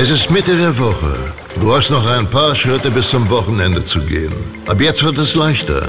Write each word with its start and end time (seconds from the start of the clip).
Es 0.00 0.10
ist 0.10 0.30
Mitte 0.30 0.56
der 0.56 0.78
Woche. 0.78 1.12
Du 1.60 1.74
hast 1.74 1.90
noch 1.90 2.06
ein 2.06 2.24
paar 2.30 2.54
Schritte 2.54 2.88
bis 2.88 3.08
zum 3.08 3.28
Wochenende 3.30 3.84
zu 3.84 3.98
gehen. 3.98 4.32
Ab 4.68 4.80
jetzt 4.80 5.02
wird 5.02 5.18
es 5.18 5.34
leichter. 5.34 5.88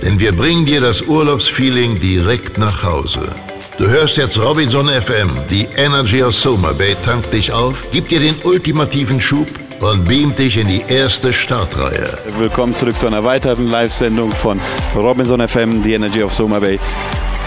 Denn 0.00 0.20
wir 0.20 0.30
bringen 0.30 0.64
dir 0.64 0.80
das 0.80 1.02
Urlaubsfeeling 1.02 1.96
direkt 1.96 2.58
nach 2.58 2.84
Hause. 2.84 3.28
Du 3.76 3.88
hörst 3.88 4.18
jetzt 4.18 4.38
Robinson 4.38 4.88
FM, 4.88 5.30
die 5.50 5.66
Energy 5.74 6.22
aus 6.22 6.40
Soma 6.40 6.70
Bay 6.70 6.94
tankt 7.04 7.32
dich 7.32 7.50
auf, 7.50 7.90
gibt 7.90 8.12
dir 8.12 8.20
den 8.20 8.36
ultimativen 8.44 9.20
Schub 9.20 9.48
und 9.80 10.04
beamt 10.04 10.38
dich 10.38 10.56
in 10.56 10.68
die 10.68 10.84
erste 10.86 11.32
Startreihe. 11.32 12.16
Willkommen 12.38 12.76
zurück 12.76 13.00
zu 13.00 13.08
einer 13.08 13.24
weiteren 13.24 13.68
Live-Sendung 13.68 14.30
von 14.30 14.60
Robinson 14.94 15.40
FM, 15.48 15.82
die 15.82 15.94
Energy 15.94 16.22
of 16.22 16.32
Soma 16.32 16.60
Bay. 16.60 16.78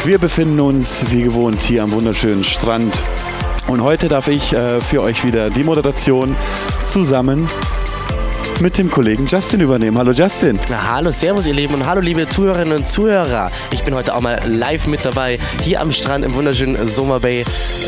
Wir 0.03 0.17
befinden 0.17 0.59
uns 0.59 1.05
wie 1.11 1.21
gewohnt 1.21 1.63
hier 1.63 1.83
am 1.83 1.93
wunderschönen 1.93 2.43
Strand 2.43 2.93
und 3.71 3.81
heute 3.81 4.09
darf 4.09 4.27
ich 4.27 4.51
äh, 4.51 4.81
für 4.81 5.01
euch 5.01 5.25
wieder 5.25 5.49
die 5.49 5.63
Moderation 5.63 6.35
zusammen 6.85 7.47
mit 8.59 8.77
dem 8.77 8.91
Kollegen 8.91 9.25
Justin 9.25 9.61
übernehmen. 9.61 9.97
Hallo 9.97 10.11
Justin. 10.11 10.59
Na, 10.69 10.93
hallo, 10.93 11.09
servus 11.11 11.47
ihr 11.47 11.53
Lieben 11.53 11.73
und 11.73 11.85
hallo 11.85 12.01
liebe 12.01 12.27
Zuhörerinnen 12.27 12.77
und 12.77 12.87
Zuhörer. 12.87 13.49
Ich 13.71 13.83
bin 13.83 13.95
heute 13.95 14.13
auch 14.13 14.21
mal 14.21 14.39
live 14.45 14.87
mit 14.87 15.03
dabei, 15.03 15.39
hier 15.63 15.81
am 15.81 15.91
Strand 15.91 16.25
im 16.25 16.33
wunderschönen 16.35 16.87
Summer 16.87 17.21
Bay. 17.21 17.45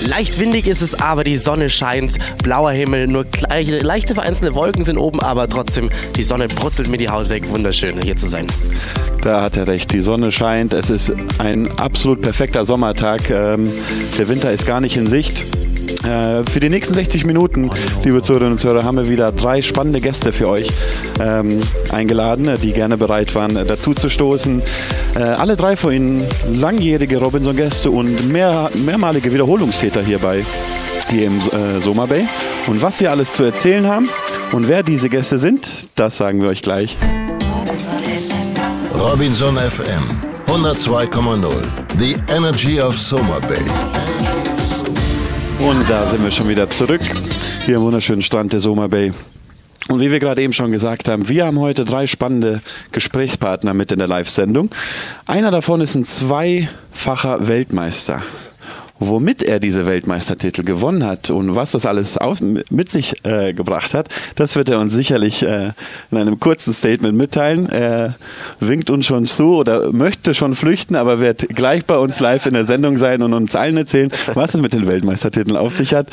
Leicht 0.07 0.39
windig 0.39 0.67
ist 0.67 0.81
es, 0.81 0.95
aber 0.95 1.23
die 1.23 1.38
Sonne 1.38 1.69
scheint, 1.69 2.17
blauer 2.41 2.71
Himmel, 2.71 3.07
nur 3.07 3.25
leichte 3.49 4.15
vereinzelte 4.15 4.55
Wolken 4.55 4.83
sind 4.83 4.97
oben, 4.97 5.19
aber 5.19 5.47
trotzdem, 5.47 5.89
die 6.15 6.23
Sonne 6.23 6.47
brutzelt 6.47 6.89
mir 6.89 6.97
die 6.97 7.09
Haut 7.09 7.29
weg. 7.29 7.49
Wunderschön, 7.49 8.02
hier 8.02 8.15
zu 8.15 8.27
sein. 8.27 8.47
Da 9.21 9.41
hat 9.41 9.57
er 9.57 9.67
recht, 9.67 9.93
die 9.93 10.02
Sonne 10.02 10.31
scheint, 10.31 10.73
es 10.73 10.89
ist 10.89 11.13
ein 11.38 11.71
absolut 11.77 12.21
perfekter 12.21 12.65
Sommertag. 12.65 13.29
Ähm, 13.29 13.71
der 14.17 14.27
Winter 14.27 14.52
ist 14.52 14.65
gar 14.65 14.81
nicht 14.81 14.97
in 14.97 15.07
Sicht. 15.07 15.43
Äh, 16.03 16.43
für 16.49 16.59
die 16.59 16.70
nächsten 16.70 16.93
60 16.93 17.25
Minuten, 17.25 17.71
liebe 18.03 18.21
Zuhörerinnen 18.21 18.53
und 18.53 18.59
Zuhörer, 18.59 18.84
haben 18.84 18.98
wir 18.98 19.09
wieder 19.09 19.31
drei 19.31 19.61
spannende 19.61 20.02
Gäste 20.02 20.31
für 20.31 20.50
euch 20.50 20.67
ähm, 21.19 21.61
eingeladen, 21.91 22.50
die 22.61 22.73
gerne 22.73 22.97
bereit 22.97 23.33
waren, 23.36 23.55
dazu 23.55 23.94
zu 23.94 24.09
stoßen. 24.09 24.61
Äh, 25.16 25.19
alle 25.19 25.55
drei 25.55 25.75
von 25.75 25.94
Ihnen 25.94 26.25
langjährige 26.53 27.17
Robinson-Gäste 27.17 27.89
und 27.89 28.31
mehr, 28.31 28.69
mehrmalige 28.86 29.31
Wiederholungstäter 29.31 30.03
hierbei, 30.03 30.44
hier 31.09 31.27
im 31.27 31.38
äh, 31.38 31.80
Soma 31.81 32.05
Bay. 32.05 32.27
Und 32.67 32.81
was 32.81 32.97
sie 32.97 33.08
alles 33.08 33.33
zu 33.33 33.44
erzählen 33.44 33.88
haben 33.88 34.09
und 34.52 34.67
wer 34.67 34.83
diese 34.83 35.09
Gäste 35.09 35.39
sind, 35.39 35.67
das 35.95 36.17
sagen 36.17 36.42
wir 36.42 36.49
euch 36.49 36.61
gleich. 36.61 36.97
Robinson 38.99 39.58
FM 39.58 40.03
102,0. 40.47 41.49
The 41.97 42.16
Energy 42.36 42.81
of 42.81 42.97
Soma 42.97 43.39
Bay. 43.47 44.33
Und 45.64 45.89
da 45.89 46.06
sind 46.08 46.22
wir 46.22 46.31
schon 46.31 46.50
wieder 46.50 46.69
zurück, 46.69 47.00
hier 47.66 47.78
am 47.78 47.83
wunderschönen 47.83 48.22
Strand 48.22 48.52
der 48.52 48.59
Soma 48.59 48.88
Bay. 48.88 49.14
Und 49.88 50.02
wie 50.02 50.11
wir 50.11 50.20
gerade 50.20 50.42
eben 50.42 50.52
schon 50.52 50.73
gesagt 50.73 51.08
haben, 51.08 51.30
wir 51.30 51.45
haben 51.45 51.58
heute 51.58 51.86
drei 51.86 52.05
spannende 52.05 52.61
Gesprächspartner 52.92 53.73
mit 53.73 53.89
in 53.94 54.00
der 54.00 54.09
Live-Sendung. 54.09 54.72
Einer 55.25 55.52
davon 55.52 55.80
ist 55.80 55.95
ein 55.95 56.03
zweifacher 56.03 57.47
Weltmeister 57.47 58.22
womit 59.09 59.43
er 59.43 59.59
diese 59.59 59.85
Weltmeistertitel 59.85 60.63
gewonnen 60.63 61.05
hat 61.05 61.29
und 61.29 61.55
was 61.55 61.71
das 61.71 61.85
alles 61.85 62.17
auf, 62.17 62.39
mit 62.41 62.89
sich 62.89 63.23
äh, 63.25 63.53
gebracht 63.53 63.93
hat, 63.93 64.09
das 64.35 64.55
wird 64.55 64.69
er 64.69 64.79
uns 64.79 64.93
sicherlich 64.93 65.43
äh, 65.43 65.71
in 66.11 66.17
einem 66.17 66.39
kurzen 66.39 66.73
Statement 66.73 67.17
mitteilen. 67.17 67.69
Er 67.69 68.15
winkt 68.59 68.89
uns 68.89 69.05
schon 69.05 69.25
zu 69.25 69.55
oder 69.55 69.91
möchte 69.91 70.33
schon 70.33 70.55
flüchten, 70.55 70.95
aber 70.95 71.19
wird 71.19 71.49
gleich 71.49 71.85
bei 71.85 71.97
uns 71.97 72.19
live 72.19 72.45
in 72.45 72.53
der 72.53 72.65
Sendung 72.65 72.97
sein 72.97 73.21
und 73.21 73.33
uns 73.33 73.55
allen 73.55 73.77
erzählen, 73.77 74.11
was 74.33 74.53
es 74.53 74.61
mit 74.61 74.73
den 74.73 74.87
Weltmeistertiteln 74.87 75.57
auf 75.57 75.73
sich 75.73 75.93
hat. 75.93 76.07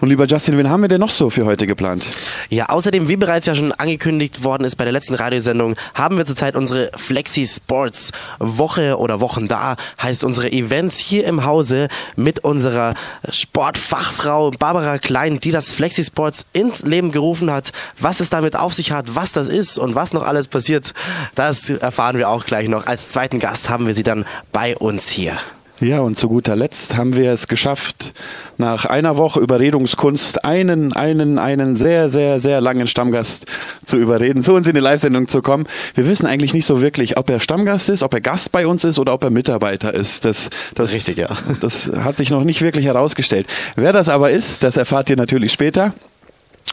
Und 0.00 0.08
lieber 0.08 0.24
Justin, 0.24 0.56
wen 0.56 0.70
haben 0.70 0.80
wir 0.80 0.88
denn 0.88 1.00
noch 1.00 1.10
so 1.10 1.28
für 1.28 1.44
heute 1.44 1.66
geplant? 1.66 2.06
Ja, 2.48 2.70
außerdem, 2.70 3.08
wie 3.08 3.16
bereits 3.16 3.44
ja 3.46 3.54
schon 3.54 3.72
angekündigt 3.72 4.42
worden 4.42 4.64
ist 4.64 4.76
bei 4.76 4.84
der 4.84 4.92
letzten 4.94 5.14
Radiosendung, 5.14 5.76
haben 5.94 6.16
wir 6.16 6.24
zurzeit 6.24 6.56
unsere 6.56 6.90
Flexi 6.96 7.46
Sports 7.46 8.12
Woche 8.38 8.98
oder 8.98 9.20
Wochen 9.20 9.46
da, 9.46 9.76
heißt 10.02 10.24
unsere 10.24 10.50
Events 10.50 10.96
hier 10.96 11.26
im 11.26 11.44
Hause 11.44 11.88
mit 12.16 12.44
unserer 12.44 12.94
Sportfachfrau 13.28 14.52
Barbara 14.52 14.98
Klein, 14.98 15.38
die 15.38 15.50
das 15.50 15.72
Flexi 15.72 16.02
Sports 16.02 16.46
ins 16.54 16.82
Leben 16.82 17.12
gerufen 17.12 17.50
hat. 17.50 17.72
Was 17.98 18.20
es 18.20 18.30
damit 18.30 18.56
auf 18.56 18.72
sich 18.72 18.92
hat, 18.92 19.14
was 19.14 19.32
das 19.32 19.48
ist 19.48 19.78
und 19.78 19.94
was 19.94 20.14
noch 20.14 20.26
alles 20.26 20.48
passiert, 20.48 20.94
das 21.34 21.68
erfahren 21.68 22.16
wir 22.16 22.30
auch 22.30 22.46
gleich 22.46 22.68
noch. 22.68 22.86
Als 22.86 23.10
zweiten 23.10 23.38
Gast 23.38 23.68
haben 23.68 23.86
wir 23.86 23.94
sie 23.94 24.02
dann 24.02 24.24
bei 24.50 24.76
uns 24.76 25.10
hier. 25.10 25.36
Ja, 25.80 26.00
und 26.00 26.18
zu 26.18 26.28
guter 26.28 26.56
Letzt 26.56 26.98
haben 26.98 27.16
wir 27.16 27.32
es 27.32 27.48
geschafft, 27.48 28.12
nach 28.58 28.84
einer 28.84 29.16
Woche 29.16 29.40
Überredungskunst 29.40 30.44
einen, 30.44 30.92
einen, 30.92 31.38
einen 31.38 31.74
sehr, 31.74 32.10
sehr, 32.10 32.38
sehr 32.38 32.60
langen 32.60 32.86
Stammgast 32.86 33.46
zu 33.86 33.96
überreden, 33.96 34.42
zu 34.42 34.52
uns 34.52 34.66
in 34.66 34.74
die 34.74 34.80
Live-Sendung 34.80 35.26
zu 35.26 35.40
kommen. 35.40 35.66
Wir 35.94 36.06
wissen 36.06 36.26
eigentlich 36.26 36.52
nicht 36.52 36.66
so 36.66 36.82
wirklich, 36.82 37.16
ob 37.16 37.30
er 37.30 37.40
Stammgast 37.40 37.88
ist, 37.88 38.02
ob 38.02 38.12
er 38.12 38.20
Gast 38.20 38.52
bei 38.52 38.66
uns 38.66 38.84
ist 38.84 38.98
oder 38.98 39.14
ob 39.14 39.24
er 39.24 39.30
Mitarbeiter 39.30 39.94
ist. 39.94 40.26
Das, 40.26 40.50
das, 40.74 40.92
Richtig, 40.92 41.16
ja. 41.16 41.28
Das 41.62 41.90
hat 42.04 42.18
sich 42.18 42.28
noch 42.28 42.44
nicht 42.44 42.60
wirklich 42.60 42.84
herausgestellt. 42.84 43.46
Wer 43.74 43.94
das 43.94 44.10
aber 44.10 44.30
ist, 44.30 44.62
das 44.62 44.76
erfahrt 44.76 45.08
ihr 45.08 45.16
natürlich 45.16 45.50
später. 45.50 45.94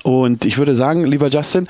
Und 0.03 0.44
ich 0.44 0.57
würde 0.57 0.75
sagen, 0.75 1.06
lieber 1.06 1.29
Justin, 1.29 1.69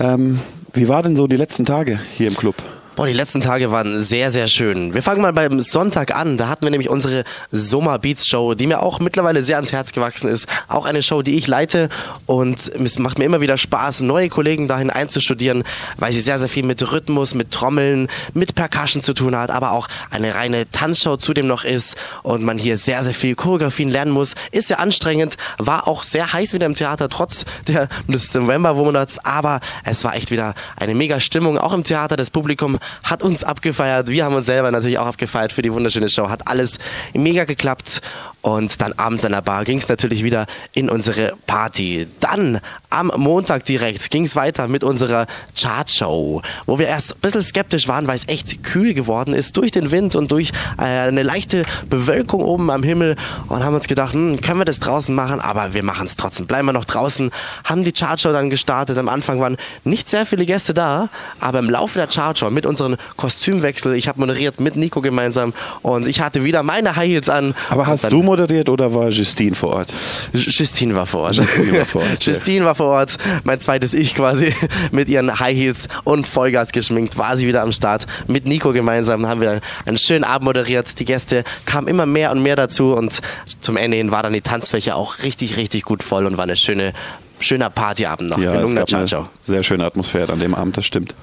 ähm, 0.00 0.40
wie 0.72 0.88
waren 0.88 1.02
denn 1.02 1.16
so 1.16 1.26
die 1.26 1.36
letzten 1.36 1.66
Tage 1.66 2.00
hier 2.16 2.28
im 2.28 2.36
Club? 2.36 2.54
Boah, 2.98 3.06
die 3.06 3.12
letzten 3.12 3.40
Tage 3.40 3.70
waren 3.70 4.02
sehr, 4.02 4.32
sehr 4.32 4.48
schön. 4.48 4.92
Wir 4.92 5.04
fangen 5.04 5.22
mal 5.22 5.32
beim 5.32 5.60
Sonntag 5.60 6.16
an. 6.16 6.36
Da 6.36 6.48
hatten 6.48 6.66
wir 6.66 6.72
nämlich 6.72 6.90
unsere 6.90 7.22
Sommer 7.52 7.96
Beats 8.00 8.26
Show, 8.26 8.54
die 8.54 8.66
mir 8.66 8.82
auch 8.82 8.98
mittlerweile 8.98 9.44
sehr 9.44 9.54
ans 9.54 9.70
Herz 9.70 9.92
gewachsen 9.92 10.28
ist. 10.28 10.48
Auch 10.66 10.84
eine 10.84 11.00
Show, 11.00 11.22
die 11.22 11.36
ich 11.36 11.46
leite 11.46 11.90
und 12.26 12.58
es 12.58 12.98
macht 12.98 13.20
mir 13.20 13.24
immer 13.24 13.40
wieder 13.40 13.56
Spaß, 13.56 14.00
neue 14.00 14.28
Kollegen 14.28 14.66
dahin 14.66 14.90
einzustudieren, 14.90 15.62
weil 15.96 16.10
sie 16.12 16.20
sehr, 16.20 16.40
sehr 16.40 16.48
viel 16.48 16.64
mit 16.64 16.90
Rhythmus, 16.90 17.36
mit 17.36 17.52
Trommeln, 17.52 18.08
mit 18.34 18.56
Percussion 18.56 19.00
zu 19.00 19.14
tun 19.14 19.36
hat, 19.36 19.50
aber 19.50 19.70
auch 19.70 19.86
eine 20.10 20.34
reine 20.34 20.68
Tanzshow 20.68 21.16
zudem 21.18 21.46
noch 21.46 21.62
ist 21.62 21.94
und 22.24 22.42
man 22.42 22.58
hier 22.58 22.76
sehr, 22.76 23.04
sehr 23.04 23.14
viel 23.14 23.36
Choreografien 23.36 23.90
lernen 23.90 24.10
muss. 24.10 24.34
Ist 24.50 24.66
sehr 24.66 24.80
anstrengend, 24.80 25.36
war 25.58 25.86
auch 25.86 26.02
sehr 26.02 26.32
heiß 26.32 26.52
wieder 26.52 26.66
im 26.66 26.74
Theater, 26.74 27.08
trotz 27.08 27.44
der, 27.68 27.88
November-Monats, 28.08 29.24
aber 29.24 29.60
es 29.84 30.02
war 30.02 30.16
echt 30.16 30.32
wieder 30.32 30.54
eine 30.74 30.96
mega 30.96 31.20
Stimmung, 31.20 31.58
auch 31.58 31.72
im 31.72 31.84
Theater. 31.84 32.16
Das 32.16 32.30
Publikum 32.30 32.76
hat 33.04 33.22
uns 33.22 33.44
abgefeiert. 33.44 34.08
Wir 34.08 34.24
haben 34.24 34.34
uns 34.34 34.46
selber 34.46 34.70
natürlich 34.70 34.98
auch 34.98 35.06
abgefeiert 35.06 35.52
für 35.52 35.62
die 35.62 35.72
wunderschöne 35.72 36.08
Show. 36.08 36.28
Hat 36.28 36.46
alles 36.46 36.78
mega 37.14 37.44
geklappt. 37.44 38.00
Und 38.40 38.80
dann 38.80 38.92
abends 38.92 39.24
an 39.24 39.32
der 39.32 39.42
Bar 39.42 39.64
ging 39.64 39.78
es 39.78 39.88
natürlich 39.88 40.22
wieder 40.22 40.46
in 40.72 40.88
unsere 40.88 41.34
Party. 41.46 42.06
Dann 42.20 42.60
am 42.88 43.10
Montag 43.16 43.64
direkt 43.64 44.10
ging 44.10 44.24
es 44.24 44.36
weiter 44.36 44.68
mit 44.68 44.84
unserer 44.84 45.26
Chartshow, 45.60 46.40
wo 46.64 46.78
wir 46.78 46.86
erst 46.86 47.16
ein 47.16 47.20
bisschen 47.20 47.42
skeptisch 47.42 47.88
waren, 47.88 48.06
weil 48.06 48.14
es 48.14 48.28
echt 48.28 48.62
kühl 48.62 48.94
geworden 48.94 49.34
ist 49.34 49.56
durch 49.56 49.72
den 49.72 49.90
Wind 49.90 50.14
und 50.14 50.30
durch 50.30 50.52
äh, 50.78 50.82
eine 50.82 51.24
leichte 51.24 51.64
Bewölkung 51.90 52.42
oben 52.42 52.70
am 52.70 52.84
Himmel 52.84 53.16
und 53.48 53.64
haben 53.64 53.74
uns 53.74 53.88
gedacht, 53.88 54.14
hm, 54.14 54.40
können 54.40 54.60
wir 54.60 54.64
das 54.64 54.78
draußen 54.78 55.14
machen, 55.14 55.40
aber 55.40 55.74
wir 55.74 55.82
machen 55.82 56.06
es 56.06 56.14
trotzdem. 56.14 56.46
Bleiben 56.46 56.66
wir 56.66 56.72
noch 56.72 56.84
draußen, 56.84 57.30
haben 57.64 57.82
die 57.82 57.92
Chartshow 57.92 58.32
dann 58.32 58.50
gestartet. 58.50 58.98
Am 58.98 59.08
Anfang 59.08 59.40
waren 59.40 59.56
nicht 59.82 60.08
sehr 60.08 60.26
viele 60.26 60.46
Gäste 60.46 60.74
da, 60.74 61.08
aber 61.40 61.58
im 61.58 61.68
Laufe 61.68 61.98
der 61.98 62.06
Chartshow 62.06 62.50
mit 62.50 62.66
unseren 62.66 62.96
Kostümwechsel, 63.16 63.94
ich 63.94 64.06
habe 64.06 64.20
moderiert 64.20 64.60
mit 64.60 64.76
Nico 64.76 65.00
gemeinsam 65.00 65.52
und 65.82 66.06
ich 66.06 66.20
hatte 66.20 66.44
wieder 66.44 66.62
meine 66.62 66.94
High 66.94 67.08
Heels 67.08 67.28
an. 67.28 67.54
Aber 67.70 67.86
hast 67.86 68.12
du 68.12 68.27
moderiert 68.28 68.68
oder 68.68 68.94
war 68.94 69.08
Justine 69.08 69.56
vor 69.56 69.70
Ort? 69.70 69.92
Justine 70.32 70.94
war 70.94 71.06
vor 71.06 71.22
Ort. 71.22 71.34
Justine 71.36 71.78
war 71.78 71.84
vor 71.86 72.02
Ort, 72.02 72.24
Justine 72.24 72.64
war 72.64 72.74
vor 72.74 72.86
Ort, 72.86 73.18
mein 73.44 73.58
zweites 73.58 73.94
Ich 73.94 74.14
quasi, 74.14 74.54
mit 74.92 75.08
ihren 75.08 75.40
High 75.40 75.56
Heels 75.56 75.88
und 76.04 76.26
Vollgas 76.26 76.72
geschminkt, 76.72 77.18
war 77.18 77.36
sie 77.36 77.46
wieder 77.46 77.62
am 77.62 77.72
Start. 77.72 78.06
Mit 78.26 78.46
Nico 78.46 78.72
gemeinsam 78.72 79.26
haben 79.26 79.40
wir 79.40 79.60
einen 79.86 79.98
schönen 79.98 80.24
Abend 80.24 80.44
moderiert. 80.44 80.98
Die 81.00 81.04
Gäste 81.04 81.44
kamen 81.64 81.88
immer 81.88 82.06
mehr 82.06 82.30
und 82.30 82.42
mehr 82.42 82.56
dazu 82.56 82.92
und 82.92 83.20
zum 83.60 83.76
Ende 83.76 83.96
hin 83.96 84.10
war 84.10 84.22
dann 84.22 84.32
die 84.32 84.42
Tanzfläche 84.42 84.94
auch 84.94 85.22
richtig, 85.22 85.56
richtig 85.56 85.84
gut 85.84 86.02
voll 86.02 86.26
und 86.26 86.36
war 86.36 86.44
eine 86.44 86.56
schöne 86.56 86.92
schöner 87.40 87.70
Partyabend 87.70 88.30
noch. 88.30 88.38
Ja, 88.38 88.52
Gelungener 88.52 88.84
eine 88.88 89.28
sehr 89.42 89.62
schöne 89.62 89.84
Atmosphäre 89.84 90.32
an 90.32 90.40
dem 90.40 90.54
Abend, 90.54 90.76
das 90.76 90.86
stimmt. 90.86 91.14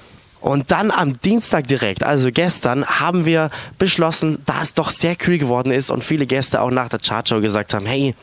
Und 0.46 0.70
dann 0.70 0.92
am 0.92 1.20
Dienstag 1.22 1.66
direkt, 1.66 2.04
also 2.04 2.30
gestern, 2.32 2.86
haben 2.86 3.26
wir 3.26 3.50
beschlossen, 3.80 4.44
da 4.46 4.62
es 4.62 4.76
doch 4.76 4.92
sehr 4.92 5.16
kühl 5.16 5.40
geworden 5.40 5.72
ist 5.72 5.90
und 5.90 6.04
viele 6.04 6.28
Gäste 6.28 6.62
auch 6.62 6.70
nach 6.70 6.88
der 6.88 7.00
Chartshow 7.00 7.42
gesagt 7.42 7.74
haben, 7.74 7.88
hey, 7.88 8.14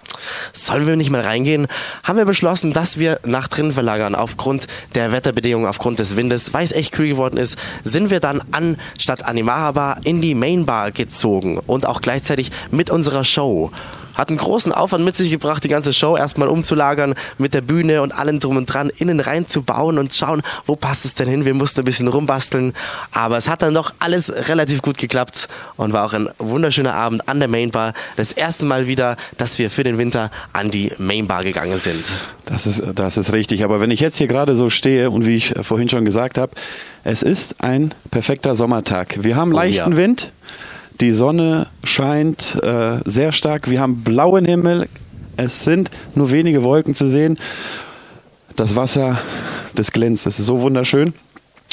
sollen 0.53 0.87
wir 0.87 0.95
nicht 0.95 1.11
mal 1.11 1.23
reingehen, 1.23 1.67
haben 2.05 2.19
wir 2.19 2.25
beschlossen, 2.25 2.73
dass 2.73 2.97
wir 2.97 3.19
nach 3.25 3.49
drin 3.49 3.73
verlagern. 3.73 4.15
Aufgrund 4.15 4.69
der 4.95 5.11
Wetterbedingungen, 5.11 5.69
aufgrund 5.69 5.99
des 5.99 6.15
Windes, 6.15 6.55
weil 6.55 6.65
es 6.65 6.71
echt 6.71 6.93
kühl 6.93 7.09
geworden 7.09 7.39
ist, 7.39 7.59
sind 7.83 8.11
wir 8.11 8.21
dann 8.21 8.41
an 8.53 8.77
statt 8.97 9.25
Animaha 9.25 9.73
Bar 9.73 10.01
in 10.05 10.23
die 10.23 10.37
Main 10.37 10.65
Bar 10.65 10.93
gezogen 10.93 11.59
und 11.59 11.87
auch 11.87 12.03
gleichzeitig 12.03 12.53
mit 12.71 12.89
unserer 12.89 13.25
Show. 13.25 13.73
Hat 14.15 14.29
einen 14.29 14.39
großen 14.39 14.73
Aufwand 14.73 15.05
mit 15.05 15.17
sich 15.17 15.31
gebracht, 15.31 15.65
die 15.65 15.69
ganze 15.69 15.93
Show 15.93 16.17
erstmal 16.17 16.49
umzulagern, 16.49 17.15
mit 17.39 17.55
der 17.55 17.61
Bühne 17.61 18.03
und 18.03 18.13
allem 18.13 18.41
drum 18.41 18.57
und 18.57 18.67
dran, 18.67 18.91
innen 18.97 19.21
rein 19.21 19.47
zu 19.47 19.63
bauen 19.63 19.99
und 19.99 20.15
schauen, 20.15 20.43
wo 20.67 20.77
passt 20.77 21.05
es 21.05 21.15
denn 21.15 21.29
hin. 21.29 21.45
Wir 21.45 21.55
mussten 21.55 21.81
ein 21.81 21.85
bisschen 21.85 22.09
rumbasteln, 22.09 22.73
aber 23.13 23.37
es 23.37 23.49
hat 23.49 23.63
dann 23.63 23.75
doch 23.75 23.93
alles 23.99 24.33
relativ 24.49 24.83
gut 24.83 24.99
geklappt 24.99 25.49
und 25.77 25.93
war 25.93 26.07
auch 26.07 26.13
ein 26.13 26.29
wunderschöner 26.39 26.95
Abend 26.95 27.29
an 27.29 27.39
der 27.39 27.49
Mainbar. 27.49 27.95
Das 28.17 28.33
erste 28.33 28.67
Mal 28.67 28.87
wieder, 28.87 29.17
dass 29.39 29.59
wir 29.59 29.71
für 29.71 29.85
den 29.85 29.99
Winter 29.99 30.31
an 30.53 30.71
die 30.71 30.93
Mainbar 30.99 31.45
gegangen 31.45 31.79
sind. 31.79 32.05
Das 32.45 32.67
ist, 32.67 32.83
das 32.95 33.17
ist 33.17 33.33
richtig. 33.33 33.65
Aber 33.65 33.81
wenn 33.81 33.91
ich 33.91 34.01
jetzt 34.01 34.17
hier 34.17 34.27
gerade 34.27 34.55
so 34.55 34.71
stehe 34.71 35.11
und 35.11 35.27
wie 35.27 35.37
ich 35.37 35.55
vorhin 35.63 35.89
schon 35.89 36.05
gesagt 36.05 36.39
habe, 36.39 36.53
es 37.05 37.23
ist 37.23 37.57
ein 37.63 37.93
perfekter 38.11 38.55
Sommertag. 38.55 39.23
Wir 39.23 39.37
haben 39.37 39.53
leichten 39.53 39.93
ja. 39.93 39.97
Wind, 39.97 40.33
die 41.03 41.13
Sonne 41.13 41.67
scheint 41.83 42.63
äh, 42.63 43.01
sehr 43.05 43.33
stark, 43.33 43.69
wir 43.69 43.81
haben 43.81 44.05
blauen 44.05 44.45
Himmel, 44.45 44.89
es 45.37 45.65
sind 45.65 45.91
nur 46.15 46.31
wenige 46.31 46.63
Wolken 46.63 46.95
zu 46.95 47.11
sehen. 47.11 47.39
Das 48.55 48.77
Wasser, 48.77 49.19
das 49.75 49.91
glänzt, 49.91 50.27
das 50.27 50.39
ist 50.39 50.47
so 50.47 50.63
wunderschön. 50.63 51.13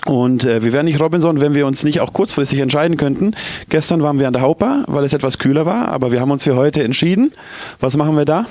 Und 0.08 0.46
äh, 0.46 0.64
wir 0.64 0.74
wären 0.74 0.86
nicht 0.86 1.00
Robinson, 1.00 1.42
wenn 1.42 1.54
wir 1.54 1.68
uns 1.68 1.84
nicht 1.84 2.00
auch 2.00 2.12
kurzfristig 2.12 2.58
entscheiden 2.58 2.98
könnten. 2.98 3.36
Gestern 3.70 4.02
waren 4.02 4.18
wir 4.18 4.26
an 4.26 4.34
der 4.34 4.42
Haupa, 4.42 4.84
weil 4.88 5.04
es 5.04 5.14
etwas 5.14 5.38
kühler 5.38 5.68
war, 5.68 5.90
aber 5.90 6.12
wir 6.12 6.22
haben 6.22 6.32
uns 6.32 6.46
für 6.46 6.56
heute 6.56 6.82
entschieden. 6.84 7.32
Was 7.80 7.96
machen 7.96 8.18
wir 8.18 8.26
da? 8.26 8.48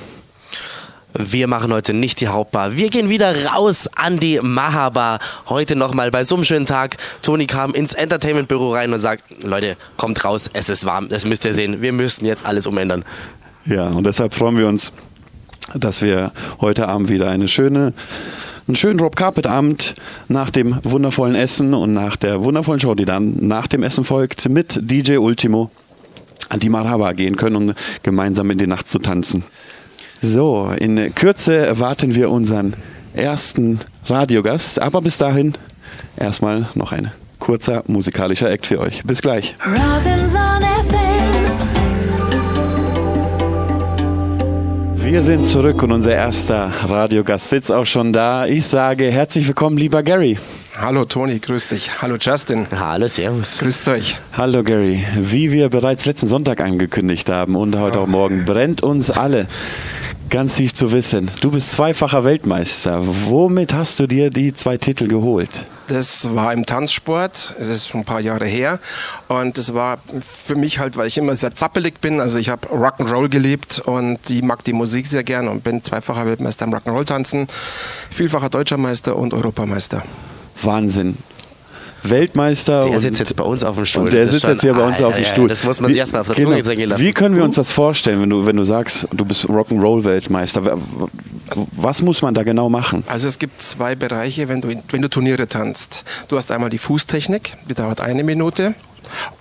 Wir 1.13 1.47
machen 1.47 1.73
heute 1.73 1.93
nicht 1.93 2.21
die 2.21 2.27
Hauptbar. 2.27 2.75
Wir 2.75 2.89
gehen 2.89 3.09
wieder 3.09 3.33
raus 3.47 3.89
an 3.95 4.19
die 4.19 4.39
Mahabar. 4.41 5.19
Heute 5.47 5.75
nochmal 5.75 6.11
bei 6.11 6.23
so 6.23 6.35
einem 6.35 6.45
schönen 6.45 6.67
Tag. 6.67 6.97
Toni 7.23 7.47
kam 7.47 7.73
ins 7.73 7.93
Entertainment-Büro 7.93 8.73
rein 8.73 8.93
und 8.93 8.99
sagt, 8.99 9.23
Leute, 9.43 9.75
kommt 9.97 10.23
raus, 10.23 10.51
es 10.53 10.69
ist 10.69 10.85
warm, 10.85 11.09
das 11.09 11.25
müsst 11.25 11.45
ihr 11.45 11.55
sehen. 11.55 11.81
Wir 11.81 11.93
müssen 11.93 12.25
jetzt 12.25 12.45
alles 12.45 12.67
umändern. 12.67 13.03
Ja, 13.65 13.87
und 13.87 14.03
deshalb 14.03 14.35
freuen 14.35 14.57
wir 14.57 14.67
uns, 14.67 14.91
dass 15.73 16.03
wir 16.03 16.31
heute 16.61 16.87
Abend 16.87 17.09
wieder 17.09 17.29
eine 17.29 17.47
schöne 17.47 17.93
einen 18.67 18.75
schönen 18.75 18.99
Rob 18.99 19.15
Carpet 19.15 19.47
Abend 19.47 19.95
nach 20.27 20.51
dem 20.51 20.77
wundervollen 20.83 21.33
Essen 21.33 21.73
und 21.73 21.91
nach 21.91 22.17
der 22.17 22.45
wundervollen 22.45 22.79
Show, 22.79 22.93
die 22.93 23.05
dann 23.05 23.35
nach 23.47 23.65
dem 23.65 23.81
Essen 23.81 24.03
folgt, 24.03 24.47
mit 24.47 24.79
DJ 24.79 25.17
Ultimo 25.17 25.71
an 26.49 26.59
die 26.59 26.69
Marhaba 26.69 27.13
gehen 27.13 27.35
können, 27.35 27.55
um 27.55 27.73
gemeinsam 28.03 28.51
in 28.51 28.59
die 28.59 28.67
Nacht 28.67 28.87
zu 28.87 28.99
tanzen. 28.99 29.43
So, 30.21 30.69
in 30.77 31.15
Kürze 31.15 31.55
erwarten 31.55 32.13
wir 32.13 32.29
unseren 32.29 32.73
ersten 33.13 33.79
Radiogast, 34.05 34.81
aber 34.81 35.01
bis 35.01 35.17
dahin 35.17 35.53
erstmal 36.17 36.67
noch 36.75 36.91
ein 36.91 37.11
kurzer 37.39 37.83
musikalischer 37.87 38.51
Act 38.51 38.65
für 38.65 38.79
euch. 38.79 39.01
Bis 39.05 39.21
gleich. 39.21 39.55
Wir 44.97 45.23
sind 45.23 45.45
zurück 45.45 45.81
und 45.83 45.93
unser 45.93 46.13
erster 46.13 46.69
Radiogast 46.85 47.49
sitzt 47.49 47.71
auch 47.71 47.85
schon 47.85 48.11
da. 48.11 48.45
Ich 48.45 48.65
sage 48.65 49.05
herzlich 49.05 49.47
willkommen, 49.47 49.77
lieber 49.77 50.03
Gary. 50.03 50.37
Hallo 50.79 51.05
Toni, 51.05 51.39
grüß 51.39 51.67
dich. 51.67 52.01
Hallo 52.01 52.17
Justin. 52.19 52.67
Hallo, 52.77 53.07
servus. 53.07 53.59
Grüßt 53.59 53.87
euch. 53.89 54.17
Hallo 54.37 54.63
Gary. 54.63 55.03
Wie 55.17 55.51
wir 55.51 55.69
bereits 55.69 56.05
letzten 56.05 56.27
Sonntag 56.27 56.59
angekündigt 56.61 57.29
haben 57.29 57.55
und 57.55 57.77
heute 57.77 57.99
auch 57.99 58.07
morgen 58.07 58.45
brennt 58.45 58.83
uns 58.83 59.09
alle 59.09 59.47
ganz 60.29 60.55
tief 60.55 60.73
zu 60.73 60.91
wissen. 60.91 61.29
Du 61.41 61.51
bist 61.51 61.71
zweifacher 61.71 62.23
Weltmeister. 62.23 63.01
Womit 63.01 63.73
hast 63.73 63.99
du 63.99 64.07
dir 64.07 64.29
die 64.29 64.53
zwei 64.53 64.77
Titel 64.77 65.07
geholt? 65.07 65.65
Das 65.87 66.35
war 66.35 66.53
im 66.53 66.65
Tanzsport, 66.65 67.55
das 67.57 67.67
ist 67.67 67.87
schon 67.87 68.01
ein 68.01 68.05
paar 68.05 68.19
Jahre 68.19 68.45
her. 68.45 68.79
Und 69.27 69.57
das 69.57 69.73
war 69.73 69.97
für 70.21 70.55
mich 70.55 70.77
halt, 70.77 70.97
weil 70.97 71.07
ich 71.07 71.17
immer 71.17 71.35
sehr 71.35 71.53
zappelig 71.55 71.99
bin. 71.99 72.21
Also 72.21 72.37
ich 72.37 72.49
habe 72.49 72.67
Rock'n'Roll 72.67 73.29
gelebt 73.29 73.79
und 73.79 74.29
ich 74.29 74.43
mag 74.43 74.63
die 74.63 74.73
Musik 74.73 75.07
sehr 75.07 75.23
gern 75.23 75.47
und 75.47 75.63
bin 75.63 75.83
zweifacher 75.83 76.25
Weltmeister 76.25 76.65
im 76.65 76.73
Rock'n'Roll-Tanzen, 76.73 77.47
vielfacher 78.11 78.49
Deutscher 78.49 78.77
Meister 78.77 79.15
und 79.15 79.33
Europameister. 79.33 80.03
Wahnsinn. 80.61 81.17
Weltmeister. 82.03 82.81
Der 82.83 82.91
und, 82.91 82.99
sitzt 82.99 83.19
jetzt 83.19 83.35
bei 83.35 83.43
uns 83.43 83.63
auf 83.63 83.75
dem 83.75 83.85
Stuhl. 83.85 84.03
Und 84.03 84.13
der 84.13 84.27
sitzt 84.29 84.43
jetzt 84.45 84.61
schon- 84.61 84.71
hier 84.71 84.73
bei 84.73 84.85
uns 84.87 85.01
Ah, 85.01 85.07
auf 85.07 85.13
dem 85.15 85.21
ja, 85.23 85.27
ja, 85.27 85.33
Stuhl. 85.33 85.47
das 85.47 85.63
muss 85.63 85.79
man 85.81 85.91
sich 85.91 85.99
erstmal 85.99 86.21
auf 86.21 86.27
der 86.27 86.35
Zunge 86.37 86.63
zergehen 86.63 86.89
lassen. 86.89 87.01
Wie 87.03 87.11
können 87.13 87.35
wir 87.35 87.43
uns 87.43 87.55
das 87.55 87.71
vorstellen, 87.71 88.21
wenn 88.21 88.29
du, 88.29 88.45
wenn 88.45 88.55
du 88.55 88.63
sagst, 88.63 89.07
du 89.13 89.25
bist 89.25 89.45
Rock'n'Roll-Weltmeister? 89.45 90.77
Was 91.71 92.01
muss 92.01 92.21
man 92.21 92.33
da 92.33 92.43
genau 92.43 92.69
machen? 92.69 93.03
Also 93.07 93.27
es 93.27 93.39
gibt 93.39 93.61
zwei 93.61 93.95
Bereiche, 93.95 94.47
wenn 94.49 94.61
du, 94.61 94.69
wenn 94.89 95.01
du 95.01 95.09
Turniere 95.09 95.47
tanzt. 95.47 96.03
Du 96.27 96.37
hast 96.37 96.51
einmal 96.51 96.69
die 96.69 96.77
Fußtechnik, 96.77 97.55
die 97.69 97.73
dauert 97.73 98.01
eine 98.01 98.23
Minute. 98.23 98.75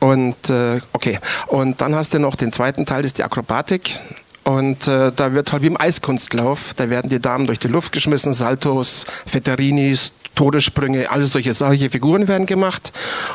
Und 0.00 0.48
äh, 0.48 0.80
okay, 0.94 1.18
und 1.48 1.80
dann 1.82 1.94
hast 1.94 2.14
du 2.14 2.18
noch 2.18 2.36
den 2.36 2.52
zweiten 2.52 2.86
Teil, 2.86 3.02
das 3.02 3.10
ist 3.10 3.18
die 3.18 3.24
Akrobatik. 3.24 4.00
Und 4.44 4.88
äh, 4.88 5.12
da 5.14 5.34
wird 5.34 5.52
halt 5.52 5.62
wie 5.62 5.66
im 5.66 5.78
Eiskunstlauf, 5.78 6.72
da 6.74 6.88
werden 6.88 7.10
die 7.10 7.20
Damen 7.20 7.46
durch 7.46 7.58
die 7.58 7.68
Luft 7.68 7.92
geschmissen, 7.92 8.32
Saltos, 8.32 9.04
Fetterinis, 9.26 10.12
Todessprünge, 10.38 11.10
alles 11.10 11.32
solche, 11.32 11.52
solche 11.52 11.90
Figuren 11.90 12.28
werden 12.28 12.46
gemacht 12.46 12.92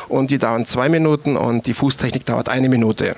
und 0.08 0.30
die 0.30 0.38
dauern 0.38 0.64
zwei 0.64 0.88
Minuten 0.88 1.36
und 1.36 1.66
die 1.66 1.74
Fußtechnik 1.74 2.24
dauert 2.24 2.48
eine 2.48 2.70
Minute. 2.70 3.16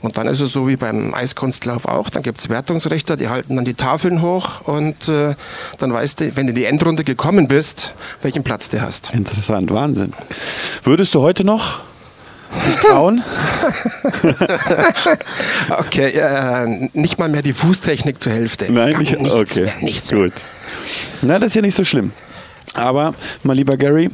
Und 0.00 0.18
dann 0.18 0.26
ist 0.26 0.40
es 0.40 0.52
so 0.52 0.66
wie 0.66 0.74
beim 0.74 1.14
Eiskunstlauf 1.14 1.84
auch, 1.84 2.10
dann 2.10 2.24
gibt's 2.24 2.48
Wertungsrichter, 2.48 3.16
die 3.16 3.28
halten 3.28 3.54
dann 3.54 3.64
die 3.64 3.74
Tafeln 3.74 4.22
hoch 4.22 4.62
und 4.62 5.08
äh, 5.08 5.36
dann 5.78 5.92
weißt 5.92 6.18
du, 6.18 6.34
wenn 6.34 6.48
du 6.48 6.50
in 6.50 6.56
die 6.56 6.64
Endrunde 6.64 7.04
gekommen 7.04 7.46
bist, 7.46 7.94
welchen 8.22 8.42
Platz 8.42 8.70
du 8.70 8.80
hast. 8.80 9.14
Interessant, 9.14 9.70
Wahnsinn. 9.70 10.14
Würdest 10.82 11.14
du 11.14 11.22
heute 11.22 11.44
noch 11.44 11.78
dich 12.66 12.76
trauen? 12.76 13.22
Okay, 15.70 16.08
äh, 16.08 16.88
nicht 16.92 17.18
mal 17.18 17.28
mehr 17.28 17.42
die 17.42 17.52
Fußtechnik 17.52 18.20
zur 18.20 18.32
Hälfte. 18.32 18.72
Nein, 18.72 18.98
nicht. 18.98 19.20
nichts 19.20 19.52
okay, 19.52 19.62
mehr, 19.62 19.74
nichts 19.80 20.10
mehr. 20.10 20.24
gut. 20.24 20.32
Na, 21.22 21.38
das 21.38 21.48
ist 21.48 21.54
ja 21.54 21.62
nicht 21.62 21.76
so 21.76 21.84
schlimm. 21.84 22.10
Aber, 22.74 23.14
mein 23.42 23.56
lieber 23.56 23.76
Gary, 23.76 24.10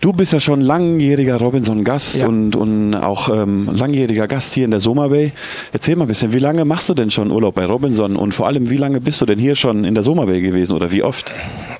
du 0.00 0.12
bist 0.12 0.32
ja 0.32 0.40
schon 0.40 0.60
langjähriger 0.60 1.36
Robinson-Gast 1.36 2.16
Ja. 2.16 2.26
und, 2.26 2.56
und 2.56 2.94
auch 2.94 3.28
ähm, 3.28 3.68
langjähriger 3.72 4.26
Gast 4.28 4.54
hier 4.54 4.64
in 4.64 4.70
der 4.70 4.80
Soma 4.80 5.08
Bay. 5.08 5.32
Erzähl 5.72 5.96
mal 5.96 6.04
ein 6.04 6.08
bisschen, 6.08 6.32
wie 6.32 6.38
lange 6.38 6.64
machst 6.64 6.88
du 6.88 6.94
denn 6.94 7.10
schon 7.10 7.30
Urlaub 7.30 7.54
bei 7.54 7.64
Robinson 7.66 8.16
und 8.16 8.32
vor 8.32 8.46
allem, 8.46 8.70
wie 8.70 8.76
lange 8.76 9.00
bist 9.00 9.20
du 9.20 9.26
denn 9.26 9.38
hier 9.38 9.56
schon 9.56 9.84
in 9.84 9.94
der 9.94 10.02
Soma 10.04 10.24
Bay 10.24 10.40
gewesen 10.40 10.72
oder 10.72 10.90
wie 10.92 11.02
oft? 11.02 11.32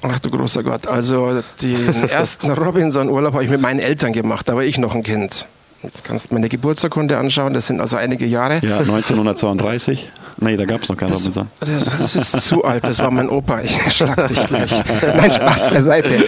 Ach 0.02 0.18
du 0.18 0.30
großer 0.30 0.62
Gott, 0.62 0.86
also 0.86 1.42
den 1.62 1.94
ersten 2.10 2.50
Robinson-Urlaub 2.50 3.34
habe 3.34 3.44
ich 3.44 3.50
mit 3.50 3.60
meinen 3.60 3.80
Eltern 3.80 4.12
gemacht, 4.12 4.48
da 4.48 4.54
war 4.56 4.64
ich 4.64 4.78
noch 4.78 4.94
ein 4.94 5.02
Kind. 5.02 5.46
Jetzt 5.82 6.04
kannst 6.04 6.30
du 6.30 6.34
meine 6.34 6.50
Geburtsurkunde 6.50 7.16
anschauen, 7.16 7.54
das 7.54 7.66
sind 7.66 7.80
also 7.80 7.96
einige 7.96 8.26
Jahre. 8.26 8.60
Ja, 8.62 8.78
1932? 8.80 10.10
Nee, 10.42 10.56
da 10.56 10.64
gab 10.64 10.82
es 10.82 10.88
noch 10.88 10.96
keinen 10.96 11.10
Das, 11.10 11.20
Robinson. 11.20 11.48
das, 11.60 11.84
das 11.84 12.16
ist 12.16 12.32
zu 12.48 12.64
alt, 12.64 12.84
das 12.84 12.98
war 12.98 13.10
mein 13.10 13.28
Opa. 13.28 13.60
Ich 13.60 13.92
schlag 13.92 14.28
dich 14.28 14.46
gleich. 14.46 14.70
Nein, 15.02 15.30
Spaß 15.30 15.70
beiseite. 15.70 16.24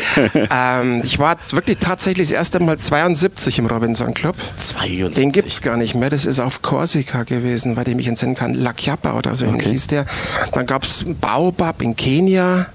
Ähm, 0.51 1.03
ich 1.05 1.19
war 1.19 1.37
wirklich 1.51 1.79
tatsächlich 1.79 2.29
das 2.29 2.33
erste 2.37 2.61
Mal 2.61 2.79
72 2.79 3.59
im 3.59 3.67
Robinson 3.67 4.13
Club. 4.15 4.37
72. 4.59 5.15
Den 5.17 5.33
gibt's 5.33 5.61
gar 5.63 5.77
nicht 5.77 5.95
mehr. 5.95 6.11
Das 6.11 6.25
ist 6.27 6.41
auf 6.41 6.63
Korsika 6.63 7.23
gewesen, 7.23 7.77
weil 7.77 7.89
ich 7.89 7.95
mich 7.95 8.09
entsinnen 8.09 8.35
kann. 8.35 8.55
La 8.55 8.73
Chiappa 8.75 9.15
oder 9.17 9.35
so 9.35 9.45
ähnlich 9.47 9.69
hieß 9.69 9.87
der. 9.89 10.07
Dann 10.53 10.67
gab's 10.67 11.05
Baobab 11.21 11.81
in 11.83 11.97
Kenia. 11.97 12.67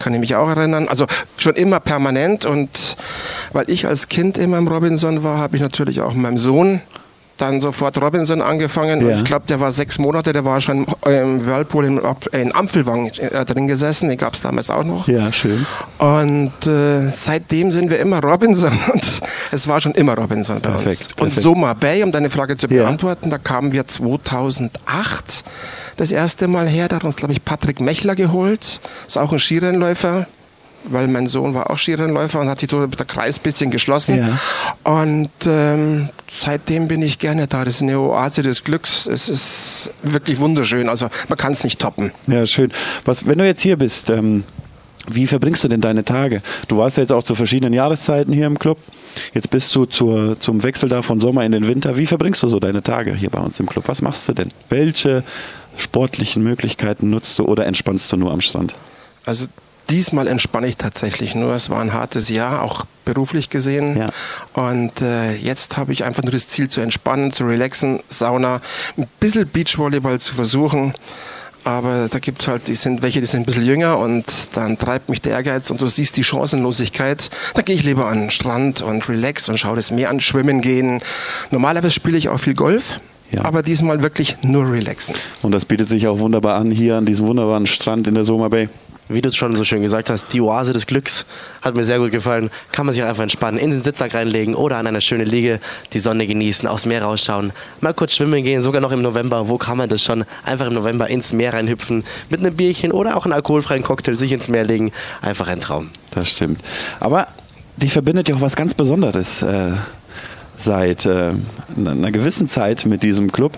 Kann 0.00 0.12
ich 0.14 0.18
mich 0.20 0.34
auch 0.34 0.48
erinnern. 0.48 0.88
Also 0.88 1.06
schon 1.36 1.54
immer 1.54 1.78
permanent. 1.78 2.44
Und 2.46 2.96
weil 3.52 3.70
ich 3.70 3.86
als 3.86 4.08
Kind 4.08 4.36
immer 4.38 4.58
im 4.58 4.66
Robinson 4.66 5.22
war, 5.22 5.38
habe 5.38 5.54
ich 5.56 5.62
natürlich 5.62 6.00
auch 6.00 6.12
meinem 6.14 6.36
Sohn 6.38 6.80
dann 7.38 7.62
sofort 7.62 7.96
Robinson 7.98 8.42
angefangen. 8.42 9.00
Ja. 9.08 9.16
Ich 9.16 9.24
glaube, 9.24 9.46
der 9.48 9.60
war 9.60 9.70
sechs 9.70 9.98
Monate, 9.98 10.34
der 10.34 10.44
war 10.44 10.60
schon 10.60 10.84
im 11.06 11.46
Whirlpool 11.46 11.86
in, 11.86 12.00
in 12.32 12.54
Ampfelwang 12.54 13.06
äh, 13.06 13.46
drin 13.46 13.66
gesessen. 13.66 14.10
Den 14.10 14.18
gab's 14.18 14.42
damals 14.42 14.68
auch 14.68 14.84
noch. 14.84 15.08
Ja, 15.08 15.32
schön. 15.32 15.64
Und 15.96 16.52
äh, 16.66 17.08
seitdem 17.08 17.70
sind 17.70 17.88
wir 17.90 17.98
immer 17.98 18.22
Robinson 18.22 18.72
und 18.92 19.20
es 19.52 19.68
war 19.68 19.80
schon 19.80 19.92
immer 19.92 20.18
Robinson 20.18 20.60
bei 20.60 20.68
uns. 20.68 20.82
Perfekt, 20.82 21.10
Und 21.12 21.16
perfekt. 21.28 21.42
Soma 21.42 21.72
Bay, 21.72 22.02
um 22.02 22.12
deine 22.12 22.28
Frage 22.28 22.58
zu 22.58 22.66
Ja. 22.68 22.82
beantworten, 22.82 23.30
da 23.30 23.38
kamen 23.38 23.72
wir 23.72 23.86
2008 23.86 25.44
das 26.00 26.12
erste 26.12 26.48
Mal 26.48 26.66
her. 26.66 26.88
Da 26.88 26.96
hat 26.96 27.04
uns, 27.04 27.16
glaube 27.16 27.32
ich, 27.32 27.44
Patrick 27.44 27.80
Mechler 27.80 28.14
geholt. 28.14 28.80
Ist 29.06 29.18
auch 29.18 29.32
ein 29.32 29.38
Skirennläufer, 29.38 30.26
weil 30.84 31.08
mein 31.08 31.26
Sohn 31.26 31.52
war 31.54 31.70
auch 31.70 31.76
Skirennläufer 31.76 32.40
und 32.40 32.48
hat 32.48 32.60
sich 32.60 32.70
der 32.70 32.88
Kreis 33.06 33.38
ein 33.38 33.42
bisschen 33.42 33.70
geschlossen. 33.70 34.16
Ja. 34.16 34.38
Und 34.90 35.28
ähm, 35.46 36.08
seitdem 36.28 36.88
bin 36.88 37.02
ich 37.02 37.18
gerne 37.18 37.46
da. 37.46 37.64
Das 37.64 37.76
ist 37.76 37.82
eine 37.82 37.98
Oase 37.98 38.42
des 38.42 38.64
Glücks. 38.64 39.06
Es 39.06 39.28
ist 39.28 39.92
wirklich 40.02 40.40
wunderschön. 40.40 40.88
Also 40.88 41.10
man 41.28 41.36
kann 41.36 41.52
es 41.52 41.64
nicht 41.64 41.78
toppen. 41.78 42.12
Ja, 42.26 42.46
schön. 42.46 42.72
Was, 43.04 43.26
wenn 43.26 43.38
du 43.38 43.44
jetzt 43.44 43.60
hier 43.60 43.76
bist, 43.76 44.08
ähm, 44.08 44.44
wie 45.06 45.26
verbringst 45.26 45.64
du 45.64 45.68
denn 45.68 45.82
deine 45.82 46.04
Tage? 46.04 46.40
Du 46.68 46.78
warst 46.78 46.96
ja 46.96 47.02
jetzt 47.02 47.12
auch 47.12 47.24
zu 47.24 47.34
verschiedenen 47.34 47.74
Jahreszeiten 47.74 48.32
hier 48.32 48.46
im 48.46 48.58
Club. 48.58 48.78
Jetzt 49.34 49.50
bist 49.50 49.74
du 49.74 49.84
zur, 49.84 50.40
zum 50.40 50.62
Wechsel 50.62 50.88
da 50.88 51.02
von 51.02 51.20
Sommer 51.20 51.44
in 51.44 51.52
den 51.52 51.66
Winter. 51.68 51.96
Wie 51.98 52.06
verbringst 52.06 52.42
du 52.42 52.48
so 52.48 52.58
deine 52.58 52.82
Tage 52.82 53.14
hier 53.14 53.28
bei 53.28 53.40
uns 53.40 53.60
im 53.60 53.66
Club? 53.66 53.84
Was 53.88 54.00
machst 54.00 54.28
du 54.28 54.32
denn? 54.32 54.48
Welche 54.68 55.24
sportlichen 55.76 56.42
Möglichkeiten 56.42 57.10
nutzt 57.10 57.38
du 57.38 57.44
oder 57.44 57.66
entspannst 57.66 58.12
du 58.12 58.16
nur 58.16 58.32
am 58.32 58.40
Strand? 58.40 58.74
Also 59.26 59.46
diesmal 59.90 60.28
entspanne 60.28 60.68
ich 60.68 60.76
tatsächlich 60.76 61.34
nur. 61.34 61.54
Es 61.54 61.70
war 61.70 61.80
ein 61.80 61.92
hartes 61.92 62.28
Jahr, 62.28 62.62
auch 62.62 62.84
beruflich 63.04 63.50
gesehen. 63.50 63.96
Ja. 63.96 64.10
Und 64.54 65.02
äh, 65.02 65.34
jetzt 65.34 65.76
habe 65.76 65.92
ich 65.92 66.04
einfach 66.04 66.22
nur 66.22 66.32
das 66.32 66.48
Ziel 66.48 66.68
zu 66.68 66.80
entspannen, 66.80 67.32
zu 67.32 67.44
relaxen, 67.44 68.00
Sauna, 68.08 68.60
ein 68.96 69.08
bisschen 69.18 69.48
Beachvolleyball 69.48 70.20
zu 70.20 70.34
versuchen. 70.34 70.94
Aber 71.64 72.08
da 72.10 72.18
gibt 72.20 72.40
es 72.40 72.48
halt, 72.48 72.68
die 72.68 72.74
sind 72.74 73.02
welche, 73.02 73.20
die 73.20 73.26
sind 73.26 73.42
ein 73.42 73.46
bisschen 73.46 73.66
jünger 73.66 73.98
und 73.98 74.24
dann 74.54 74.78
treibt 74.78 75.10
mich 75.10 75.20
der 75.20 75.32
Ehrgeiz 75.32 75.70
und 75.70 75.82
du 75.82 75.88
siehst 75.88 76.16
die 76.16 76.24
Chancenlosigkeit. 76.24 77.28
Da 77.54 77.60
gehe 77.60 77.74
ich 77.74 77.84
lieber 77.84 78.06
an 78.06 78.20
den 78.20 78.30
Strand 78.30 78.80
und 78.80 79.06
relax 79.10 79.48
und 79.48 79.58
schaue 79.58 79.76
das 79.76 79.90
Meer 79.90 80.08
an, 80.08 80.20
schwimmen 80.20 80.62
gehen. 80.62 81.02
Normalerweise 81.50 81.90
spiele 81.90 82.16
ich 82.16 82.30
auch 82.30 82.38
viel 82.38 82.54
Golf, 82.54 83.00
Ja. 83.32 83.44
aber 83.44 83.62
diesmal 83.62 84.02
wirklich 84.02 84.36
nur 84.42 84.70
relaxen. 84.70 85.14
Und 85.42 85.52
das 85.52 85.64
bietet 85.64 85.88
sich 85.88 86.08
auch 86.08 86.18
wunderbar 86.18 86.56
an 86.56 86.70
hier 86.70 86.96
an 86.96 87.06
diesem 87.06 87.26
wunderbaren 87.26 87.66
Strand 87.66 88.06
in 88.06 88.14
der 88.14 88.24
Soma 88.24 88.48
Bay. 88.48 88.68
Wie 89.10 89.20
du 89.20 89.28
es 89.28 89.34
schon 89.34 89.56
so 89.56 89.64
schön 89.64 89.82
gesagt 89.82 90.08
hast, 90.08 90.32
die 90.32 90.40
Oase 90.40 90.72
des 90.72 90.86
Glücks 90.86 91.26
hat 91.62 91.74
mir 91.74 91.84
sehr 91.84 91.98
gut 91.98 92.12
gefallen. 92.12 92.48
Kann 92.70 92.86
man 92.86 92.94
sich 92.94 93.02
auch 93.02 93.08
einfach 93.08 93.24
entspannen, 93.24 93.58
in 93.58 93.72
den 93.72 93.82
Sitzsack 93.82 94.14
reinlegen 94.14 94.54
oder 94.54 94.76
an 94.76 94.86
einer 94.86 95.00
schönen 95.00 95.26
Liege 95.26 95.58
die 95.92 95.98
Sonne 95.98 96.28
genießen, 96.28 96.68
aufs 96.68 96.86
Meer 96.86 97.02
rausschauen, 97.02 97.52
mal 97.80 97.92
kurz 97.92 98.14
schwimmen 98.14 98.44
gehen, 98.44 98.62
sogar 98.62 98.80
noch 98.80 98.92
im 98.92 99.02
November. 99.02 99.48
Wo 99.48 99.58
kann 99.58 99.78
man 99.78 99.88
das 99.88 100.04
schon? 100.04 100.24
Einfach 100.44 100.68
im 100.68 100.74
November 100.74 101.08
ins 101.08 101.32
Meer 101.32 101.54
reinhüpfen, 101.54 102.04
mit 102.28 102.38
einem 102.38 102.54
Bierchen 102.54 102.92
oder 102.92 103.16
auch 103.16 103.24
einem 103.24 103.32
alkoholfreien 103.32 103.82
Cocktail 103.82 104.16
sich 104.16 104.30
ins 104.30 104.48
Meer 104.48 104.62
legen. 104.62 104.92
Einfach 105.22 105.48
ein 105.48 105.60
Traum. 105.60 105.90
Das 106.12 106.30
stimmt. 106.30 106.60
Aber 107.00 107.26
die 107.78 107.88
verbindet 107.88 108.28
ja 108.28 108.36
auch 108.36 108.40
was 108.40 108.54
ganz 108.54 108.74
Besonderes 108.74 109.42
äh, 109.42 109.72
seit 110.60 111.06
äh, 111.06 111.32
einer 111.76 112.12
gewissen 112.12 112.48
Zeit 112.48 112.86
mit 112.86 113.02
diesem 113.02 113.32
Club. 113.32 113.52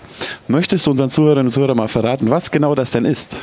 Möchtest 0.48 0.86
du 0.86 0.92
unseren 0.92 1.10
Zuhörerinnen 1.10 1.46
und 1.46 1.52
Zuhörern 1.52 1.76
mal 1.76 1.88
verraten, 1.88 2.30
was 2.30 2.50
genau 2.50 2.74
das 2.74 2.92
denn 2.92 3.04
ist? 3.04 3.36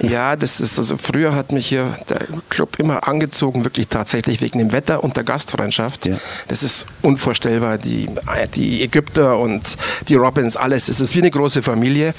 Ja, 0.00 0.36
das 0.36 0.60
ist 0.60 0.78
also 0.78 0.96
früher 0.96 1.34
hat 1.34 1.50
mich 1.50 1.66
hier 1.66 1.86
der 2.08 2.20
Club 2.50 2.78
immer 2.78 3.08
angezogen, 3.08 3.64
wirklich 3.64 3.88
tatsächlich 3.88 4.40
wegen 4.40 4.60
dem 4.60 4.72
Wetter 4.72 5.02
und 5.02 5.16
der 5.16 5.24
Gastfreundschaft. 5.24 6.06
Ja. 6.06 6.16
Das 6.46 6.62
ist 6.62 6.86
unvorstellbar. 7.02 7.78
Die, 7.78 8.08
die 8.54 8.82
Ägypter 8.82 9.38
und 9.38 9.76
die 10.08 10.14
Robins, 10.14 10.56
alles. 10.56 10.88
Es 10.88 11.00
ist 11.00 11.16
wie 11.16 11.20
eine 11.20 11.30
große 11.30 11.62
Familie. 11.62 12.14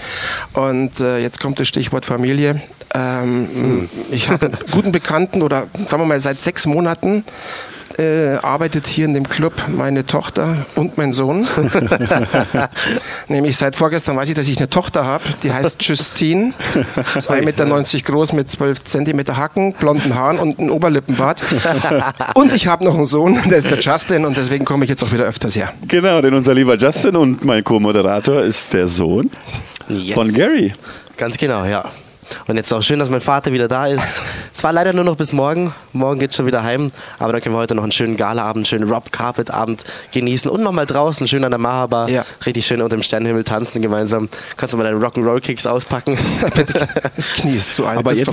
Und 0.54 1.00
äh, 1.00 1.20
jetzt 1.20 1.40
kommt 1.40 1.60
das 1.60 1.70
Stichwort 1.70 2.06
Familie. 2.06 2.62
Ähm, 2.94 3.90
Ich 4.12 4.30
habe 4.30 4.48
einen 4.48 4.58
guten 4.72 4.92
Bekannten 4.92 5.42
oder 5.42 5.68
sagen 5.88 6.04
wir 6.04 6.08
mal 6.08 6.20
seit 6.20 6.40
sechs 6.40 6.66
Monaten 6.66 7.24
äh, 8.00 8.36
arbeitet 8.42 8.88
hier 8.88 9.06
in 9.06 9.14
dem 9.14 9.28
Club 9.28 9.54
meine 9.68 10.06
Tochter 10.06 10.66
und 10.76 10.98
mein 10.98 11.14
Sohn. 11.14 11.48
Nämlich 13.28 13.58
seit 13.58 13.76
vorgestern 13.76 14.16
weiß 14.16 14.30
ich, 14.30 14.36
dass 14.36 14.48
ich 14.48 14.58
eine 14.58 14.70
Tochter 14.70 15.06
habe, 15.06 15.24
die 15.44 15.52
heißt 15.52 15.84
Justine. 15.84 16.54
Ist 17.16 17.30
1,90 17.30 17.44
Meter 17.44 17.66
groß 18.12 18.34
mit 18.34 18.50
12 18.50 18.84
Zentimeter 18.84 19.38
Hacken, 19.38 19.74
blonden 19.74 20.16
Haaren 20.16 20.40
und 20.40 20.60
einem 20.60 20.72
Oberlippenbart. 20.72 21.44
Und 22.36 22.54
ich 22.54 22.68
habe 22.68 22.84
noch 22.84 22.96
einen 22.96 23.06
Sohn, 23.06 23.40
der 23.50 23.58
ist 23.58 23.70
der 23.70 23.80
Justin 23.80 24.26
und 24.26 24.38
deswegen 24.38 24.66
komme 24.66 24.86
ich 24.86 24.90
jetzt 24.90 25.04
auch 25.04 25.12
wieder 25.12 25.26
öfters 25.26 25.56
her. 25.56 25.74
Genau, 25.88 26.22
denn 26.22 26.34
unser 26.34 26.54
lieber 26.54 26.76
Justin 26.78 27.16
und 27.16 27.46
mein 27.46 27.64
Co-Moderator 27.64 28.42
ist 28.42 28.74
der 28.74 28.88
Sohn 28.88 29.30
Yes. 29.90 30.14
von 30.14 30.32
Gary. 30.34 30.74
Ganz 31.18 31.38
genau, 31.38 31.66
ja. 31.66 31.84
Und 32.48 32.58
jetzt 32.58 32.74
auch 32.74 32.82
schön, 32.82 33.00
dass 33.00 33.10
mein 33.10 33.22
Vater 33.22 33.52
wieder 33.54 33.68
da 33.68 33.88
ist. 33.88 34.22
Zwar 34.54 34.74
leider 34.74 34.94
nur 34.94 35.04
noch 35.04 35.16
bis 35.16 35.34
morgen. 35.34 35.74
Morgen 35.94 36.20
geht's 36.20 36.36
schon 36.36 36.46
wieder 36.46 36.64
heim. 36.64 36.92
Aber 37.20 37.34
dann 37.34 37.42
können 37.42 37.56
wir 37.56 37.60
heute 37.60 37.76
noch 37.76 37.84
einen 37.84 37.92
schönen 37.92 38.18
Galaabend, 38.18 38.58
einen 38.58 38.66
schönen 38.66 38.90
Rob 38.90 39.12
Carpet 39.12 39.52
Abend 39.52 39.84
genießen. 40.12 40.50
Und 40.50 40.62
nochmal 40.64 40.86
draußen, 40.86 41.28
schön 41.28 41.44
an 41.44 41.52
der 41.52 41.60
Mahaba. 41.60 42.08
Ja. 42.08 42.26
Richtig 42.46 42.66
schön 42.66 42.82
unter 42.82 42.96
dem 42.96 43.04
Sternenhimmel 43.04 43.44
tanzen 43.44 43.82
gemeinsam. 43.82 44.30
Kannst 44.58 44.74
du 44.74 44.78
mal 44.78 44.84
deinen 44.84 45.04
Rock'n'Roll 45.04 45.42
Kicks 45.42 45.66
auspacken. 45.66 46.18
Das 47.16 47.34
Knie 47.34 47.56
ist 47.56 47.76
zu 47.76 47.86
alt. 47.86 47.98
Aber 48.04 48.14
jetzt, 48.14 48.32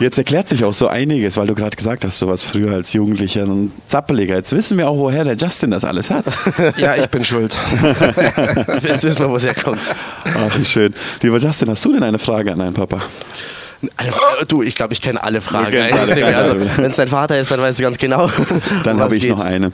jetzt 0.00 0.18
erklärt 0.18 0.48
sich 0.48 0.64
auch 0.64 0.74
so 0.74 0.88
einiges, 0.88 1.36
weil 1.36 1.46
du 1.46 1.54
gerade 1.54 1.76
gesagt 1.76 2.04
hast, 2.04 2.20
du 2.20 2.26
warst 2.28 2.44
früher 2.44 2.72
als 2.72 2.92
Jugendlicher 2.92 3.44
ein 3.44 3.72
Zappeliger. 3.88 4.36
Jetzt 4.36 4.52
wissen 4.52 4.78
wir 4.78 4.88
auch, 4.88 4.96
woher 4.96 5.24
der 5.24 5.36
Justin 5.36 5.70
das 5.70 5.84
alles 5.84 6.10
hat. 6.10 6.24
Ja, 6.76 6.96
ich 6.96 7.06
bin 7.08 7.24
schuld. 7.24 7.56
Jetzt 8.82 9.04
wissen 9.04 9.20
wir, 9.20 9.30
wo 9.30 9.36
es 9.36 9.44
herkommt. 9.44 9.80
Ach, 10.24 10.58
wie 10.58 10.64
schön. 10.64 10.94
Lieber 11.20 11.38
Justin, 11.38 11.70
hast 11.70 11.84
du 11.84 11.92
denn 11.92 12.02
eine 12.02 12.18
Frage 12.18 12.52
an 12.52 12.58
deinen 12.58 12.74
Papa? 12.74 13.00
Alle, 13.96 14.12
du, 14.46 14.62
ich 14.62 14.74
glaube, 14.74 14.92
ich 14.92 15.00
kenne 15.00 15.22
alle 15.22 15.40
Fragen. 15.40 15.76
Also, 15.76 16.22
Ahnung. 16.22 16.70
wenn 16.76 16.90
es 16.90 16.96
dein 16.96 17.08
Vater 17.08 17.38
ist, 17.38 17.50
dann 17.50 17.60
weißt 17.60 17.80
du 17.80 17.82
ganz 17.82 17.98
genau. 17.98 18.30
Dann 18.84 19.00
habe 19.00 19.16
ich 19.16 19.22
geht. 19.22 19.30
noch 19.30 19.40
eine. 19.40 19.72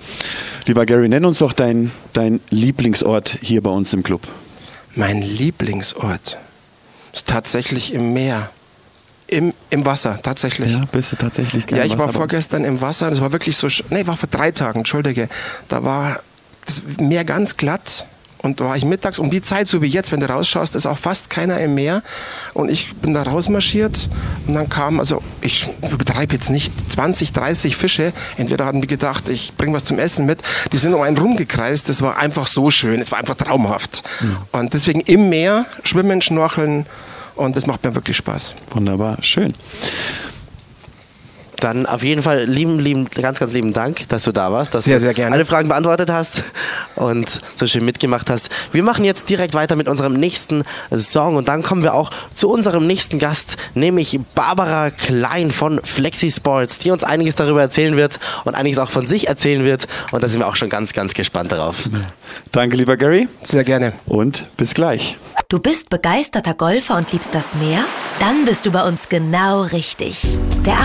Lieber 0.67 0.87
Gary, 0.87 1.09
nenn 1.09 1.25
uns 1.25 1.39
doch 1.39 1.53
dein, 1.53 1.91
dein 2.13 2.41
Lieblingsort 2.51 3.39
hier 3.43 3.63
bei 3.63 3.71
uns 3.71 3.93
im 3.93 4.03
Club. 4.03 4.23
Mein 4.95 5.21
Lieblingsort 5.23 6.39
ist 7.13 7.27
tatsächlich 7.27 7.93
im 7.93 8.13
Meer. 8.15 8.51
Im, 9.27 9.53
Im 9.69 9.85
Wasser, 9.85 10.19
tatsächlich. 10.23 10.75
bist 10.91 11.13
du 11.13 11.17
tatsächlich 11.17 11.71
Ja, 11.71 11.85
ich 11.85 11.99
war 11.99 12.11
vorgestern 12.11 12.65
im 12.65 12.81
Wasser, 12.81 13.11
das 13.11 13.21
war 13.21 13.31
wirklich 13.33 13.59
so, 13.59 13.69
nee, 13.91 14.07
war 14.07 14.17
vor 14.17 14.29
drei 14.31 14.53
Tagen, 14.53 14.81
entschuldige. 14.81 15.29
Da 15.69 15.85
war 15.85 16.21
das 16.65 16.83
Meer 16.99 17.25
ganz 17.25 17.59
glatt 17.59 18.07
und 18.41 18.61
da 18.61 18.67
war 18.67 18.77
ich 18.77 18.85
mittags 18.85 19.19
um 19.19 19.31
die 19.31 19.43
Zeit, 19.43 19.67
so 19.69 19.83
wie 19.83 19.87
jetzt, 19.87 20.13
wenn 20.13 20.21
du 20.21 20.29
rausschaust, 20.29 20.77
ist 20.77 20.87
auch 20.87 20.99
fast 20.99 21.29
keiner 21.29 21.61
im 21.61 21.75
Meer. 21.75 22.03
Und 22.55 22.71
ich 22.71 22.95
bin 22.95 23.13
da 23.13 23.23
rausmarschiert. 23.23 24.09
Und 24.47 24.55
dann 24.55 24.69
kamen, 24.69 25.01
also 25.01 25.23
ich 25.41 25.69
übertreibe 25.91 26.35
jetzt 26.35 26.51
nicht, 26.51 26.73
20, 26.93 27.33
30 27.33 27.77
Fische, 27.77 28.13
entweder 28.37 28.67
hatten 28.67 28.81
die 28.81 28.87
gedacht, 28.87 29.29
ich 29.29 29.55
bringe 29.57 29.75
was 29.75 29.85
zum 29.85 29.99
Essen 29.99 30.25
mit, 30.27 30.41
die 30.73 30.79
sind 30.79 30.95
um 30.95 31.03
einen 31.03 31.19
rumgekreist, 31.19 31.89
das 31.89 32.01
war 32.03 32.17
einfach 32.17 32.47
so 32.47 32.71
schön, 32.71 33.01
es 33.01 33.11
war 33.11 33.19
einfach 33.19 33.35
traumhaft. 33.35 34.05
Und 34.53 34.73
deswegen 34.73 35.01
im 35.01 35.29
Meer 35.29 35.67
schwimmen, 35.83 36.23
schnorcheln. 36.23 36.87
Und 37.35 37.57
das 37.57 37.67
macht 37.67 37.85
mir 37.85 37.95
wirklich 37.95 38.17
Spaß. 38.17 38.55
Wunderbar, 38.71 39.19
schön. 39.23 39.55
Dann 41.61 41.87
auf 41.87 42.03
jeden 42.03 42.23
Fall 42.23 42.45
lieben, 42.45 42.79
lieben, 42.79 43.07
ganz, 43.11 43.41
ganz 43.41 43.53
lieben 43.53 43.73
Dank, 43.73 44.09
dass 44.09 44.23
du 44.25 44.33
da 44.33 44.53
warst, 44.53 44.75
dass 44.75 44.85
Sehr, 44.85 44.97
du 44.97 45.03
sehr 45.03 45.15
gerne. 45.15 45.35
alle 45.35 45.45
Fragen 45.45 45.69
beantwortet 45.69 46.11
hast 46.11 46.45
und 46.95 47.41
so 47.57 47.67
schön 47.67 47.85
mitgemacht 47.85 48.31
hast. 48.31 48.49
Wir 48.73 48.83
machen 48.85 49.05
jetzt 49.05 49.29
direkt 49.29 49.55
weiter 49.55 49.75
mit 49.75 49.89
unserem 49.89 50.15
nächsten 50.15 50.63
Song 50.97 51.37
und 51.37 51.49
dann 51.49 51.63
kommen 51.63 51.83
wir 51.83 51.95
auch 51.95 52.11
zu 52.33 52.49
unserem 52.49 52.87
nächsten 52.87 53.19
Gast, 53.19 53.57
nämlich 53.75 54.21
Barbara 54.35 54.91
Klein 54.91 55.51
von 55.51 55.81
Flexi 55.83 56.31
Sports, 56.31 56.79
die 56.79 56.91
uns 56.93 57.03
einiges 57.03 57.35
darüber 57.35 57.61
erzählen 57.61 57.97
wird 57.97 58.21
und 58.45 58.55
einiges 58.55 58.79
auch 58.79 58.91
von 58.91 59.07
sich 59.07 59.27
erzählen 59.29 59.65
wird 59.65 59.89
und 60.13 60.23
da 60.23 60.29
sind 60.29 60.41
wir 60.41 60.47
auch 60.47 60.57
schon 60.57 60.69
ganz, 60.69 60.93
ganz 60.93 61.13
gespannt 61.15 61.51
darauf. 61.53 61.89
Danke, 62.53 62.77
lieber 62.77 62.97
Gary, 62.97 63.29
Sehr 63.43 63.65
gerne. 63.65 63.93
und 64.07 64.45
bis 64.57 64.75
gleich. 64.75 65.17
Du 65.49 65.59
bist 65.59 65.89
begeisterter 65.89 66.53
Golfer 66.53 66.97
und 66.97 67.11
liebst 67.13 67.35
das 67.35 67.55
Meer? 67.57 67.85
Dann 68.21 68.45
bist 68.45 68.67
du 68.67 68.71
bei 68.71 68.83
uns 68.87 69.09
genau 69.09 69.63
richtig. 69.63 70.21
Der 70.67 70.79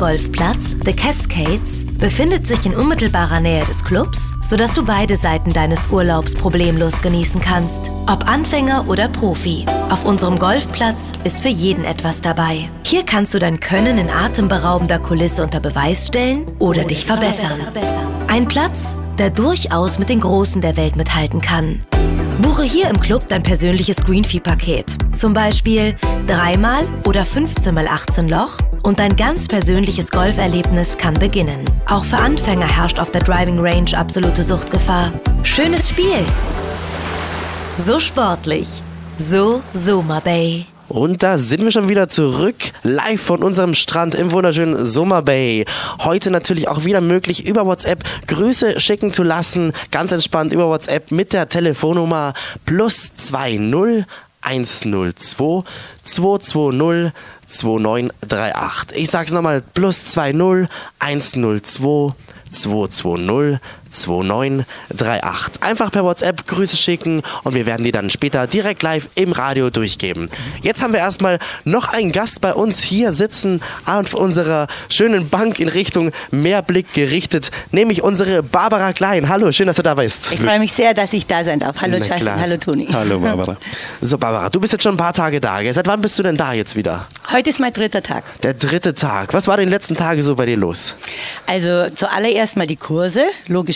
18-Loch-Golfplatz 0.00 0.76
The 0.84 0.92
Cascades 0.92 1.84
befindet 1.98 2.46
sich 2.46 2.64
in 2.64 2.74
unmittelbarer 2.74 3.40
Nähe 3.40 3.64
des 3.64 3.84
Clubs, 3.84 4.32
sodass 4.44 4.72
du 4.74 4.84
beide 4.84 5.16
Seiten 5.16 5.52
deines 5.52 5.88
Urlaubs 5.90 6.34
problemlos 6.34 7.02
genießen 7.02 7.40
kannst. 7.40 7.90
Ob 8.06 8.26
Anfänger 8.26 8.88
oder 8.88 9.08
Profi. 9.08 9.66
Auf 9.90 10.04
unserem 10.04 10.38
Golfplatz 10.38 11.12
ist 11.24 11.42
für 11.42 11.48
jeden 11.48 11.84
etwas 11.84 12.20
dabei. 12.20 12.70
Hier 12.86 13.04
kannst 13.04 13.34
du 13.34 13.38
dein 13.38 13.60
Können 13.60 13.98
in 13.98 14.10
atemberaubender 14.10 14.98
Kulisse 14.98 15.42
unter 15.42 15.60
Beweis 15.60 16.06
stellen 16.06 16.50
oder 16.58 16.84
dich 16.84 17.04
verbessern. 17.04 17.60
Ein 18.26 18.48
Platz, 18.48 18.96
der 19.20 19.28
durchaus 19.28 19.98
mit 19.98 20.08
den 20.08 20.20
Großen 20.20 20.62
der 20.62 20.78
Welt 20.78 20.96
mithalten 20.96 21.42
kann. 21.42 21.80
Buche 22.40 22.62
hier 22.62 22.88
im 22.88 22.98
Club 22.98 23.28
dein 23.28 23.42
persönliches 23.42 23.98
Greenfee-Paket. 23.98 24.96
Zum 25.14 25.34
Beispiel 25.34 25.94
dreimal 26.26 26.88
oder 27.06 27.26
15 27.26 27.74
mal 27.74 27.86
18 27.86 28.30
Loch 28.30 28.56
und 28.82 28.98
dein 28.98 29.14
ganz 29.16 29.46
persönliches 29.46 30.10
Golferlebnis 30.10 30.96
kann 30.96 31.12
beginnen. 31.12 31.66
Auch 31.86 32.06
für 32.06 32.16
Anfänger 32.16 32.66
herrscht 32.66 32.98
auf 32.98 33.10
der 33.10 33.20
Driving 33.20 33.58
Range 33.58 33.94
absolute 33.94 34.42
Suchtgefahr. 34.42 35.12
Schönes 35.42 35.90
Spiel! 35.90 36.24
So 37.76 38.00
sportlich. 38.00 38.82
So 39.18 39.60
Soma 39.74 40.20
Bay. 40.20 40.64
Und 40.90 41.22
da 41.22 41.38
sind 41.38 41.62
wir 41.62 41.70
schon 41.70 41.88
wieder 41.88 42.08
zurück, 42.08 42.56
live 42.82 43.22
von 43.22 43.44
unserem 43.44 43.74
Strand 43.74 44.16
im 44.16 44.32
wunderschönen 44.32 44.88
Summer 44.88 45.22
Bay. 45.22 45.64
Heute 46.00 46.32
natürlich 46.32 46.66
auch 46.66 46.84
wieder 46.84 47.00
möglich, 47.00 47.46
über 47.46 47.64
WhatsApp 47.64 48.02
Grüße 48.26 48.80
schicken 48.80 49.12
zu 49.12 49.22
lassen. 49.22 49.72
Ganz 49.92 50.10
entspannt 50.10 50.52
über 50.52 50.66
WhatsApp 50.66 51.12
mit 51.12 51.32
der 51.32 51.48
Telefonnummer 51.48 52.34
plus 52.66 53.14
20 53.14 54.04
102 54.40 55.62
220 56.02 57.12
2938. 57.46 58.98
Ich 58.98 59.10
sag's 59.10 59.30
nochmal, 59.30 59.62
plus 59.62 60.06
20 60.06 60.68
102 60.98 62.14
220 62.50 63.60
2938. 63.90 65.62
Einfach 65.62 65.90
per 65.90 66.04
WhatsApp 66.04 66.46
Grüße 66.46 66.76
schicken 66.76 67.22
und 67.44 67.54
wir 67.54 67.66
werden 67.66 67.84
die 67.84 67.92
dann 67.92 68.10
später 68.10 68.46
direkt 68.46 68.82
live 68.82 69.08
im 69.14 69.32
Radio 69.32 69.70
durchgeben. 69.70 70.30
Jetzt 70.62 70.82
haben 70.82 70.92
wir 70.92 71.00
erstmal 71.00 71.38
noch 71.64 71.88
einen 71.88 72.12
Gast 72.12 72.40
bei 72.40 72.54
uns 72.54 72.80
hier 72.80 73.12
sitzen 73.12 73.60
auf 73.86 74.14
unserer 74.14 74.66
schönen 74.88 75.28
Bank 75.28 75.60
in 75.60 75.68
Richtung 75.68 76.12
Meerblick 76.30 76.92
gerichtet, 76.94 77.50
nämlich 77.70 78.02
unsere 78.02 78.42
Barbara 78.42 78.92
Klein. 78.92 79.28
Hallo, 79.28 79.52
schön, 79.52 79.66
dass 79.66 79.76
du 79.76 79.82
da 79.82 79.94
bist. 79.94 80.32
Ich 80.32 80.40
freue 80.40 80.58
mich 80.58 80.72
sehr, 80.72 80.94
dass 80.94 81.12
ich 81.12 81.26
da 81.26 81.44
sein 81.44 81.58
darf. 81.60 81.80
Hallo 81.80 81.96
Justin, 81.96 82.40
hallo 82.40 82.56
Toni. 82.56 82.88
Hallo 82.92 83.18
Barbara. 83.20 83.56
So, 84.00 84.18
Barbara, 84.18 84.48
du 84.50 84.60
bist 84.60 84.72
jetzt 84.72 84.82
schon 84.82 84.94
ein 84.94 84.98
paar 84.98 85.12
Tage 85.12 85.40
da. 85.40 85.58
Seit 85.72 85.86
wann 85.86 86.00
bist 86.00 86.18
du 86.18 86.22
denn 86.22 86.36
da 86.36 86.52
jetzt 86.52 86.76
wieder? 86.76 87.06
Heute 87.32 87.50
ist 87.50 87.60
mein 87.60 87.72
dritter 87.72 88.02
Tag. 88.02 88.24
Der 88.42 88.54
dritte 88.54 88.94
Tag. 88.94 89.34
Was 89.34 89.46
war 89.46 89.56
den 89.56 89.68
letzten 89.68 89.96
Tage 89.96 90.22
so 90.22 90.36
bei 90.36 90.46
dir 90.46 90.56
los? 90.56 90.94
Also 91.46 91.88
zuallererst 91.94 92.56
mal 92.56 92.66
die 92.66 92.76
Kurse, 92.76 93.24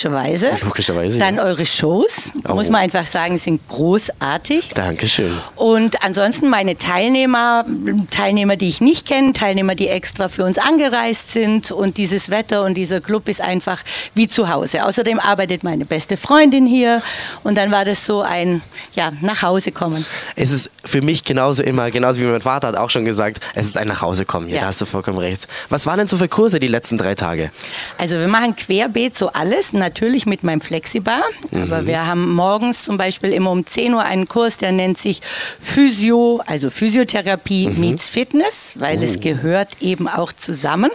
logischerweise. 0.08 0.50
Logischerweise, 0.64 1.18
Dann 1.18 1.37
ja. 1.37 1.42
eure 1.44 1.66
Shows, 1.66 2.30
Oh. 2.49 2.54
muss 2.54 2.68
man 2.68 2.82
einfach 2.82 3.06
sagen, 3.06 3.38
sind 3.38 3.61
großartig. 3.68 4.70
Dankeschön. 4.75 5.32
Und 5.56 6.02
ansonsten 6.04 6.49
meine 6.49 6.76
Teilnehmer, 6.76 7.64
Teilnehmer, 8.11 8.56
die 8.56 8.68
ich 8.68 8.80
nicht 8.80 9.06
kenne, 9.06 9.32
Teilnehmer, 9.32 9.75
die 9.75 9.88
extra 9.88 10.28
für 10.28 10.44
uns 10.44 10.58
angereist 10.58 11.32
sind. 11.32 11.70
Und 11.73 11.96
dieses 11.99 12.30
Wetter 12.30 12.64
und 12.64 12.75
dieser 12.75 13.00
Club 13.00 13.28
ist 13.28 13.40
einfach 13.40 13.82
wie 14.14 14.28
zu 14.28 14.49
Hause. 14.49 14.84
Außerdem 14.84 15.18
arbeitet 15.20 15.64
meine 15.64 15.84
beste 15.84 16.16
Freundin 16.16 16.66
hier. 16.66 17.02
Und 17.42 17.56
dann 17.56 17.70
war 17.70 17.84
das 17.84 18.04
so 18.06 18.23
ein, 18.23 18.61
ja, 18.94 19.12
nach 19.20 19.42
Hause 19.42 19.73
kommen. 19.73 20.04
Es 20.37 20.52
ist 20.52 20.70
für 20.84 21.00
mich 21.02 21.25
genauso 21.25 21.62
immer, 21.62 21.90
genauso 21.90 22.20
wie 22.20 22.25
mein 22.26 22.40
Vater 22.40 22.68
hat 22.68 22.76
auch 22.76 22.90
schon 22.90 23.04
gesagt, 23.04 23.40
es 23.54 23.66
ist 23.66 23.78
ein 23.78 23.88
Nachhausekommen. 23.88 24.49
Ja, 24.49 24.56
Ja. 24.56 24.61
da 24.62 24.66
hast 24.68 24.80
du 24.80 24.87
vollkommen 24.87 25.18
recht. 25.18 25.49
Was 25.70 25.87
waren 25.87 25.99
denn 25.99 26.06
so 26.06 26.16
für 26.18 26.28
Kurse 26.28 26.61
die 26.61 26.68
letzten 26.68 26.99
drei 26.99 27.14
Tage? 27.14 27.50
Also 27.99 28.16
wir 28.18 28.28
machen 28.28 28.54
querbeet 28.56 29.16
so 29.16 29.28
alles, 29.28 29.73
natürlich 29.73 29.93
mit 30.26 30.42
meinem 30.42 30.60
Flexibar. 30.60 31.22
Aber 31.54 31.86
wir 31.86 32.06
haben 32.06 32.32
morgens 32.34 32.84
zum 32.84 32.96
Beispiel 32.96 33.32
immer 33.32 33.50
um 33.50 33.66
10 33.66 33.94
Uhr 33.94 34.02
einen 34.02 34.28
Kurs, 34.28 34.56
der 34.58 34.72
nennt 34.72 34.98
sich 34.98 35.20
Physio, 35.60 36.40
also 36.46 36.70
Physiotherapie 36.70 37.68
meets 37.68 38.08
Fitness, 38.08 38.74
weil 38.76 39.02
es 39.02 39.20
gehört 39.20 39.80
eben 39.80 40.08
auch 40.08 40.32
zusammen. 40.32 40.90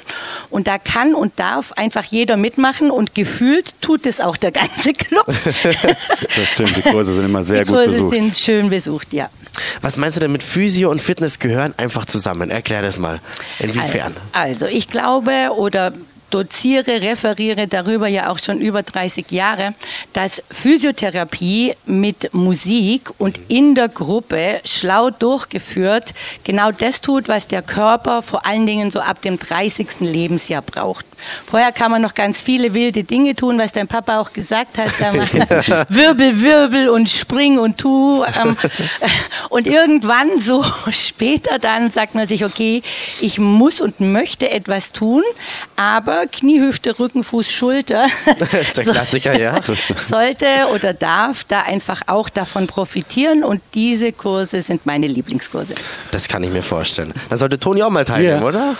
Und 0.50 0.68
da 0.68 0.78
kann 0.78 1.16
und 1.16 1.34
darf 1.40 1.72
einfach 1.74 2.04
jeder 2.04 2.38
mitmachen 2.38 2.92
und 2.92 3.16
gefühlt 3.16 3.74
tut 3.82 4.06
es 4.06 4.20
auch 4.22 4.38
der 4.38 4.52
ganze 4.52 4.94
Club. 4.94 5.26
Das 6.36 6.52
stimmt, 6.52 6.78
die 6.78 6.82
Kurse 6.82 7.14
sind 7.16 7.26
immer 7.26 7.44
sehr 7.44 7.64
Die 7.64 7.72
gut 7.72 7.76
Kurse 7.78 7.92
besucht. 7.92 8.14
sind 8.14 8.36
schön 8.36 8.70
besucht, 8.70 9.14
ja. 9.14 9.30
Was 9.82 9.98
meinst 9.98 10.18
du 10.18 10.22
denn 10.22 10.32
mit 10.32 10.44
Physio 10.44 10.90
und 10.90 11.02
Fitness 11.02 11.40
gehören 11.40 11.74
einfach 11.78 12.06
zusammen? 12.06 12.50
Erklär 12.50 12.82
das 12.82 12.98
mal. 13.00 13.20
Inwiefern? 13.60 14.16
Also 14.32 14.66
ich 14.68 14.90
glaube 14.90 15.50
oder 15.58 15.92
doziere, 16.30 17.02
referiere 17.02 17.68
darüber 17.68 18.08
ja 18.08 18.30
auch 18.30 18.40
schon 18.40 18.60
über 18.60 18.84
30 18.84 19.32
Jahre, 19.32 19.74
dass 20.14 20.44
Physiotherapie 20.52 21.76
mit 21.86 22.34
Musik 22.34 23.10
und 23.18 23.40
in 23.48 23.76
der 23.76 23.90
Gruppe 23.90 24.62
schlau 24.66 25.10
durchgeführt 25.10 26.14
genau 26.44 26.72
das 26.72 27.02
tut, 27.02 27.28
was 27.28 27.48
der 27.48 27.62
Körper 27.62 28.22
vor 28.22 28.46
allen 28.46 28.66
Dingen 28.66 28.92
so 28.92 29.00
ab 29.00 29.22
dem 29.22 29.38
30. 29.38 30.02
Lebensjahr 30.02 30.62
braucht. 30.62 31.06
Vorher 31.46 31.72
kann 31.72 31.92
man 31.92 32.02
noch 32.02 32.14
ganz 32.14 32.42
viele 32.42 32.74
wilde 32.74 33.04
Dinge 33.04 33.36
tun, 33.36 33.58
was 33.58 33.72
dein 33.72 33.88
Papa 33.88 34.20
auch 34.20 34.34
gesagt 34.34 34.78
hat. 34.78 34.90
Da 35.00 35.14
man 35.14 35.28
wirbel, 35.90 36.42
wirbel 36.42 36.90
und 36.90 37.10
spring 37.10 37.60
und 37.60 37.78
tu. 37.78 38.24
Ähm, 38.24 38.56
und 39.50 39.68
irgendwann, 39.68 40.40
so 40.40 40.64
später, 40.92 41.60
dann 41.60 41.90
sagt 41.90 42.16
man 42.16 42.28
sich, 42.28 42.46
okay, 42.46 42.82
ich 43.22 43.40
muss 43.40 43.82
und 43.82 44.00
möchte 44.00 44.50
etwas 44.50 44.92
tun, 44.92 45.24
aber 45.76 46.19
Knie, 46.28 46.60
Hüfte, 46.60 46.98
Rücken, 47.00 47.24
Fuß, 47.24 47.52
Schulter 47.52 48.08
Der 48.76 48.84
Klassiker, 48.84 49.38
ja. 49.40 49.60
sollte 50.08 50.46
oder 50.74 50.94
darf 50.94 51.44
da 51.46 51.62
einfach 51.62 52.02
auch 52.08 52.30
davon 52.30 52.68
profitieren 52.68 53.44
und 53.44 53.62
diese 53.74 54.12
Kurse 54.12 54.62
sind 54.62 54.86
meine 54.86 55.08
Lieblingskurse. 55.08 55.74
Das 56.12 56.28
kann 56.28 56.44
ich 56.44 56.52
mir 56.52 56.64
vorstellen. 56.64 57.14
Da 57.30 57.38
sollte 57.38 57.60
Toni 57.60 57.84
auch 57.84 57.90
mal 57.90 58.06
teilnehmen, 58.06 58.42
Ja. 58.42 58.48
oder? 58.48 58.76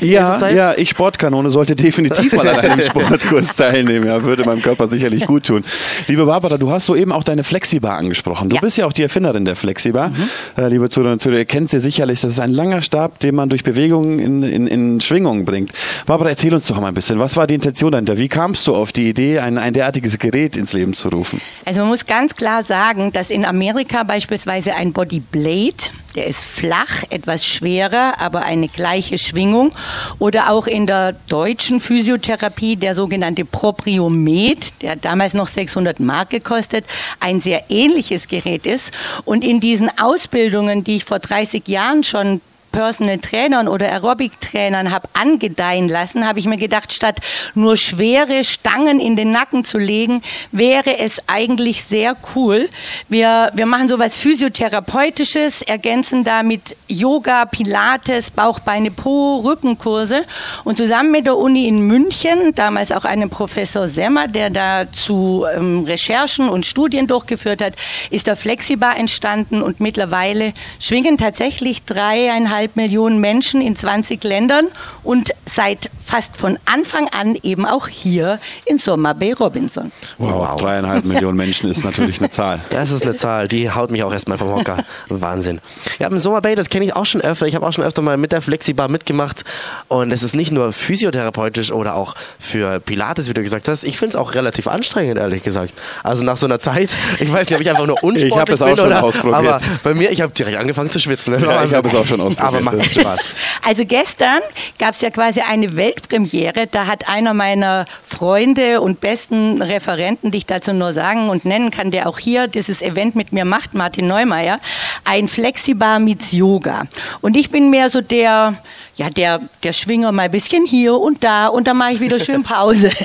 Ja, 0.00 0.48
ja, 0.48 0.74
ich 0.76 0.90
Sportkanone 0.90 1.50
sollte 1.50 1.74
definitiv 1.76 2.32
mal 2.34 2.46
an 2.48 2.58
einem 2.60 2.80
Sportkurs 2.84 3.56
teilnehmen. 3.56 4.06
Ja, 4.06 4.22
würde 4.22 4.44
meinem 4.44 4.62
Körper 4.62 4.88
sicherlich 4.88 5.26
gut 5.26 5.46
tun. 5.46 5.64
Liebe 6.06 6.24
Barbara, 6.26 6.56
du 6.58 6.70
hast 6.70 6.86
soeben 6.86 7.12
auch 7.12 7.22
deine 7.24 7.44
Flexibar 7.44 7.96
angesprochen. 7.98 8.48
Du 8.50 8.56
Ja. 8.56 8.60
bist 8.60 8.78
ja 8.78 8.86
auch 8.86 8.92
die 8.92 9.02
Erfinderin 9.02 9.44
der 9.44 9.56
Flexibar. 9.56 10.12
Äh, 10.56 10.68
liebe 10.68 10.88
Zuhörer 10.88 11.12
und 11.12 11.22
Zuhörer, 11.22 11.38
ihr 11.40 11.44
kennt 11.44 11.70
sie 11.70 11.80
sicherlich. 11.80 12.20
Das 12.20 12.30
ist 12.32 12.40
ein 12.40 12.52
langer 12.52 12.82
Stab, 12.82 13.18
den 13.20 13.34
man 13.34 13.48
durch 13.48 13.64
Bewegungen 13.64 14.18
in, 14.18 14.42
in, 14.42 14.66
in 14.66 15.00
Schwingungen 15.00 15.44
bringt. 15.44 15.72
Barbara, 16.06 16.30
erzähl 16.30 16.54
uns 16.54 16.66
doch 16.66 16.73
mal 16.80 16.88
ein 16.88 16.94
bisschen. 16.94 17.18
Was 17.18 17.36
war 17.36 17.46
die 17.46 17.54
Intention 17.54 17.92
dahinter? 17.92 18.16
Wie 18.16 18.28
kamst 18.28 18.66
du 18.66 18.74
auf 18.74 18.92
die 18.92 19.08
Idee, 19.08 19.38
ein, 19.38 19.58
ein 19.58 19.74
derartiges 19.74 20.18
Gerät 20.18 20.56
ins 20.56 20.72
Leben 20.72 20.94
zu 20.94 21.08
rufen? 21.08 21.40
Also 21.64 21.80
man 21.80 21.88
muss 21.88 22.06
ganz 22.06 22.34
klar 22.34 22.62
sagen, 22.64 23.12
dass 23.12 23.30
in 23.30 23.44
Amerika 23.44 24.02
beispielsweise 24.02 24.74
ein 24.74 24.92
Body 24.92 25.20
Blade, 25.20 25.74
der 26.14 26.26
ist 26.26 26.44
flach, 26.44 27.02
etwas 27.10 27.44
schwerer, 27.44 28.14
aber 28.20 28.44
eine 28.44 28.68
gleiche 28.68 29.18
Schwingung. 29.18 29.74
Oder 30.18 30.50
auch 30.50 30.66
in 30.66 30.86
der 30.86 31.12
deutschen 31.28 31.80
Physiotherapie 31.80 32.76
der 32.76 32.94
sogenannte 32.94 33.44
Propriomet, 33.44 34.82
der 34.82 34.96
damals 34.96 35.34
noch 35.34 35.48
600 35.48 36.00
Mark 36.00 36.30
gekostet, 36.30 36.84
ein 37.20 37.40
sehr 37.40 37.64
ähnliches 37.68 38.28
Gerät 38.28 38.66
ist. 38.66 38.92
Und 39.24 39.44
in 39.44 39.60
diesen 39.60 39.90
Ausbildungen, 39.98 40.84
die 40.84 40.96
ich 40.96 41.04
vor 41.04 41.18
30 41.18 41.66
Jahren 41.68 42.04
schon 42.04 42.40
Personal 42.74 43.18
Trainern 43.18 43.68
oder 43.68 43.86
Aerobic-Trainern 43.86 44.90
habe 44.90 45.08
angedeihen 45.12 45.88
lassen, 45.88 46.26
habe 46.26 46.40
ich 46.40 46.46
mir 46.46 46.56
gedacht, 46.56 46.92
statt 46.92 47.20
nur 47.54 47.76
schwere 47.76 48.42
Stangen 48.42 48.98
in 48.98 49.14
den 49.14 49.30
Nacken 49.30 49.62
zu 49.62 49.78
legen, 49.78 50.22
wäre 50.50 50.98
es 50.98 51.22
eigentlich 51.28 51.84
sehr 51.84 52.16
cool. 52.34 52.68
Wir, 53.08 53.52
wir 53.54 53.66
machen 53.66 53.86
sowas 53.86 54.18
Physiotherapeutisches, 54.18 55.62
ergänzen 55.62 56.24
damit 56.24 56.76
Yoga, 56.88 57.44
Pilates, 57.44 58.32
Bauch, 58.32 58.58
Beine, 58.58 58.90
Po, 58.90 59.36
Rückenkurse 59.36 60.24
und 60.64 60.76
zusammen 60.76 61.12
mit 61.12 61.26
der 61.26 61.36
Uni 61.36 61.68
in 61.68 61.78
München, 61.78 62.56
damals 62.56 62.90
auch 62.90 63.04
einem 63.04 63.30
Professor 63.30 63.86
Semmer, 63.86 64.26
der 64.26 64.50
dazu 64.50 65.44
ähm, 65.54 65.84
Recherchen 65.84 66.48
und 66.48 66.66
Studien 66.66 67.06
durchgeführt 67.06 67.62
hat, 67.62 67.74
ist 68.10 68.26
der 68.26 68.34
Flexibar 68.34 68.96
entstanden 68.96 69.62
und 69.62 69.78
mittlerweile 69.78 70.54
schwingen 70.80 71.18
tatsächlich 71.18 71.84
dreieinhalb 71.84 72.63
Millionen 72.74 73.20
Menschen 73.20 73.60
in 73.60 73.76
20 73.76 74.22
Ländern 74.24 74.66
und 75.02 75.30
seit 75.46 75.90
fast 76.00 76.36
von 76.36 76.58
Anfang 76.64 77.08
an 77.08 77.36
eben 77.42 77.66
auch 77.66 77.88
hier 77.88 78.38
in 78.66 78.78
Sommer 78.78 79.14
Bay 79.14 79.32
Robinson. 79.32 79.92
Wow, 80.18 80.60
dreieinhalb 80.60 81.04
Millionen 81.04 81.36
Menschen 81.36 81.70
ist 81.70 81.84
natürlich 81.84 82.18
eine 82.18 82.30
Zahl. 82.30 82.60
Das 82.70 82.90
ist 82.90 83.02
eine 83.02 83.14
Zahl, 83.14 83.48
die 83.48 83.70
haut 83.70 83.90
mich 83.90 84.02
auch 84.02 84.12
erstmal 84.12 84.36
vom 84.36 84.52
Hocker. 84.54 84.84
Wahnsinn. 85.08 85.60
Ja, 85.98 86.08
im 86.08 86.18
Sommer 86.18 86.40
Bay, 86.42 86.54
das 86.54 86.68
kenne 86.68 86.84
ich 86.84 86.94
auch 86.94 87.06
schon 87.06 87.20
öfter. 87.20 87.46
Ich 87.46 87.54
habe 87.54 87.66
auch 87.66 87.72
schon 87.72 87.84
öfter 87.84 88.02
mal 88.02 88.16
mit 88.16 88.32
der 88.32 88.42
Flexibar 88.42 88.88
mitgemacht. 88.88 89.44
Und 89.88 90.10
es 90.10 90.22
ist 90.22 90.34
nicht 90.34 90.50
nur 90.52 90.72
physiotherapeutisch 90.72 91.72
oder 91.72 91.94
auch 91.94 92.14
für 92.38 92.80
Pilates, 92.80 93.28
wie 93.28 93.34
du 93.34 93.42
gesagt 93.42 93.68
hast. 93.68 93.84
Ich 93.84 93.98
finde 93.98 94.10
es 94.10 94.16
auch 94.16 94.34
relativ 94.34 94.66
anstrengend, 94.66 95.18
ehrlich 95.18 95.42
gesagt. 95.42 95.72
Also 96.02 96.24
nach 96.24 96.36
so 96.36 96.46
einer 96.46 96.58
Zeit, 96.58 96.90
ich 97.20 97.32
weiß 97.32 97.48
nicht, 97.48 97.54
ob 97.56 97.60
ich 97.62 97.70
einfach 97.70 97.86
nur 97.86 98.02
unsportlich 98.02 98.32
Ich 98.32 98.36
hab 98.38 98.48
es 98.50 98.60
auch 98.62 98.66
bin 98.66 98.76
schon 98.76 98.86
oder, 98.86 99.02
ausprobiert. 99.04 99.34
aber 99.34 99.60
bei 99.82 99.94
mir, 99.94 100.10
ich 100.10 100.20
habe 100.20 100.32
direkt 100.32 100.58
angefangen 100.58 100.90
zu 100.90 100.98
schwitzen. 101.00 101.38
Ja, 101.40 101.64
ich 101.64 101.74
habe 101.74 101.88
es 101.88 101.94
auch 101.94 102.06
schon 102.06 102.20
ausprobiert. 102.20 102.53
Aber 102.56 102.76
macht 102.76 102.92
Spaß. 102.92 103.28
Also 103.66 103.86
gestern 103.86 104.40
gab 104.78 104.94
es 104.94 105.00
ja 105.00 105.08
quasi 105.08 105.40
eine 105.40 105.74
Weltpremiere. 105.74 106.66
Da 106.66 106.86
hat 106.86 107.08
einer 107.08 107.32
meiner 107.32 107.86
Freunde 108.06 108.82
und 108.82 109.00
besten 109.00 109.62
Referenten, 109.62 110.30
die 110.30 110.38
ich 110.38 110.46
dazu 110.46 110.74
nur 110.74 110.92
sagen 110.92 111.30
und 111.30 111.46
nennen 111.46 111.70
kann, 111.70 111.90
der 111.90 112.08
auch 112.08 112.18
hier 112.18 112.46
dieses 112.46 112.82
Event 112.82 113.16
mit 113.16 113.32
mir 113.32 113.46
macht, 113.46 113.72
Martin 113.72 114.06
Neumeier, 114.06 114.58
ein 115.04 115.28
Flexibar 115.28 115.98
meets 115.98 116.32
Yoga. 116.32 116.84
Und 117.22 117.36
ich 117.36 117.50
bin 117.50 117.70
mehr 117.70 117.88
so 117.88 118.02
der, 118.02 118.54
ja, 118.96 119.10
der, 119.10 119.40
der 119.62 119.72
Schwinger 119.72 120.12
mal 120.12 120.22
ein 120.22 120.30
bisschen 120.30 120.64
hier 120.64 120.94
und 120.94 121.24
da 121.24 121.48
und 121.48 121.66
dann 121.66 121.76
mache 121.76 121.92
ich 121.92 122.00
wieder 122.00 122.20
schön 122.20 122.42
Pause. 122.42 122.90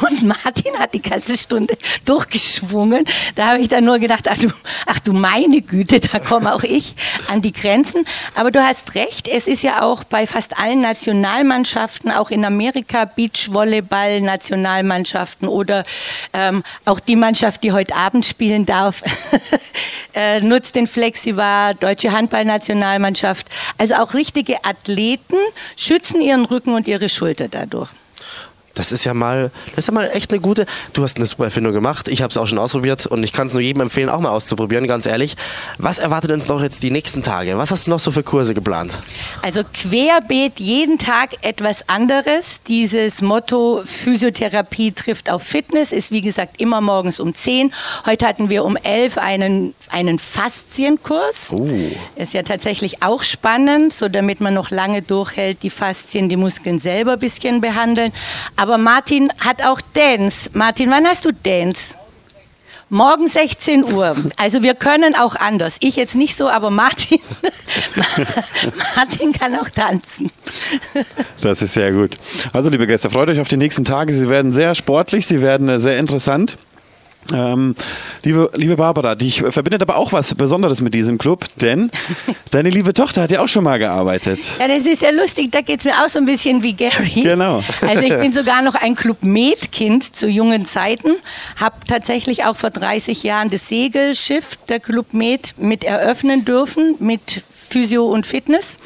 Und 0.00 0.22
Martin 0.22 0.78
hat 0.78 0.94
die 0.94 1.02
ganze 1.02 1.36
Stunde 1.36 1.76
durchgeschwungen. 2.04 3.04
Da 3.34 3.48
habe 3.48 3.60
ich 3.60 3.68
dann 3.68 3.84
nur 3.84 3.98
gedacht, 3.98 4.28
ach 4.28 4.38
du, 4.38 4.48
ach 4.86 5.00
du 5.00 5.12
meine 5.12 5.62
Güte, 5.62 6.00
da 6.00 6.18
komme 6.18 6.54
auch 6.54 6.62
ich 6.62 6.94
an 7.28 7.42
die 7.42 7.52
Grenzen. 7.52 8.04
Aber 8.34 8.50
du 8.50 8.62
hast 8.62 8.94
recht, 8.94 9.26
es 9.26 9.46
ist 9.46 9.62
ja 9.62 9.82
auch 9.82 10.04
bei 10.04 10.26
fast 10.26 10.58
allen 10.58 10.80
Nationalmannschaften, 10.80 12.10
auch 12.12 12.30
in 12.30 12.44
Amerika 12.44 13.04
Beachvolleyball 13.04 14.20
Nationalmannschaften 14.20 15.48
oder 15.48 15.84
ähm, 16.32 16.62
auch 16.84 17.00
die 17.00 17.16
Mannschaft, 17.16 17.62
die 17.62 17.72
heute 17.72 17.96
Abend 17.96 18.26
spielen 18.26 18.66
darf, 18.66 19.02
äh, 20.14 20.40
nutzt 20.40 20.74
den 20.74 20.86
Flexibar, 20.86 21.74
deutsche 21.74 22.12
Handballnationalmannschaft. 22.12 23.46
Also 23.78 23.94
auch 23.94 24.14
richtige 24.14 24.64
Athleten 24.64 24.83
schützen 25.76 26.20
ihren 26.20 26.44
Rücken 26.44 26.74
und 26.74 26.88
ihre 26.88 27.08
Schulter 27.08 27.48
dadurch. 27.48 27.90
Das 28.74 28.92
ist 28.92 29.04
ja 29.04 29.14
mal, 29.14 29.50
das 29.70 29.84
ist 29.84 29.86
ja 29.88 29.94
mal 29.94 30.10
echt 30.12 30.30
eine 30.30 30.40
gute. 30.40 30.66
Du 30.92 31.02
hast 31.02 31.16
eine 31.16 31.26
super 31.26 31.44
Erfindung 31.44 31.72
gemacht. 31.72 32.08
Ich 32.08 32.22
habe 32.22 32.30
es 32.30 32.36
auch 32.36 32.46
schon 32.46 32.58
ausprobiert 32.58 33.06
und 33.06 33.22
ich 33.22 33.32
kann 33.32 33.46
es 33.46 33.52
nur 33.52 33.62
jedem 33.62 33.82
empfehlen, 33.82 34.08
auch 34.08 34.20
mal 34.20 34.30
auszuprobieren, 34.30 34.86
ganz 34.86 35.06
ehrlich. 35.06 35.36
Was 35.78 35.98
erwartet 35.98 36.32
uns 36.32 36.48
noch 36.48 36.62
jetzt 36.62 36.82
die 36.82 36.90
nächsten 36.90 37.22
Tage? 37.22 37.56
Was 37.56 37.70
hast 37.70 37.86
du 37.86 37.90
noch 37.90 38.00
so 38.00 38.10
für 38.10 38.22
Kurse 38.22 38.54
geplant? 38.54 39.00
Also 39.42 39.62
querbeet 39.72 40.58
jeden 40.58 40.98
Tag 40.98 41.30
etwas 41.42 41.88
anderes. 41.88 42.62
Dieses 42.66 43.22
Motto 43.22 43.82
Physiotherapie 43.84 44.92
trifft 44.92 45.30
auf 45.30 45.42
Fitness 45.42 45.92
ist 45.92 46.10
wie 46.10 46.20
gesagt 46.20 46.60
immer 46.60 46.80
morgens 46.80 47.20
um 47.20 47.34
10. 47.34 47.72
Heute 48.06 48.26
hatten 48.26 48.48
wir 48.48 48.64
um 48.64 48.76
11 48.76 49.18
einen, 49.18 49.74
einen 49.90 50.18
Faszienkurs. 50.18 51.50
Oh. 51.52 51.68
Ist 52.16 52.34
ja 52.34 52.42
tatsächlich 52.42 53.02
auch 53.02 53.22
spannend, 53.22 53.92
so 53.92 54.08
damit 54.08 54.40
man 54.40 54.54
noch 54.54 54.70
lange 54.70 55.02
durchhält, 55.02 55.62
die 55.62 55.70
Faszien, 55.70 56.28
die 56.28 56.36
Muskeln 56.36 56.78
selber 56.78 57.12
ein 57.12 57.18
bisschen 57.18 57.60
behandeln. 57.60 58.12
Aber 58.56 58.63
Martin 58.78 59.30
hat 59.40 59.62
auch 59.62 59.80
Dance. 59.92 60.50
Martin, 60.54 60.90
wann 60.90 61.06
hast 61.06 61.24
du 61.24 61.32
Dance? 61.32 61.96
Morgen 62.90 63.28
16 63.28 63.84
Uhr. 63.92 64.14
Also 64.36 64.62
wir 64.62 64.74
können 64.74 65.14
auch 65.16 65.36
anders. 65.36 65.76
Ich 65.80 65.96
jetzt 65.96 66.14
nicht 66.14 66.36
so, 66.36 66.48
aber 66.48 66.70
Martin, 66.70 67.18
Martin 68.96 69.32
kann 69.32 69.54
auch 69.58 69.68
tanzen. 69.68 70.30
Das 71.40 71.60
ist 71.60 71.74
sehr 71.74 71.92
gut. 71.92 72.16
Also, 72.52 72.70
liebe 72.70 72.86
Gäste, 72.86 73.10
freut 73.10 73.28
euch 73.30 73.40
auf 73.40 73.48
die 73.48 73.56
nächsten 73.56 73.84
Tage. 73.84 74.12
Sie 74.12 74.28
werden 74.28 74.52
sehr 74.52 74.74
sportlich, 74.74 75.26
sie 75.26 75.42
werden 75.42 75.80
sehr 75.80 75.98
interessant. 75.98 76.56
Ähm, 77.32 77.74
liebe, 78.22 78.50
liebe 78.54 78.76
Barbara, 78.76 79.14
dich 79.14 79.42
verbindet 79.42 79.82
aber 79.82 79.96
auch 79.96 80.12
was 80.12 80.34
Besonderes 80.34 80.80
mit 80.80 80.94
diesem 80.94 81.16
Club, 81.16 81.46
denn 81.60 81.90
deine 82.50 82.70
liebe 82.70 82.92
Tochter 82.92 83.22
hat 83.22 83.30
ja 83.30 83.40
auch 83.40 83.48
schon 83.48 83.64
mal 83.64 83.78
gearbeitet. 83.78 84.40
Ja, 84.58 84.68
das 84.68 84.84
ist 84.84 85.02
ja 85.02 85.10
lustig, 85.10 85.50
da 85.50 85.60
geht 85.60 85.80
es 85.80 85.84
mir 85.86 85.92
auch 85.92 86.08
so 86.08 86.18
ein 86.18 86.26
bisschen 86.26 86.62
wie 86.62 86.74
Gary. 86.74 87.22
Genau. 87.22 87.62
Also 87.80 88.02
ich 88.02 88.16
bin 88.18 88.32
sogar 88.34 88.62
noch 88.62 88.74
ein 88.74 88.94
Club 88.94 89.22
Med-Kind 89.22 90.14
zu 90.14 90.28
jungen 90.28 90.66
Zeiten, 90.66 91.10
habe 91.56 91.76
tatsächlich 91.88 92.44
auch 92.44 92.56
vor 92.56 92.70
30 92.70 93.22
Jahren 93.22 93.50
das 93.50 93.68
Segelschiff 93.68 94.58
der 94.68 94.80
Club 94.80 95.14
Med 95.14 95.54
mit 95.56 95.84
eröffnen 95.84 96.44
dürfen, 96.44 96.96
mit 96.98 97.42
Physio 97.50 98.06
und 98.06 98.26
Fitness. 98.26 98.78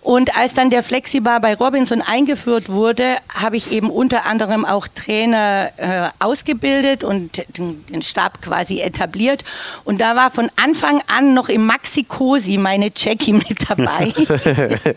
Und 0.00 0.36
als 0.36 0.54
dann 0.54 0.70
der 0.70 0.82
Flexibar 0.82 1.40
bei 1.40 1.54
Robinson 1.54 2.02
eingeführt 2.02 2.68
wurde, 2.68 3.16
habe 3.34 3.56
ich 3.56 3.70
eben 3.70 3.88
unter 3.90 4.26
anderem 4.26 4.64
auch 4.64 4.88
Trainer 4.88 5.70
äh, 5.76 6.08
ausgebildet 6.18 7.04
und 7.04 7.44
den, 7.88 8.02
Stab 8.02 8.42
quasi 8.42 8.80
etabliert. 8.80 9.44
Und 9.84 10.00
da 10.00 10.16
war 10.16 10.30
von 10.30 10.50
Anfang 10.62 11.02
an 11.06 11.34
noch 11.34 11.48
im 11.48 11.66
Maxi-Cosi 11.66 12.58
meine 12.58 12.90
Jackie 12.94 13.32
mit 13.32 13.68
dabei. 13.68 14.12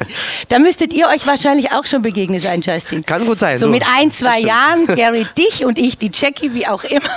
da 0.50 0.60
müsstet 0.60 0.94
ihr 0.94 1.08
euch 1.08 1.26
wahrscheinlich 1.28 1.72
auch 1.72 1.86
schon 1.86 2.02
begegnet 2.02 2.44
sein, 2.44 2.62
Justin. 2.62 3.06
Kann 3.06 3.26
gut 3.26 3.40
sein. 3.40 3.60
So 3.60 3.68
du. 3.68 3.72
mit 3.72 3.84
ein, 3.98 4.12
zwei 4.12 4.40
Jahren, 4.40 4.86
Gary 4.96 5.26
dich 5.38 5.66
und 5.66 5.78
ich 5.78 5.98
die 5.98 6.12
Jackie, 6.14 6.54
wie 6.54 6.68
auch 6.68 6.84
immer. 6.84 7.10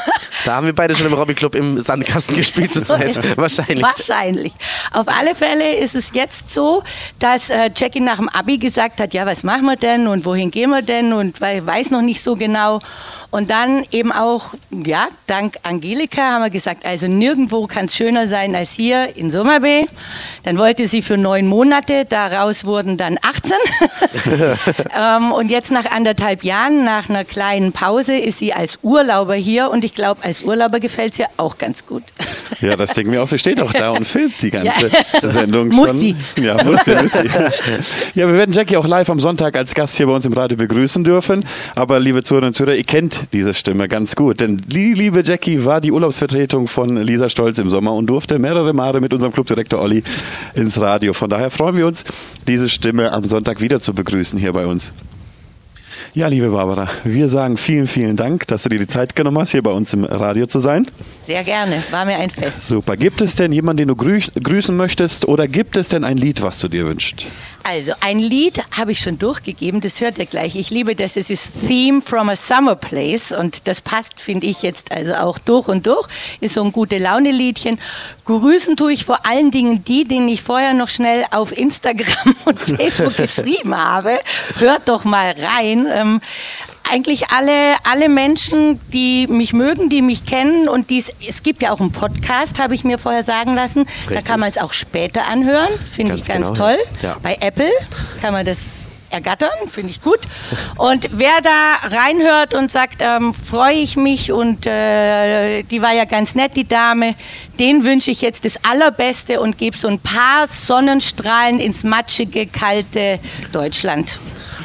Da 0.45 0.55
haben 0.55 0.67
wir 0.67 0.75
beide 0.75 0.95
schon 0.95 1.07
im 1.07 1.13
Robby 1.13 1.35
Club 1.35 1.55
im 1.55 1.81
Sandkasten 1.81 2.37
gespielt 2.37 2.73
zu 2.73 2.83
zweit. 2.83 3.37
Wahrscheinlich. 3.37 3.83
Wahrscheinlich. 3.83 4.53
Auf 4.93 5.09
alle 5.09 5.35
Fälle 5.35 5.77
ist 5.77 5.95
es 5.95 6.11
jetzt 6.13 6.55
so, 6.55 6.83
dass 7.19 7.51
äh, 7.51 7.71
Jackie 7.75 8.01
nach 8.01 8.17
dem 8.17 8.29
Abi 8.29 8.59
gesagt 8.59 9.01
hat, 9.01 9.15
ja, 9.15 9.27
was 9.27 9.43
machen 9.43 9.65
wir 9.65 9.77
denn 9.77 10.07
und 10.07 10.25
wohin 10.25 10.51
gehen 10.51 10.71
wir 10.71 10.83
denn 10.83 11.13
und 11.13 11.41
weiß 11.41 11.91
noch 11.91 12.03
nicht 12.03 12.23
so 12.23 12.37
genau. 12.37 12.81
Und 13.31 13.51
dann 13.51 13.85
eben 13.91 14.11
auch, 14.11 14.55
ja, 14.71 15.09
dank 15.27 15.58
Angelika 15.63 16.23
haben 16.33 16.43
wir 16.43 16.51
gesagt, 16.51 16.85
also 16.87 17.07
nirgendwo 17.07 17.67
kann 17.67 17.87
es 17.87 17.97
schöner 17.97 18.27
sein 18.29 18.55
als 18.55 18.73
hier 18.73 19.17
in 19.17 19.31
Sommerbay. 19.31 19.87
Dann 20.45 20.59
wollte 20.59 20.87
sie 20.87 21.03
für 21.03 21.17
neun 21.17 21.47
Monate, 21.47 22.05
daraus 22.05 22.65
wurden 22.65 22.97
dann 22.97 23.19
18. 23.23 23.53
ähm, 24.99 25.33
und 25.33 25.51
jetzt 25.51 25.71
nach 25.71 25.87
anderthalb 25.91 26.45
Jahren, 26.45 26.85
nach 26.85 27.09
einer 27.09 27.25
kleinen 27.25 27.73
Pause, 27.73 28.17
ist 28.17 28.39
sie 28.39 28.53
als 28.53 28.79
Urlauber 28.83 29.35
hier 29.35 29.71
und 29.71 29.85
ich 29.85 29.95
glaube, 29.95 30.23
als 30.25 30.43
Urlauber 30.43 30.81
gefällt 30.81 31.13
es 31.15 31.19
ihr 31.21 31.27
auch 31.37 31.59
ganz 31.59 31.87
gut. 31.87 32.03
Ja, 32.61 32.77
das 32.77 32.93
denken 32.95 33.13
wir 33.13 33.23
auch. 33.23 33.29
Sie 33.29 33.39
steht 33.39 33.61
auch 33.61 33.73
da 33.73 33.91
und 33.91 34.07
filmt 34.07 34.41
die 34.43 34.51
ganze 34.51 34.89
Ja. 35.23 35.31
Sendung 35.31 35.69
Muss 35.69 35.89
schon. 35.91 35.99
sie. 35.99 36.17
Ja, 36.37 36.63
muss 36.65 36.81
sie, 36.85 36.95
muss 36.95 37.13
sie. 37.13 37.29
Ja, 38.15 38.27
wir 38.27 38.35
werden 38.35 38.53
Jackie 38.53 38.77
auch 38.77 38.87
live 38.87 39.11
am 39.11 39.21
Sonntag 39.21 39.57
als 39.57 39.75
Gast 39.75 39.97
hier 39.97 40.07
bei 40.07 40.13
uns 40.13 40.27
im 40.27 40.33
Radio 40.33 40.57
begrüßen 40.57 41.05
dürfen. 41.05 41.45
Aber 41.75 42.01
liebe 42.01 42.23
Zuhörerinnen 42.23 42.49
und 42.51 42.55
Zuhörer, 42.57 42.75
ihr 42.75 42.85
kennt 42.85 43.33
diese 43.33 43.55
Stimme 43.55 43.89
ganz 43.89 44.17
gut. 44.17 44.41
Denn 44.41 44.57
die 44.67 44.93
liebe 44.95 45.23
Jackie 45.25 45.48
war 45.57 45.81
die 45.81 45.93
Urlaubsvertretung 45.93 46.69
von 46.69 46.97
Lisa 46.97 47.29
Stolz 47.29 47.59
im 47.59 47.71
Sommer 47.71 47.95
und 47.95 48.07
durfte 48.07 48.39
mehrere 48.39 48.73
Male 48.75 49.01
mit 49.01 49.13
unserem 49.15 49.33
Clubdirektor 49.33 49.81
Olli 49.81 50.03
ins 50.55 50.81
Radio. 50.81 51.13
Von 51.13 51.31
daher 51.31 51.51
freuen 51.51 51.77
wir 51.77 51.87
uns, 51.87 52.05
diese 52.47 52.69
Stimme 52.69 53.13
am 53.13 53.25
Sonntag 53.25 53.61
wieder 53.61 53.81
zu 53.81 53.95
begrüßen 53.95 54.39
hier 54.39 54.53
bei 54.53 54.67
uns. 54.67 54.93
Ja, 56.15 56.27
liebe 56.29 56.51
Barbara, 56.51 56.89
wir 57.05 57.29
sagen 57.29 57.57
vielen, 57.57 57.87
vielen 57.87 58.17
Dank, 58.17 58.47
dass 58.47 58.65
du 58.65 58.69
dir 58.69 58.79
die 58.79 58.87
Zeit 58.87 59.15
genommen 59.15 59.39
hast, 59.39 59.51
hier 59.51 59.63
bei 59.63 59.71
uns 59.71 59.93
im 59.95 60.05
Radio 60.05 60.47
zu 60.47 60.61
sein. 60.61 60.87
Sehr 61.25 61.45
gerne, 61.45 61.83
war 61.91 62.05
mir 62.05 62.17
ein 62.17 62.31
Fest. 62.31 62.67
Super. 62.67 62.97
Gibt 62.97 63.21
es 63.21 63.37
denn 63.37 63.53
jemanden, 63.53 63.79
den 63.79 63.89
du 63.89 63.97
grü 63.97 64.21
grüßen 64.43 64.77
möchtest 64.77 65.29
oder 65.29 65.49
gibt 65.49 65.77
es 65.77 65.89
denn 65.89 66.05
ein 66.05 66.17
Lied, 66.17 66.43
was 66.43 66.61
du 66.61 66.69
dir 66.69 66.87
wünschst? 66.87 67.27
Also, 67.65 67.93
ein 68.01 68.19
Lied 68.19 68.63
habe 68.77 68.93
ich 68.93 69.01
schon 69.01 69.19
durchgegeben, 69.19 69.81
das 69.81 70.01
hört 70.01 70.19
ihr 70.19 70.27
gleich. 70.27 70.57
Ich 70.57 70.71
liebe 70.71 70.95
das, 70.95 71.17
es 71.17 71.31
ist 71.31 71.51
Theme 71.67 72.01
from 72.01 72.29
a 72.29 72.37
Summer 72.37 72.77
Place 72.77 73.33
und 73.33 73.69
das 73.69 73.81
passt, 73.81 74.21
finde 74.21 74.47
ich, 74.47 74.63
jetzt 74.63 74.91
also 74.91 75.15
auch 75.15 75.39
durch 75.39 75.69
und 75.69 75.87
durch. 75.87 76.09
Ist 76.41 76.55
so 76.55 76.65
ein 76.65 76.73
gute 76.73 76.99
Laune-Liedchen. 76.99 77.79
Grüßen 78.25 78.77
tue 78.77 78.93
ich 78.93 79.05
vor 79.05 79.27
allen 79.27 79.51
Dingen 79.51 79.85
die, 79.85 80.05
denen 80.05 80.29
ich 80.29 80.43
vorher 80.43 80.75
noch 80.75 80.89
schnell 80.89 81.25
auf 81.31 81.57
Instagram 81.57 82.37
und 82.45 82.59
Facebook 82.59 83.17
geschrieben 83.17 83.77
habe. 83.77 84.19
Hört 84.59 84.89
doch 84.89 85.05
mal 85.05 85.35
rein. 85.39 86.21
Eigentlich 86.91 87.31
alle, 87.31 87.77
alle 87.85 88.09
Menschen, 88.09 88.81
die 88.93 89.27
mich 89.27 89.53
mögen, 89.53 89.89
die 89.89 90.03
mich 90.03 90.25
kennen 90.25 90.69
und 90.69 90.91
dies, 90.91 91.11
es 91.27 91.43
gibt 91.43 91.63
ja 91.63 91.73
auch 91.73 91.81
einen 91.81 91.93
Podcast, 91.93 92.59
habe 92.59 92.75
ich 92.75 92.85
mir 92.85 92.99
vorher 92.99 93.25
sagen 93.25 93.55
lassen. 93.55 93.85
Da 93.85 94.11
Richtig. 94.11 94.25
kann 94.25 94.41
man 94.41 94.49
es 94.49 94.59
auch 94.59 94.73
später 94.73 95.27
anhören, 95.27 95.69
finde 95.91 96.15
ich 96.15 96.25
Ganz 96.25 96.49
genau, 96.49 96.55
toll. 96.55 96.79
Ja. 97.03 97.17
Bei 97.23 97.37
Apple 97.41 97.71
kann 98.23 98.33
man 98.33 98.47
das 98.47 98.87
ergattern, 99.11 99.51
finde 99.67 99.91
ich 99.91 100.03
gut. 100.03 100.21
Und 100.77 101.09
wer 101.13 101.41
da 101.43 101.89
reinhört 101.89 102.55
und 102.55 102.71
sagt, 102.71 103.01
ähm, 103.01 103.33
freue 103.35 103.75
ich 103.75 103.97
mich 103.97 104.33
und 104.33 104.67
äh, 104.67 105.63
die 105.63 105.83
war 105.83 105.93
ja 105.93 106.05
ganz 106.05 106.35
nett, 106.35 106.57
die 106.57 106.67
Dame, 106.67 107.15
den 107.59 107.85
wünsche 107.85 108.11
ich 108.11 108.21
jetzt 108.21 108.45
das 108.45 108.65
Allerbeste 108.65 109.41
und 109.41 109.59
gebe 109.59 109.77
so 109.77 109.89
ein 109.89 109.99
paar 109.99 110.47
Sonnenstrahlen 110.49 111.59
ins 111.61 111.85
matschige, 111.85 112.47
kalte 112.47 113.19
Deutschland. 113.53 114.19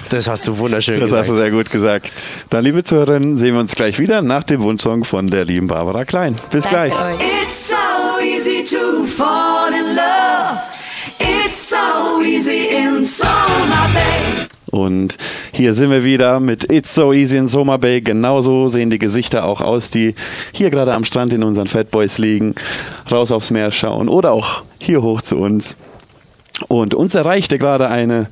Das 0.10 0.28
hast 0.28 0.48
du 0.48 0.58
wunderschön 0.58 0.96
Das 0.96 1.06
gesagt. 1.06 1.22
hast 1.22 1.30
du 1.30 1.36
sehr 1.36 1.52
gut 1.52 1.72
gesagt. 1.72 2.12
Dann, 2.50 2.64
liebe 2.64 2.84
Zuhörerinnen, 2.84 3.38
sehen 3.38 3.54
wir 3.56 3.62
uns 3.62 3.74
gleich 3.76 4.00
wieder 4.00 4.22
nach 4.22 4.44
dem 4.44 4.62
Wunschsong 4.62 5.04
von 5.04 5.28
der 5.28 5.46
lieben 5.46 5.68
Barbara 5.68 6.06
Klein. 6.06 6.36
Bis 6.52 6.66
Danke 6.66 6.90
gleich. 6.90 6.94
euch. 6.94 7.16
It's 7.44 7.70
so 7.70 7.76
easy 8.24 8.64
to 8.64 9.04
fall 9.06 9.72
in 9.74 9.96
love. 9.96 10.60
It's 11.20 11.70
so 11.70 12.22
easy 12.24 12.68
in 12.76 13.04
Soma 13.04 13.88
Bay. 13.94 14.48
Und 14.72 15.18
hier 15.52 15.74
sind 15.76 15.92
wir 15.92 16.04
wieder 16.04 16.40
mit 16.40 16.72
It's 16.72 16.96
So 16.96 17.14
Easy 17.14 17.38
in 17.38 17.48
Soma 17.48 17.78
Bay. 17.78 18.02
Genauso 18.02 18.70
sehen 18.70 18.90
die 18.90 18.98
Gesichter 18.98 19.46
auch 19.46 19.62
aus, 19.62 19.92
die 19.92 20.16
hier 20.52 20.72
gerade 20.72 20.94
am 20.94 21.04
Strand 21.06 21.32
in 21.32 21.44
unseren 21.44 21.68
Fat 21.68 21.92
Boys 21.92 22.18
liegen, 22.18 22.56
raus 23.12 23.32
aufs 23.32 23.52
Meer 23.52 23.70
schauen 23.70 24.10
oder 24.10 24.32
auch 24.32 24.64
hier 24.80 25.04
hoch 25.04 25.22
zu 25.22 25.38
uns. 25.38 25.76
Und 26.70 26.96
uns 26.96 27.14
erreichte 27.14 27.60
gerade 27.60 27.90
eine 27.90 28.28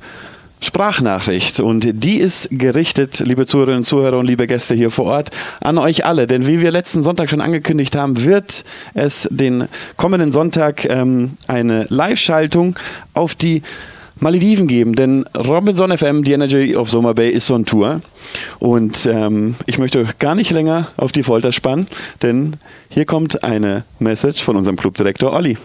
Sprachnachricht 0.62 1.58
und 1.60 1.88
die 1.92 2.18
ist 2.18 2.48
gerichtet, 2.52 3.18
liebe 3.18 3.46
Zuhörerinnen 3.46 3.80
und 3.80 3.84
Zuhörer 3.84 4.18
und 4.18 4.26
liebe 4.26 4.46
Gäste 4.46 4.74
hier 4.74 4.90
vor 4.90 5.06
Ort, 5.06 5.30
an 5.60 5.76
euch 5.76 6.06
alle. 6.06 6.28
Denn 6.28 6.46
wie 6.46 6.60
wir 6.60 6.70
letzten 6.70 7.02
Sonntag 7.02 7.28
schon 7.28 7.40
angekündigt 7.40 7.96
haben, 7.96 8.24
wird 8.24 8.64
es 8.94 9.28
den 9.30 9.68
kommenden 9.96 10.30
Sonntag 10.30 10.84
ähm, 10.84 11.32
eine 11.48 11.86
Live-Schaltung 11.88 12.78
auf 13.12 13.34
die 13.34 13.62
Malediven 14.20 14.68
geben, 14.68 14.94
denn 14.94 15.24
Robinson 15.36 15.96
FM, 15.96 16.22
die 16.22 16.32
Energy 16.32 16.76
of 16.76 16.88
Summer 16.88 17.12
Bay, 17.12 17.30
ist 17.30 17.46
so 17.48 17.56
ein 17.56 17.64
Tour. 17.64 18.00
Und 18.60 19.04
ähm, 19.06 19.56
ich 19.66 19.78
möchte 19.78 20.06
gar 20.20 20.36
nicht 20.36 20.52
länger 20.52 20.88
auf 20.96 21.10
die 21.10 21.24
Folter 21.24 21.50
spannen, 21.50 21.88
denn 22.22 22.54
hier 22.88 23.04
kommt 23.04 23.42
eine 23.42 23.84
Message 23.98 24.42
von 24.42 24.56
unserem 24.56 24.76
Clubdirektor 24.76 25.32
Olli. 25.32 25.56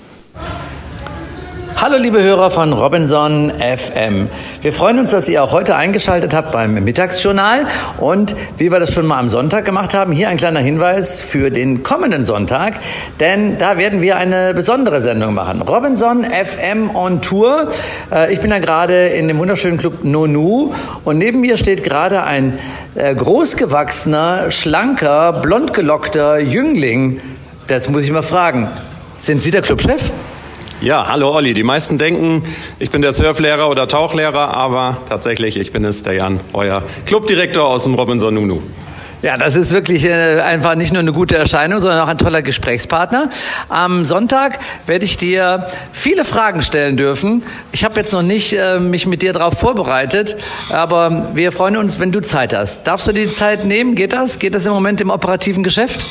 Hallo 1.79 1.97
liebe 1.97 2.23
Hörer 2.23 2.49
von 2.49 2.73
Robinson 2.73 3.51
FM. 3.51 4.29
Wir 4.63 4.73
freuen 4.73 4.97
uns, 4.97 5.11
dass 5.11 5.29
ihr 5.29 5.43
auch 5.43 5.51
heute 5.51 5.75
eingeschaltet 5.75 6.33
habt 6.33 6.51
beim 6.51 6.73
Mittagsjournal 6.73 7.67
und 7.99 8.35
wie 8.57 8.71
wir 8.71 8.79
das 8.79 8.91
schon 8.91 9.05
mal 9.05 9.19
am 9.19 9.29
Sonntag 9.29 9.63
gemacht 9.63 9.93
haben, 9.93 10.11
hier 10.11 10.29
ein 10.29 10.37
kleiner 10.37 10.59
Hinweis 10.59 11.21
für 11.21 11.51
den 11.51 11.83
kommenden 11.83 12.23
Sonntag, 12.23 12.73
denn 13.19 13.59
da 13.59 13.77
werden 13.77 14.01
wir 14.01 14.17
eine 14.17 14.55
besondere 14.55 15.01
Sendung 15.01 15.35
machen. 15.35 15.61
Robinson 15.61 16.23
FM 16.23 16.95
on 16.95 17.21
Tour. 17.21 17.67
Äh, 18.11 18.33
Ich 18.33 18.41
bin 18.41 18.49
da 18.49 18.57
gerade 18.57 19.09
in 19.09 19.27
dem 19.27 19.37
wunderschönen 19.37 19.77
Club 19.77 20.03
Nonu 20.03 20.73
und 21.05 21.19
neben 21.19 21.41
mir 21.41 21.57
steht 21.57 21.83
gerade 21.83 22.23
ein 22.23 22.57
äh, 22.95 23.13
großgewachsener, 23.13 24.49
schlanker, 24.49 25.31
blond 25.31 25.75
gelockter 25.75 26.39
Jüngling. 26.39 27.21
Das 27.67 27.87
muss 27.87 28.01
ich 28.01 28.11
mal 28.11 28.23
fragen. 28.23 28.67
Sind 29.19 29.43
Sie 29.43 29.51
der 29.51 29.61
Clubchef? 29.61 30.11
Ja, 30.79 31.07
hallo 31.07 31.33
Olli. 31.33 31.55
Die 31.55 31.63
meisten 31.63 31.97
denken, 31.97 32.43
ich 32.77 32.91
bin 32.91 33.01
der 33.01 33.11
Surflehrer 33.11 33.67
oder 33.67 33.87
Tauchlehrer, 33.87 34.55
aber 34.55 34.97
tatsächlich, 35.09 35.57
ich 35.57 35.71
bin 35.71 35.83
es, 35.83 36.03
der 36.03 36.13
Jan, 36.13 36.39
euer 36.53 36.83
Clubdirektor 37.07 37.65
aus 37.65 37.85
dem 37.85 37.95
Robinson 37.95 38.35
Nunu. 38.35 38.61
Ja, 39.23 39.37
das 39.37 39.55
ist 39.55 39.71
wirklich 39.71 40.03
äh, 40.03 40.39
einfach 40.41 40.75
nicht 40.75 40.93
nur 40.93 40.99
eine 40.99 41.13
gute 41.13 41.35
Erscheinung, 41.35 41.81
sondern 41.81 42.01
auch 42.01 42.07
ein 42.07 42.19
toller 42.19 42.43
Gesprächspartner. 42.43 43.31
Am 43.69 44.05
Sonntag 44.05 44.59
werde 44.85 45.05
ich 45.05 45.17
dir 45.17 45.65
viele 45.91 46.23
Fragen 46.23 46.61
stellen 46.61 46.95
dürfen. 46.95 47.41
Ich 47.71 47.83
habe 47.83 47.95
jetzt 47.95 48.13
noch 48.13 48.21
nicht 48.21 48.53
äh, 48.53 48.79
mich 48.79 49.07
mit 49.07 49.23
dir 49.23 49.33
darauf 49.33 49.57
vorbereitet, 49.57 50.37
aber 50.69 51.31
wir 51.33 51.51
freuen 51.51 51.77
uns, 51.77 51.99
wenn 51.99 52.11
du 52.11 52.21
Zeit 52.21 52.53
hast. 52.53 52.83
Darfst 52.83 53.07
du 53.07 53.13
dir 53.13 53.25
die 53.25 53.31
Zeit 53.31 53.65
nehmen? 53.65 53.95
Geht 53.95 54.13
das? 54.13 54.37
Geht 54.37 54.53
das 54.53 54.67
im 54.67 54.73
Moment 54.73 55.01
im 55.01 55.09
operativen 55.09 55.63
Geschäft? 55.63 56.05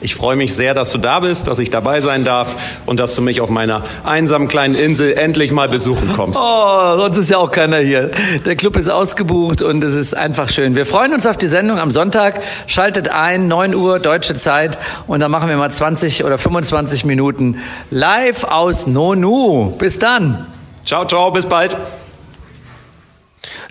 Ich 0.00 0.14
freue 0.14 0.36
mich 0.36 0.54
sehr, 0.54 0.74
dass 0.74 0.92
du 0.92 0.98
da 0.98 1.20
bist, 1.20 1.48
dass 1.48 1.58
ich 1.58 1.70
dabei 1.70 2.00
sein 2.00 2.24
darf 2.24 2.56
und 2.84 3.00
dass 3.00 3.14
du 3.14 3.22
mich 3.22 3.40
auf 3.40 3.48
meiner 3.48 3.82
einsamen 4.04 4.46
kleinen 4.46 4.74
Insel 4.74 5.14
endlich 5.14 5.52
mal 5.52 5.68
besuchen 5.68 6.12
kommst. 6.12 6.38
Oh, 6.38 6.98
sonst 6.98 7.16
ist 7.16 7.30
ja 7.30 7.38
auch 7.38 7.50
keiner 7.50 7.78
hier. 7.78 8.10
Der 8.44 8.56
Club 8.56 8.76
ist 8.76 8.88
ausgebucht 8.88 9.62
und 9.62 9.82
es 9.82 9.94
ist 9.94 10.14
einfach 10.14 10.50
schön. 10.50 10.76
Wir 10.76 10.84
freuen 10.84 11.14
uns 11.14 11.26
auf 11.26 11.38
die 11.38 11.48
Sendung 11.48 11.78
am 11.78 11.90
Sonntag. 11.90 12.42
Schaltet 12.66 13.08
ein, 13.08 13.48
9 13.48 13.74
Uhr 13.74 13.98
deutsche 13.98 14.34
Zeit 14.34 14.78
und 15.06 15.20
dann 15.20 15.30
machen 15.30 15.48
wir 15.48 15.56
mal 15.56 15.70
20 15.70 16.24
oder 16.24 16.36
25 16.36 17.06
Minuten 17.06 17.58
live 17.90 18.44
aus 18.44 18.86
Nonu. 18.86 19.70
Bis 19.78 19.98
dann. 19.98 20.46
Ciao, 20.84 21.06
ciao, 21.06 21.30
bis 21.30 21.46
bald. 21.46 21.74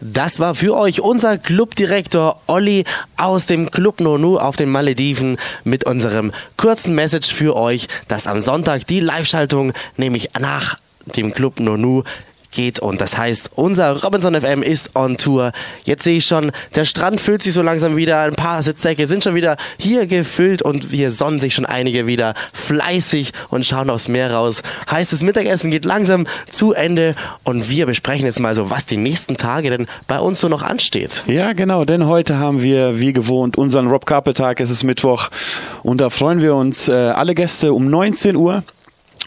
Das 0.01 0.39
war 0.39 0.55
für 0.55 0.75
euch 0.75 1.01
unser 1.01 1.37
Clubdirektor 1.37 2.41
Olli 2.47 2.83
aus 3.17 3.45
dem 3.45 3.71
Club 3.71 3.99
Nonu 3.99 4.37
auf 4.37 4.55
den 4.55 4.69
Malediven 4.69 5.37
mit 5.63 5.85
unserem 5.85 6.31
kurzen 6.57 6.95
Message 6.95 7.33
für 7.33 7.55
euch, 7.55 7.87
dass 8.07 8.27
am 8.27 8.41
Sonntag 8.41 8.87
die 8.87 8.99
Live-Schaltung 8.99 9.73
nämlich 9.97 10.31
nach 10.39 10.79
dem 11.15 11.33
Club 11.33 11.59
Nonu 11.59 12.03
geht 12.55 12.79
und 12.79 13.01
das 13.01 13.17
heißt, 13.17 13.51
unser 13.55 14.01
Robinson 14.03 14.33
FM 14.33 14.63
ist 14.63 14.95
on 14.95 15.17
Tour. 15.17 15.51
Jetzt 15.83 16.03
sehe 16.03 16.17
ich 16.17 16.25
schon, 16.25 16.51
der 16.73 16.85
Strand 16.85 17.21
füllt 17.21 17.43
sich 17.43 17.53
so 17.53 17.61
langsam 17.61 17.95
wieder, 17.95 18.21
ein 18.21 18.35
paar 18.35 18.63
Sitzsäcke 18.63 19.07
sind 19.07 19.23
schon 19.23 19.35
wieder 19.35 19.57
hier 19.77 20.07
gefüllt 20.07 20.61
und 20.61 20.85
hier 20.85 21.11
sonnen 21.11 21.39
sich 21.39 21.53
schon 21.53 21.65
einige 21.65 22.07
wieder 22.07 22.33
fleißig 22.53 23.33
und 23.49 23.65
schauen 23.65 23.89
aufs 23.89 24.07
Meer 24.07 24.33
raus. 24.33 24.63
Heißt, 24.89 25.13
das 25.13 25.21
Mittagessen 25.21 25.69
geht 25.69 25.85
langsam 25.85 26.25
zu 26.49 26.73
Ende 26.73 27.15
und 27.43 27.69
wir 27.69 27.85
besprechen 27.85 28.25
jetzt 28.25 28.39
mal 28.39 28.55
so, 28.55 28.69
was 28.69 28.85
die 28.85 28.97
nächsten 28.97 29.37
Tage 29.37 29.69
denn 29.69 29.87
bei 30.07 30.19
uns 30.19 30.39
so 30.39 30.47
noch 30.47 30.63
ansteht. 30.63 31.23
Ja, 31.27 31.53
genau, 31.53 31.85
denn 31.85 32.07
heute 32.07 32.39
haben 32.39 32.61
wir 32.61 32.99
wie 32.99 33.13
gewohnt 33.13 33.57
unseren 33.57 33.87
Rob 33.87 34.05
Carpet 34.05 34.37
Tag. 34.37 34.59
Es 34.59 34.69
ist 34.69 34.83
Mittwoch 34.83 35.29
und 35.83 36.01
da 36.01 36.09
freuen 36.09 36.41
wir 36.41 36.55
uns 36.55 36.87
äh, 36.87 36.93
alle 36.93 37.35
Gäste 37.35 37.73
um 37.73 37.89
19 37.89 38.35
Uhr 38.35 38.63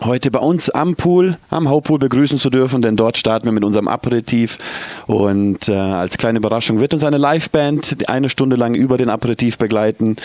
heute 0.03 0.31
bei 0.31 0.38
uns 0.38 0.70
am 0.70 0.94
Pool, 0.94 1.38
am 1.51 1.68
Hauptpool 1.68 1.98
begrüßen 1.98 2.38
zu 2.38 2.51
dürfen, 2.51 2.83
denn 2.83 2.96
dort 2.96 3.16
starten 3.16 3.46
wir 3.46 3.53
mit 3.53 3.64
unserem 3.64 3.88
Aperitif 3.88 4.59
und 5.07 5.68
äh, 5.68 5.74
als 5.74 6.18
kleine 6.18 6.38
Überraschung 6.38 6.81
wird 6.81 6.94
uns 6.94 7.05
eine 7.05 7.18
Liveband 7.18 8.09
eine 8.09 8.29
Stunde 8.29 8.57
lang 8.57 8.74
über 8.74 8.96
den 8.96 9.11
Aperitif 9.11 9.59
begleiten. 9.59 10.16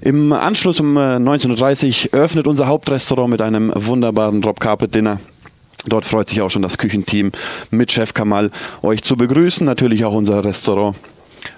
Im 0.00 0.32
Anschluss 0.32 0.80
um 0.80 0.96
äh, 0.96 1.16
19.30 1.16 2.12
Uhr 2.12 2.20
öffnet 2.20 2.46
unser 2.46 2.66
Hauptrestaurant 2.66 3.30
mit 3.30 3.42
einem 3.42 3.72
wunderbaren 3.74 4.42
Rob 4.42 4.60
Carpet 4.60 4.94
Dinner. 4.94 5.20
Dort 5.86 6.04
freut 6.04 6.28
sich 6.28 6.40
auch 6.40 6.50
schon 6.50 6.62
das 6.62 6.78
Küchenteam 6.78 7.32
mit 7.70 7.90
Chef 7.90 8.14
Kamal 8.14 8.50
euch 8.82 9.02
zu 9.02 9.16
begrüßen, 9.16 9.66
natürlich 9.66 10.04
auch 10.04 10.14
unser 10.14 10.44
Restaurant 10.44 10.96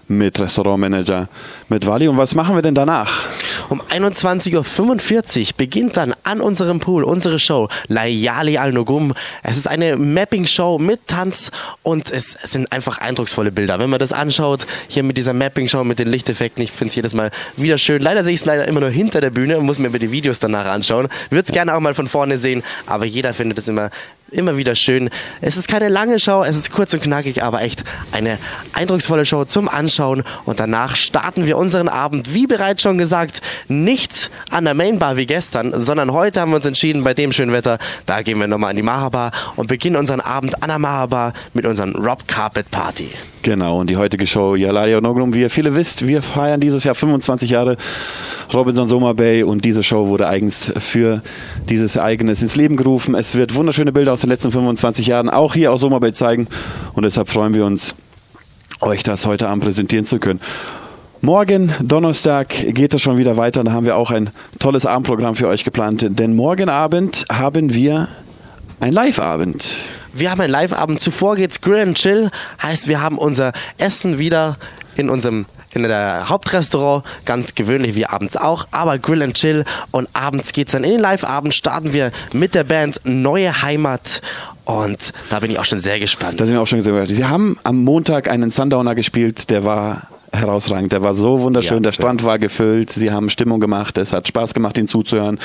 mit 0.09 0.39
Restaurantmanager, 0.41 1.29
mit 1.69 1.87
Wally. 1.87 2.09
Und 2.09 2.17
was 2.17 2.35
machen 2.35 2.55
wir 2.55 2.63
denn 2.63 2.75
danach? 2.75 3.27
Um 3.69 3.81
21.45 3.81 5.41
Uhr 5.41 5.47
beginnt 5.57 5.97
dann 5.97 6.15
an 6.23 6.41
unserem 6.41 6.81
Pool 6.81 7.05
unsere 7.05 7.39
Show 7.39 7.69
Layali 7.89 8.59
Al 8.59 8.73
Nugum. 8.73 9.15
Es 9.43 9.57
ist 9.57 9.69
eine 9.69 9.97
Mapping-Show 9.97 10.79
mit 10.79 11.07
Tanz 11.07 11.51
und 11.83 12.11
es 12.11 12.33
sind 12.33 12.73
einfach 12.73 12.99
eindrucksvolle 12.99 13.53
Bilder. 13.53 13.79
Wenn 13.79 13.91
man 13.91 13.99
das 13.99 14.13
anschaut, 14.13 14.67
hier 14.89 15.03
mit 15.03 15.17
dieser 15.17 15.33
Mapping-Show, 15.33 15.85
mit 15.85 15.99
den 15.99 16.09
Lichteffekten, 16.09 16.63
ich 16.63 16.73
finde 16.73 16.91
es 16.91 16.97
jedes 16.97 17.15
Mal 17.15 17.31
wieder 17.57 17.79
schön. 17.79 18.03
Leider 18.03 18.25
sehe 18.25 18.35
ich 18.35 18.41
es 18.41 18.47
leider 18.47 18.67
immer 18.69 18.81
nur 18.81 18.91
hinter 18.91 19.21
der 19.21 19.31
Bühne 19.31 19.59
und 19.59 19.67
muss 19.67 19.79
mir 19.79 19.91
die 19.91 20.11
Videos 20.11 20.39
danach 20.39 20.67
anschauen. 20.67 21.09
Würde 21.31 21.45
es 21.47 21.53
gerne 21.53 21.75
auch 21.75 21.81
mal 21.81 21.95
von 21.95 22.07
vorne 22.07 22.39
sehen, 22.39 22.63
aber 22.87 23.05
jeder 23.05 23.33
findet 23.33 23.59
es 23.59 23.69
immer 23.69 23.91
immer 24.35 24.57
wieder 24.57 24.75
schön. 24.75 25.11
Es 25.41 25.57
ist 25.57 25.69
keine 25.69 25.89
lange 25.89 26.19
Show, 26.19 26.43
es 26.43 26.57
ist 26.57 26.71
kurz 26.71 26.93
und 26.95 27.03
knackig, 27.03 27.43
aber 27.43 27.63
echt 27.63 27.85
eine 28.13 28.39
eindrucksvolle 28.73 29.25
Show 29.25 29.45
zum 29.45 29.69
Anschauen. 29.69 30.23
Und 30.45 30.61
danach 30.61 30.97
starten 30.97 31.47
wir 31.47 31.57
unseren 31.57 31.89
Abend, 31.89 32.35
wie 32.35 32.47
bereits 32.47 32.83
schon 32.83 32.99
gesagt, 32.99 33.41
nicht 33.69 34.31
an 34.51 34.65
der 34.65 34.75
Mainbar 34.75 35.17
wie 35.17 35.27
gestern, 35.27 35.73
sondern 35.75 36.13
heute 36.13 36.41
haben 36.41 36.51
wir 36.51 36.57
uns 36.57 36.67
entschieden, 36.67 37.05
bei 37.05 37.15
dem 37.15 37.33
schönen 37.33 37.53
Wetter, 37.53 37.79
da 38.07 38.23
gehen 38.23 38.39
wir 38.39 38.47
nochmal 38.47 38.71
an 38.71 38.77
die 38.77 38.83
Mahabar 38.83 39.33
und 39.57 39.69
beginnen 39.69 39.97
unseren 39.97 40.21
Abend 40.21 40.63
an 40.63 40.69
der 40.69 40.79
Mahabar 40.79 41.33
mit 41.53 41.67
unseren 41.67 41.95
Rob 41.95 42.27
Carpet 42.27 42.71
Party. 42.71 43.09
Genau, 43.45 43.81
und 43.81 43.91
die 43.91 43.99
heutige 43.99 44.27
Show 44.27 44.55
Yalalia 44.55 44.97
Onoglum, 44.97 45.35
wie 45.35 45.43
ihr 45.43 45.51
viele 45.51 45.75
wisst, 45.75 46.09
wir 46.09 46.23
feiern 46.23 46.61
dieses 46.61 46.83
Jahr 46.85 46.95
25 46.95 47.51
Jahre 47.51 47.77
Robinson 48.55 48.89
Summer 48.89 49.13
Bay 49.13 49.43
und 49.43 49.67
diese 49.67 49.83
Show 49.83 50.09
wurde 50.09 50.27
eigens 50.27 50.73
für 50.79 51.23
dieses 51.69 51.97
Ereignis 51.97 52.41
ins 52.41 52.57
Leben 52.57 52.79
gerufen. 52.79 53.15
Es 53.15 53.35
wird 53.35 53.55
wunderschöne 53.55 53.93
Bilder 53.93 54.15
aus 54.15 54.23
den 54.25 54.31
letzten 54.31 54.53
25 54.53 55.07
Jahren 55.07 55.29
auch 55.29 55.55
hier 55.55 55.73
aus 55.73 55.81
Summer 55.81 56.01
Bay 56.01 56.13
zeigen 56.13 56.49
und 56.95 57.03
deshalb 57.03 57.29
freuen 57.29 57.55
wir 57.55 57.65
uns, 57.65 57.95
euch 58.81 59.03
das 59.03 59.27
heute 59.27 59.49
Abend 59.49 59.65
präsentieren 59.65 60.07
zu 60.07 60.19
können. 60.19 60.41
Morgen, 61.21 61.73
Donnerstag, 61.81 62.49
geht 62.49 62.93
es 62.93 63.01
schon 63.01 63.17
wieder 63.17 63.37
weiter. 63.37 63.65
Da 63.65 63.73
haben 63.73 63.87
wir 63.87 63.97
auch 63.97 64.11
ein 64.11 64.31
tolles 64.59 64.85
Abendprogramm 64.85 65.37
für 65.37 65.49
euch 65.49 65.65
geplant. 65.65 66.07
Denn 66.19 66.37
morgen 66.37 66.69
Abend 66.69 67.25
haben 67.33 67.73
wir 67.73 68.09
ein 68.81 68.93
Live-Abend. 68.93 69.65
Wir 70.13 70.31
haben 70.31 70.43
einen 70.43 70.53
Live-Abend. 70.53 71.01
Zuvor 71.01 71.37
geht's 71.37 71.63
Grill 71.63 71.81
and 71.81 71.97
Chill. 71.97 72.31
Heißt, 72.63 72.89
wir 72.89 73.01
haben 73.01 73.17
unser 73.17 73.53
Essen 73.79 74.19
wieder 74.19 74.57
in 74.97 75.09
unserem 75.09 75.47
in 75.75 75.83
der 75.83 76.29
Hauptrestaurant, 76.29 77.05
ganz 77.25 77.55
gewöhnlich 77.55 77.95
wie 77.95 78.07
abends 78.07 78.37
auch, 78.37 78.67
aber 78.71 78.99
Grill 78.99 79.23
and 79.23 79.35
Chill 79.35 79.65
und 79.91 80.09
abends 80.13 80.53
geht's 80.53 80.73
dann 80.73 80.85
in 80.85 80.93
den 80.93 81.01
Live-Abend, 81.01 81.55
starten 81.55 81.93
wir 81.93 82.11
mit 82.33 82.55
der 82.55 82.65
Band 82.65 83.01
Neue 83.05 83.63
Heimat 83.63 84.23
und 84.65 85.13
da 85.31 85.41
bin 85.41 85.51
ich 85.51 85.59
auch 85.59 85.65
schon 85.65 85.81
sehr 85.81 86.01
gespannt. 86.01 86.41
Da 86.41 86.47
sind 86.47 86.55
wir 86.55 86.63
auch 86.63 86.67
schon 86.67 86.83
sehr 86.83 86.93
gespannt. 86.93 87.17
Sie 87.17 87.25
haben 87.25 87.59
am 87.65 87.85
Montag 87.85 88.29
einen 88.29 88.51
Sundowner 88.51 88.95
gespielt, 88.95 89.51
der 89.51 89.65
war 89.65 90.09
herausragend, 90.33 90.93
der 90.93 91.03
war 91.03 91.15
so 91.15 91.41
wunderschön, 91.41 91.77
Ja, 91.77 91.81
der 91.81 91.93
Strand 91.93 92.25
war 92.25 92.39
gefüllt, 92.39 92.93
sie 92.93 93.11
haben 93.11 93.31
Stimmung 93.31 93.61
gemacht, 93.61 93.99
es 93.99 94.13
hat 94.13 94.27
Spaß 94.27 94.55
gemacht, 94.55 94.77
ihnen 94.79 94.89
zuzuhören. 94.89 95.39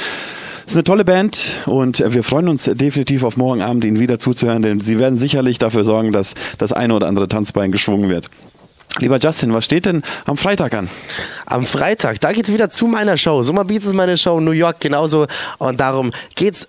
Es 0.66 0.74
ist 0.74 0.78
eine 0.78 0.84
tolle 0.84 1.06
Band 1.06 1.64
und 1.66 2.04
wir 2.14 2.24
freuen 2.24 2.48
uns 2.48 2.66
definitiv 2.66 3.24
auf 3.24 3.38
morgen 3.38 3.62
Abend, 3.62 3.86
ihnen 3.86 4.00
wieder 4.00 4.20
zuzuhören, 4.20 4.62
denn 4.62 4.80
sie 4.80 5.00
werden 5.00 5.18
sicherlich 5.18 5.58
dafür 5.58 5.84
sorgen, 5.84 6.12
dass 6.12 6.36
das 6.60 6.74
eine 6.74 6.94
oder 6.94 7.08
andere 7.08 7.28
Tanzbein 7.28 7.72
geschwungen 7.72 8.10
wird. 8.10 8.30
Lieber 9.00 9.18
Justin, 9.18 9.54
was 9.54 9.66
steht 9.66 9.86
denn 9.86 10.04
am 10.26 10.38
Freitag 10.38 10.74
an? 10.74 10.90
Am 11.46 11.66
Freitag, 11.66 12.20
da 12.20 12.32
geht's 12.32 12.52
wieder 12.52 12.70
zu 12.70 12.88
meiner 12.88 13.18
Show. 13.18 13.44
Summer 13.44 13.64
Beats 13.64 13.86
ist 13.86 13.94
meine 13.94 14.18
Show, 14.18 14.40
New 14.40 14.52
York 14.52 14.80
genauso. 14.80 15.26
Und 15.58 15.80
darum 15.80 16.12
geht's 16.36 16.68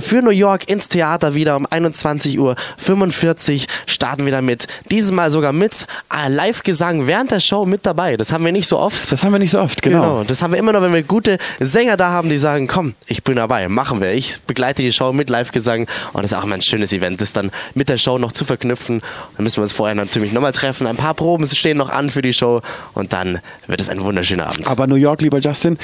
für 0.00 0.22
New 0.22 0.30
York 0.30 0.68
ins 0.68 0.88
Theater 0.88 1.34
wieder 1.34 1.56
um 1.56 1.66
21.45 1.66 2.38
Uhr 2.38 3.66
starten 3.86 4.24
wir 4.24 4.32
damit. 4.32 4.66
Dieses 4.90 5.12
Mal 5.12 5.30
sogar 5.30 5.52
mit 5.52 5.86
äh, 6.12 6.28
Live-Gesang 6.28 7.06
während 7.06 7.30
der 7.30 7.40
Show 7.40 7.66
mit 7.66 7.84
dabei. 7.84 8.16
Das 8.16 8.32
haben 8.32 8.44
wir 8.44 8.52
nicht 8.52 8.68
so 8.68 8.78
oft. 8.78 9.10
Das 9.12 9.24
haben 9.24 9.32
wir 9.32 9.38
nicht 9.38 9.50
so 9.50 9.60
oft, 9.60 9.82
genau. 9.82 10.24
Das 10.24 10.42
haben 10.42 10.52
wir 10.52 10.58
immer 10.58 10.72
noch, 10.72 10.82
wenn 10.82 10.92
wir 10.92 11.02
gute 11.02 11.38
Sänger 11.60 11.96
da 11.96 12.10
haben, 12.10 12.28
die 12.28 12.38
sagen, 12.38 12.66
komm, 12.66 12.94
ich 13.06 13.22
bin 13.22 13.36
dabei, 13.36 13.68
machen 13.68 14.00
wir. 14.00 14.12
Ich 14.12 14.40
begleite 14.42 14.82
die 14.82 14.92
Show 14.92 15.12
mit 15.12 15.30
Live-Gesang 15.30 15.86
und 16.12 16.22
das 16.22 16.32
ist 16.32 16.38
auch 16.38 16.44
immer 16.44 16.54
ein 16.54 16.62
schönes 16.62 16.92
Event, 16.92 17.20
das 17.20 17.32
dann 17.32 17.50
mit 17.74 17.88
der 17.88 17.96
Show 17.98 18.18
noch 18.18 18.32
zu 18.32 18.44
verknüpfen. 18.44 19.02
Dann 19.36 19.44
müssen 19.44 19.58
wir 19.58 19.62
uns 19.62 19.72
vorher 19.72 19.94
natürlich 19.94 20.32
nochmal 20.32 20.52
treffen. 20.52 20.86
Ein 20.86 20.96
paar 20.96 21.14
Proben 21.14 21.46
stehen 21.46 21.76
noch 21.76 21.90
an 21.90 22.10
für 22.10 22.22
die 22.22 22.32
Show 22.32 22.62
und 22.94 23.12
dann 23.12 23.40
wird 23.66 23.80
es 23.80 23.88
ein 23.88 24.02
wunderschöner 24.02 24.46
Abend. 24.46 24.66
Aber 24.68 24.86
New 24.86 24.96
York, 24.96 25.22
lieber 25.22 25.38
Justin, 25.38 25.78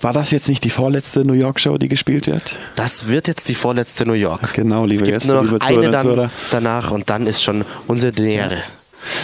war 0.00 0.12
das 0.12 0.30
jetzt 0.30 0.48
nicht 0.48 0.64
die 0.64 0.70
vorletzte 0.70 1.24
New 1.24 1.34
York-Show, 1.34 1.78
die 1.78 1.88
gespielt 1.88 2.26
wird? 2.26 2.58
Das 2.76 3.08
wird 3.08 3.28
jetzt 3.28 3.48
die 3.48 3.54
vorletzte 3.54 4.06
New 4.06 4.14
York. 4.14 4.54
Genau, 4.54 4.84
liebe 4.84 4.96
es 4.96 5.02
gibt 5.02 5.12
Gäste, 5.12 5.32
nur 5.32 5.42
noch 5.42 5.52
liebe 5.52 5.64
eine 5.64 5.90
dann 5.90 6.06
Zuhörer. 6.06 6.30
danach 6.50 6.90
und 6.90 7.10
dann 7.10 7.26
ist 7.26 7.42
schon 7.42 7.64
unsere 7.86 8.12
Lehre. 8.12 8.58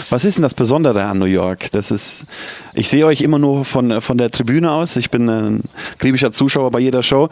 Was 0.09 0.25
ist 0.25 0.37
denn 0.37 0.43
das 0.43 0.55
Besondere 0.55 1.03
an 1.03 1.19
New 1.19 1.25
York? 1.25 1.71
Das 1.71 1.91
ist, 1.91 2.25
ich 2.77 2.89
sehe 2.89 3.05
euch 3.07 3.21
immer 3.21 3.39
nur 3.39 3.65
von, 3.65 4.01
von 4.01 4.17
der 4.19 4.29
Tribüne 4.29 4.71
aus. 4.71 4.95
Ich 4.97 5.09
bin 5.09 5.27
ein 5.27 5.61
griebischer 5.97 6.31
Zuschauer 6.31 6.69
bei 6.69 6.79
jeder 6.79 7.01
Show. 7.01 7.27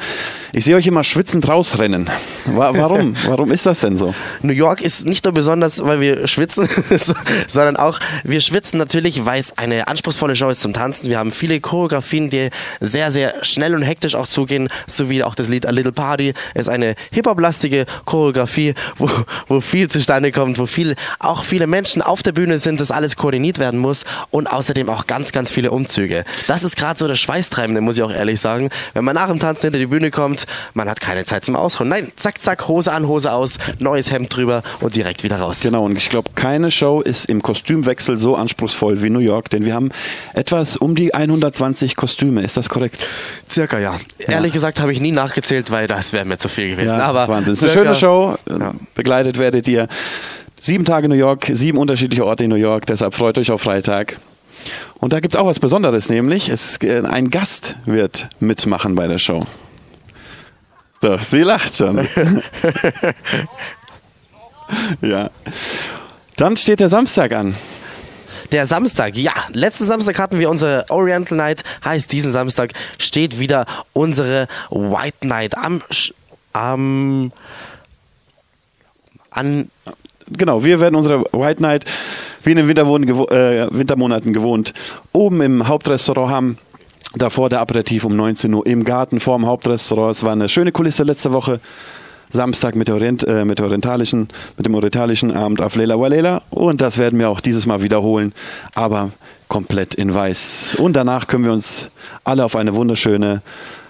Ich 0.54 0.66
sehe 0.66 0.76
euch 0.76 0.88
immer 0.88 1.04
schwitzend 1.04 1.48
rausrennen. 1.48 2.10
Wa- 2.46 2.72
Warum? 2.76 3.16
Warum 3.28 3.52
ist 3.52 3.66
das 3.68 3.80
denn 3.80 3.96
so? 3.96 4.16
New 4.42 4.54
York 4.54 4.82
ist 4.82 5.06
nicht 5.06 5.24
nur 5.24 5.34
besonders, 5.34 5.84
weil 5.86 6.00
wir 6.02 6.26
schwitzen, 6.28 6.68
sondern 7.48 7.78
auch, 7.78 8.00
wir 8.24 8.42
schwitzen 8.42 8.80
natürlich, 8.80 9.26
weil 9.26 9.40
es 9.40 9.56
eine 9.58 9.88
anspruchsvolle 9.88 10.36
Show 10.36 10.50
ist 10.50 10.62
zum 10.62 10.74
Tanzen. 10.74 11.10
Wir 11.10 11.20
haben 11.20 11.32
viele 11.32 11.60
Choreografien, 11.60 12.32
die 12.32 12.50
sehr, 12.80 13.12
sehr 13.12 13.34
schnell 13.44 13.76
und 13.76 13.84
hektisch 13.84 14.16
auch 14.16 14.28
zugehen, 14.28 14.70
so 14.88 15.10
wie 15.12 15.24
auch 15.24 15.36
das 15.36 15.48
Lied 15.50 15.68
A 15.68 15.72
Little 15.72 15.92
Party 15.92 16.34
ist 16.56 16.70
eine 16.70 16.96
hip-hop-lastige 17.12 17.86
Choreografie, 18.06 18.74
wo, 18.98 19.10
wo 19.48 19.62
viel 19.62 19.90
zustande 19.90 20.32
kommt, 20.32 20.58
wo 20.58 20.66
viel, 20.66 20.96
auch 21.20 21.44
viele 21.44 21.68
Menschen 21.68 22.02
auf 22.02 22.24
der 22.24 22.32
Bühne 22.32 22.58
sind, 22.58 22.82
dass 22.82 22.90
alles 22.90 23.16
koordiniert 23.16 23.60
werden 23.60 23.80
muss 23.80 24.06
und 24.32 24.48
außerdem 24.48 24.90
auch 24.90 25.06
ganz, 25.06 25.32
ganz 25.36 25.52
viele 25.52 25.70
Umzüge. 25.70 26.24
Das 26.48 26.64
ist 26.64 26.76
gerade 26.76 26.98
so 26.98 27.08
das 27.08 27.20
Schweißtreibende, 27.20 27.82
muss 27.82 27.98
ich 27.98 28.04
auch 28.04 28.12
ehrlich 28.12 28.42
sagen. 28.42 28.70
Wenn 28.96 29.04
man 29.06 29.14
nach 29.14 29.28
dem 29.28 29.40
Tanzen 29.40 29.62
hinter 29.68 29.78
die 29.78 29.86
Bühne 29.86 30.10
kommt, 30.10 30.46
man 30.74 30.90
hat 30.90 31.00
keine 31.00 31.26
Zeit 31.26 31.46
zum 31.46 31.56
Ausruhen. 31.56 31.90
Nein, 31.90 32.12
zack, 32.16 32.42
zack, 32.42 32.68
Hose 32.68 32.92
an, 32.92 33.08
Hose 33.08 33.32
aus, 33.32 33.58
neues 33.78 34.10
Hemd 34.10 34.36
drüber 34.36 34.64
und 34.80 34.96
direkt 34.96 35.24
wieder 35.24 35.38
raus. 35.38 35.60
Genau, 35.62 35.84
und 35.84 35.96
ich 35.98 36.10
glaube, 36.10 36.32
keine 36.34 36.72
Show 36.72 37.02
ist 37.02 37.30
im 37.30 37.44
Kostümwechsel 37.44 38.18
so 38.18 38.36
anspruchsvoll 38.36 39.04
wie 39.04 39.12
New 39.12 39.20
York, 39.20 39.50
denn 39.52 39.66
wir 39.66 39.76
haben 39.76 39.90
etwas 40.34 40.78
um 40.78 40.96
die 40.96 41.14
120 41.14 41.96
Kostüme. 41.96 42.42
Ist 42.42 42.58
das 42.58 42.70
korrekt? 42.70 43.06
Circa, 43.48 43.78
ja. 43.78 44.00
Ehrlich 44.20 44.54
gesagt 44.54 44.80
habe 44.80 44.92
ich 44.94 45.02
nie 45.02 45.12
nachgezählt, 45.12 45.70
weil 45.70 45.86
das 45.88 46.14
wäre 46.14 46.26
mir 46.26 46.38
zu 46.38 46.48
viel 46.50 46.70
gewesen. 46.70 46.98
Ja, 46.98 47.06
Aber 47.06 47.28
Wahnsinn. 47.28 47.54
Es 47.54 47.60
ist 47.60 47.64
eine 47.66 47.72
circa- 47.74 47.96
schöne 47.96 47.96
Show. 48.00 48.38
Ja. 48.50 48.74
Begleitet 48.96 49.38
werdet 49.38 49.68
ihr 49.68 49.88
sieben 50.60 50.86
Tage 50.86 51.10
New 51.10 51.16
York, 51.16 51.48
sieben 51.52 51.78
unterschiedliche 51.78 52.26
Orte 52.26 52.46
in 52.46 52.50
New 52.50 52.56
York. 52.56 52.86
Deshalb 52.86 53.14
freut 53.14 53.38
euch 53.38 53.52
auf 53.52 53.62
Freitag. 53.62 54.18
Und 55.06 55.14
da 55.14 55.20
gibt's 55.20 55.36
auch 55.36 55.46
was 55.46 55.60
Besonderes, 55.60 56.10
nämlich 56.10 56.50
es, 56.50 56.82
äh, 56.82 57.04
ein 57.06 57.30
Gast 57.30 57.76
wird 57.86 58.28
mitmachen 58.40 58.96
bei 58.96 59.06
der 59.06 59.20
Show. 59.20 59.46
So, 61.00 61.16
sie 61.18 61.42
lacht 61.42 61.76
schon. 61.76 62.08
ja. 65.02 65.30
Dann 66.38 66.58
steht 66.58 66.80
der 66.80 66.90
Samstag 66.90 67.34
an. 67.34 67.54
Der 68.52 68.66
Samstag, 68.66 69.16
ja. 69.16 69.34
Letzten 69.54 69.86
Samstag 69.86 70.18
hatten 70.18 70.40
wir 70.40 70.50
unsere 70.50 70.86
Oriental 70.90 71.38
Night. 71.38 71.64
Heißt, 71.86 72.12
diesen 72.12 72.32
Samstag 72.32 72.74
steht 72.98 73.38
wieder 73.38 73.68
unsere 73.94 74.48
White 74.72 75.28
Night 75.28 75.56
am, 75.56 75.84
Sch- 75.92 76.16
am, 76.52 77.32
an, 79.30 79.70
Genau, 80.28 80.66
wir 80.66 80.80
werden 80.80 80.96
unsere 80.96 81.26
White 81.32 81.62
Night, 81.62 81.86
wie 82.46 82.52
in 82.52 82.58
den 82.58 82.68
gewo- 82.68 83.32
äh, 83.32 83.68
Wintermonaten 83.72 84.34
gewohnt, 84.34 84.74
oben 85.12 85.42
im 85.42 85.68
Hauptrestaurant 85.68 86.32
haben. 86.32 86.58
Davor 87.18 87.50
der 87.50 87.62
Aperitif 87.62 88.04
um 88.04 88.16
19 88.16 88.54
Uhr 88.54 88.66
im 88.66 88.84
Garten 88.84 89.20
vorm 89.22 89.46
Hauptrestaurant. 89.46 90.16
Es 90.16 90.24
war 90.24 90.34
eine 90.34 90.50
schöne 90.50 90.72
Kulisse 90.74 91.04
letzte 91.04 91.32
Woche. 91.32 91.62
Samstag 92.34 92.76
mit, 92.76 92.90
Orient, 92.90 93.26
äh, 93.26 93.46
mit, 93.46 93.62
orientalischen, 93.62 94.28
mit 94.58 94.66
dem 94.66 94.76
orientalischen 94.76 95.32
Abend 95.32 95.62
auf 95.62 95.76
Lela 95.76 95.98
Walela. 96.00 96.42
Und 96.50 96.82
das 96.82 96.98
werden 96.98 97.18
wir 97.20 97.30
auch 97.30 97.40
dieses 97.40 97.66
Mal 97.66 97.84
wiederholen, 97.84 98.34
aber 98.74 99.12
komplett 99.48 99.96
in 99.96 100.14
weiß. 100.14 100.76
Und 100.80 100.94
danach 100.96 101.28
können 101.28 101.46
wir 101.46 101.54
uns 101.54 101.92
alle 102.24 102.44
auf 102.44 102.56
eine 102.56 102.76
wunderschöne 102.76 103.42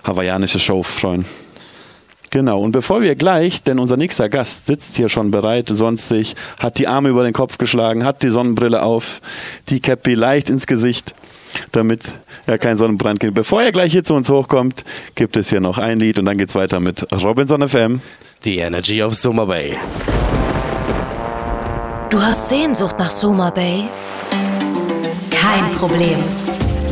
hawaiianische 0.04 0.60
Show 0.60 0.84
freuen. 0.84 1.26
Genau, 2.36 2.60
und 2.60 2.74
bevor 2.74 3.02
wir 3.02 3.16
gleich, 3.16 3.64
denn 3.64 3.80
unser 3.80 3.96
nächster 3.96 4.28
Gast 4.28 4.68
sitzt 4.68 4.98
hier 4.98 5.08
schon 5.08 5.32
bereit, 5.32 5.70
sonstig, 5.70 6.36
hat 6.60 6.78
die 6.78 6.86
Arme 6.86 7.08
über 7.08 7.24
den 7.24 7.32
Kopf 7.32 7.58
geschlagen, 7.58 8.04
hat 8.04 8.24
die 8.24 8.30
Sonnenbrille 8.30 8.84
auf, 8.84 9.22
die 9.70 9.80
Cappy 9.80 10.16
leicht 10.16 10.50
ins 10.50 10.68
Gesicht, 10.68 11.16
damit 11.72 12.02
er 12.46 12.58
keinen 12.58 12.76
Sonnenbrand 12.76 13.22
kriegt. 13.22 13.36
Bevor 13.36 13.64
er 13.64 13.72
gleich 13.72 13.94
hier 13.94 14.04
zu 14.04 14.16
uns 14.16 14.30
hochkommt, 14.30 14.84
gibt 15.16 15.38
es 15.38 15.50
hier 15.50 15.62
noch 15.62 15.78
ein 15.78 15.98
Lied 15.98 16.20
und 16.20 16.26
dann 16.26 16.38
geht's 16.38 16.56
weiter 16.56 16.82
mit 16.82 17.08
Robinson 17.24 17.66
FM. 17.66 18.02
The 18.44 18.58
Energy 18.58 19.02
of 19.02 19.14
Summer 19.14 19.46
Bay. 19.46 19.78
Du 22.10 22.22
hast 22.22 22.50
Sehnsucht 22.50 23.00
nach 23.00 23.12
Soma 23.12 23.50
Bay? 23.50 23.86
Kein 25.32 25.72
Problem. 25.78 26.18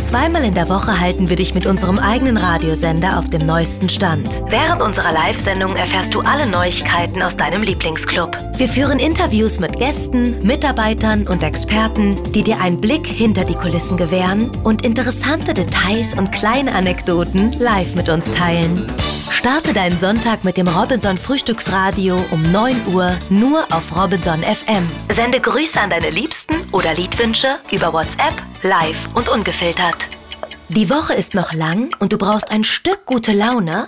Zweimal 0.05 0.43
in 0.43 0.53
der 0.53 0.69
Woche 0.69 0.99
halten 0.99 1.29
wir 1.29 1.37
dich 1.37 1.55
mit 1.55 1.65
unserem 1.65 1.97
eigenen 1.97 2.37
Radiosender 2.37 3.17
auf 3.17 3.29
dem 3.29 3.45
neuesten 3.45 3.89
Stand. 3.89 4.43
Während 4.49 4.81
unserer 4.81 5.11
Live-Sendung 5.11 5.75
erfährst 5.75 6.13
du 6.13 6.21
alle 6.21 6.45
Neuigkeiten 6.45 7.23
aus 7.23 7.37
deinem 7.37 7.63
Lieblingsclub. 7.63 8.37
Wir 8.57 8.67
führen 8.67 8.99
Interviews 8.99 9.59
mit 9.59 9.77
Gästen, 9.77 10.37
Mitarbeitern 10.45 11.27
und 11.27 11.41
Experten, 11.41 12.19
die 12.33 12.43
dir 12.43 12.59
einen 12.59 12.79
Blick 12.79 13.07
hinter 13.07 13.45
die 13.45 13.55
Kulissen 13.55 13.97
gewähren 13.97 14.51
und 14.63 14.85
interessante 14.85 15.53
Details 15.53 16.13
und 16.13 16.31
kleine 16.31 16.75
Anekdoten 16.75 17.53
live 17.59 17.95
mit 17.95 18.09
uns 18.09 18.29
teilen. 18.29 18.85
Starte 19.43 19.73
deinen 19.73 19.97
Sonntag 19.97 20.45
mit 20.45 20.55
dem 20.55 20.69
Robinson 20.69 21.17
Frühstücksradio 21.17 22.23
um 22.31 22.51
9 22.51 22.87
Uhr 22.93 23.17
nur 23.29 23.65
auf 23.73 23.93
Robinson 23.93 24.41
FM. 24.41 24.89
Sende 25.09 25.41
Grüße 25.41 25.81
an 25.81 25.89
deine 25.89 26.11
Liebsten 26.11 26.53
oder 26.71 26.93
Liedwünsche 26.93 27.59
über 27.69 27.91
WhatsApp, 27.91 28.33
live 28.61 29.09
und 29.15 29.27
ungefiltert. 29.27 29.92
Die 30.69 30.89
Woche 30.89 31.13
ist 31.13 31.35
noch 31.35 31.53
lang 31.53 31.89
und 31.99 32.13
du 32.13 32.17
brauchst 32.17 32.51
ein 32.51 32.63
Stück 32.63 33.05
gute 33.05 33.31
Laune? 33.31 33.87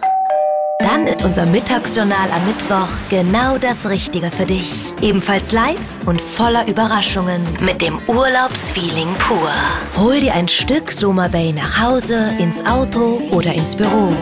Dann 0.80 1.08
ist 1.08 1.24
unser 1.24 1.46
Mittagsjournal 1.48 2.30
am 2.32 2.46
Mittwoch 2.46 2.90
genau 3.10 3.58
das 3.58 3.90
Richtige 3.90 4.30
für 4.30 4.46
dich. 4.46 4.94
Ebenfalls 5.02 5.52
live 5.52 5.80
und 6.06 6.22
voller 6.22 6.68
Überraschungen 6.68 7.42
mit 7.62 7.82
dem 7.82 7.98
Urlaubsfeeling 8.08 9.08
pur. 9.16 9.52
Hol 9.98 10.20
dir 10.20 10.36
ein 10.36 10.48
Stück 10.48 10.92
Soma 10.92 11.28
Bay 11.28 11.54
nach 11.54 11.82
Hause, 11.82 12.30
ins 12.38 12.64
Auto 12.66 13.20
oder 13.32 13.54
ins 13.54 13.76
Büro. 13.76 14.14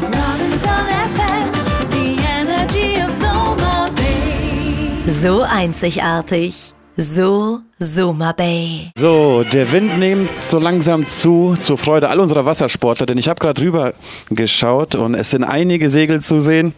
So 5.05 5.41
einzigartig. 5.41 6.73
So 6.95 7.61
Soma 7.79 8.33
Bay. 8.33 8.91
So, 8.95 9.43
der 9.51 9.71
Wind 9.71 9.97
nimmt 9.97 10.29
so 10.47 10.59
langsam 10.59 11.07
zu, 11.07 11.57
zur 11.63 11.79
Freude 11.79 12.09
all 12.09 12.19
unserer 12.19 12.45
Wassersportler, 12.45 13.07
denn 13.07 13.17
ich 13.17 13.27
habe 13.27 13.39
gerade 13.39 13.59
rüber 13.61 13.93
geschaut 14.29 14.93
und 14.93 15.15
es 15.15 15.31
sind 15.31 15.43
einige 15.43 15.89
Segel 15.89 16.21
zu 16.21 16.39
sehen. 16.39 16.75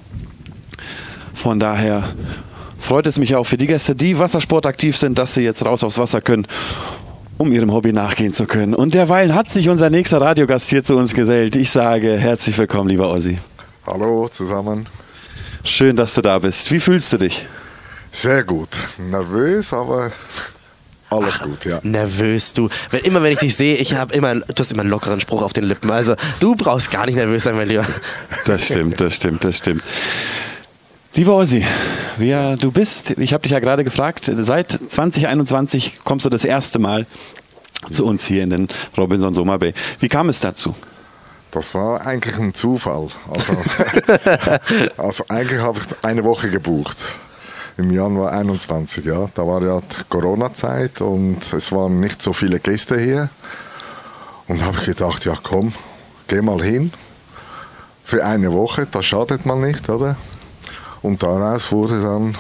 Von 1.34 1.60
daher 1.60 2.04
freut 2.80 3.08
es 3.08 3.19
mich 3.19 3.36
auch 3.36 3.43
für 3.43 3.58
die 3.58 3.67
Gäste, 3.67 3.93
die 3.93 4.17
wassersportaktiv 4.17 4.95
sind, 4.95 5.17
dass 5.17 5.34
sie 5.34 5.41
jetzt 5.41 5.65
raus 5.65 5.84
aufs 5.84 5.97
Wasser 5.97 6.21
können, 6.21 6.47
um 7.38 7.51
ihrem 7.51 7.73
Hobby 7.73 7.91
nachgehen 7.91 8.34
zu 8.34 8.45
können. 8.45 8.73
Und 8.73 8.93
derweilen 8.93 9.36
hat 9.36 9.49
sich 9.49 9.67
unser 9.67 9.89
nächster 9.89 10.21
Radiogast 10.21 10.69
hier 10.69 10.86
zu 10.86 10.95
uns 10.95 11.13
gesellt. 11.13 11.58
Ich 11.58 11.71
sage 11.71 12.17
herzlich 12.17 12.58
willkommen, 12.58 12.88
lieber 12.88 13.10
Ossi. 13.10 13.38
Hallo 13.86 14.30
zusammen. 14.30 14.88
Schön, 15.65 15.97
dass 15.97 16.13
du 16.13 16.21
da 16.21 16.39
bist. 16.39 16.71
Wie 16.71 16.80
fühlst 16.80 17.12
du 17.12 17.17
dich? 17.17 17.45
Sehr 18.15 18.45
gut. 18.45 18.69
Nervös, 18.97 19.73
aber 19.73 20.10
alles 21.10 21.38
gut, 21.38 21.65
ja. 21.65 21.82
Nervös, 21.84 22.54
du. 22.54 22.69
Wenn, 22.89 23.01
immer 23.01 23.21
wenn 23.21 23.34
ich 23.34 23.39
dich 23.39 23.58
sehe, 23.58 23.75
ich 23.75 23.93
habe 23.93 24.13
immer, 24.13 24.36
du 24.36 24.54
hast 24.58 24.71
immer 24.71 24.84
einen 24.84 24.89
lockeren 24.89 25.19
Spruch 25.19 25.41
auf 25.41 25.51
den 25.51 25.65
Lippen. 25.65 25.91
Also 25.91 26.15
du 26.39 26.56
brauchst 26.56 26.91
gar 26.91 27.08
nicht 27.08 27.15
nervös 27.15 27.43
sein, 27.43 27.58
mein 27.58 27.67
Lieber. 27.67 27.86
Das 28.45 28.63
stimmt, 28.63 29.01
das 29.01 29.17
stimmt, 29.17 29.43
das 29.43 29.58
stimmt. 29.58 29.84
Lieber 31.13 31.36
Ossi, 31.36 31.65
wer 32.17 32.56
du 32.56 32.71
bist, 32.71 33.10
ich 33.12 33.34
habe 33.34 33.43
dich 33.43 33.51
ja 33.51 33.60
gerade 33.60 33.84
gefragt, 33.84 34.32
seit 34.34 34.71
2021 34.71 35.99
kommst 36.06 36.25
du 36.25 36.30
das 36.30 36.45
erste 36.45 36.80
Mal 36.80 37.06
zu 37.91 38.06
uns 38.06 38.25
hier 38.25 38.43
in 38.43 38.49
den 38.49 38.67
Robinson 38.97 39.34
Summer 39.34 39.60
Bay. 39.60 39.73
Wie 39.99 40.08
kam 40.08 40.30
es 40.30 40.39
dazu? 40.39 40.73
Das 41.51 41.75
war 41.75 42.06
eigentlich 42.08 42.38
ein 42.38 42.54
Zufall. 42.54 43.10
Also, 43.30 43.58
also 44.97 45.25
eigentlich 45.28 45.60
habe 45.60 45.80
ich 45.80 45.86
eine 46.01 46.23
Woche 46.23 46.49
gebucht. 46.49 46.97
Im 47.77 47.91
Januar 47.91 48.31
21, 48.31 49.05
ja. 49.05 49.27
Da 49.33 49.45
war 49.45 49.61
ja 49.61 49.79
die 49.81 50.03
Corona-Zeit 50.07 51.01
und 51.01 51.53
es 51.53 51.71
waren 51.71 51.99
nicht 51.99 52.21
so 52.21 52.31
viele 52.31 52.59
Gäste 52.59 52.97
hier. 52.97 53.29
Und 54.47 54.63
habe 54.63 54.77
ich 54.79 54.85
gedacht, 54.85 55.25
ja 55.25 55.33
komm, 55.41 55.73
geh 56.27 56.41
mal 56.41 56.61
hin. 56.61 56.93
Für 58.03 58.23
eine 58.23 58.53
Woche, 58.53 58.88
das 58.89 59.05
schadet 59.05 59.45
man 59.45 59.61
nicht, 59.61 59.89
oder? 59.89 60.15
Und 61.01 61.21
daraus 61.21 61.71
wurde 61.71 62.01
dann 62.01 62.38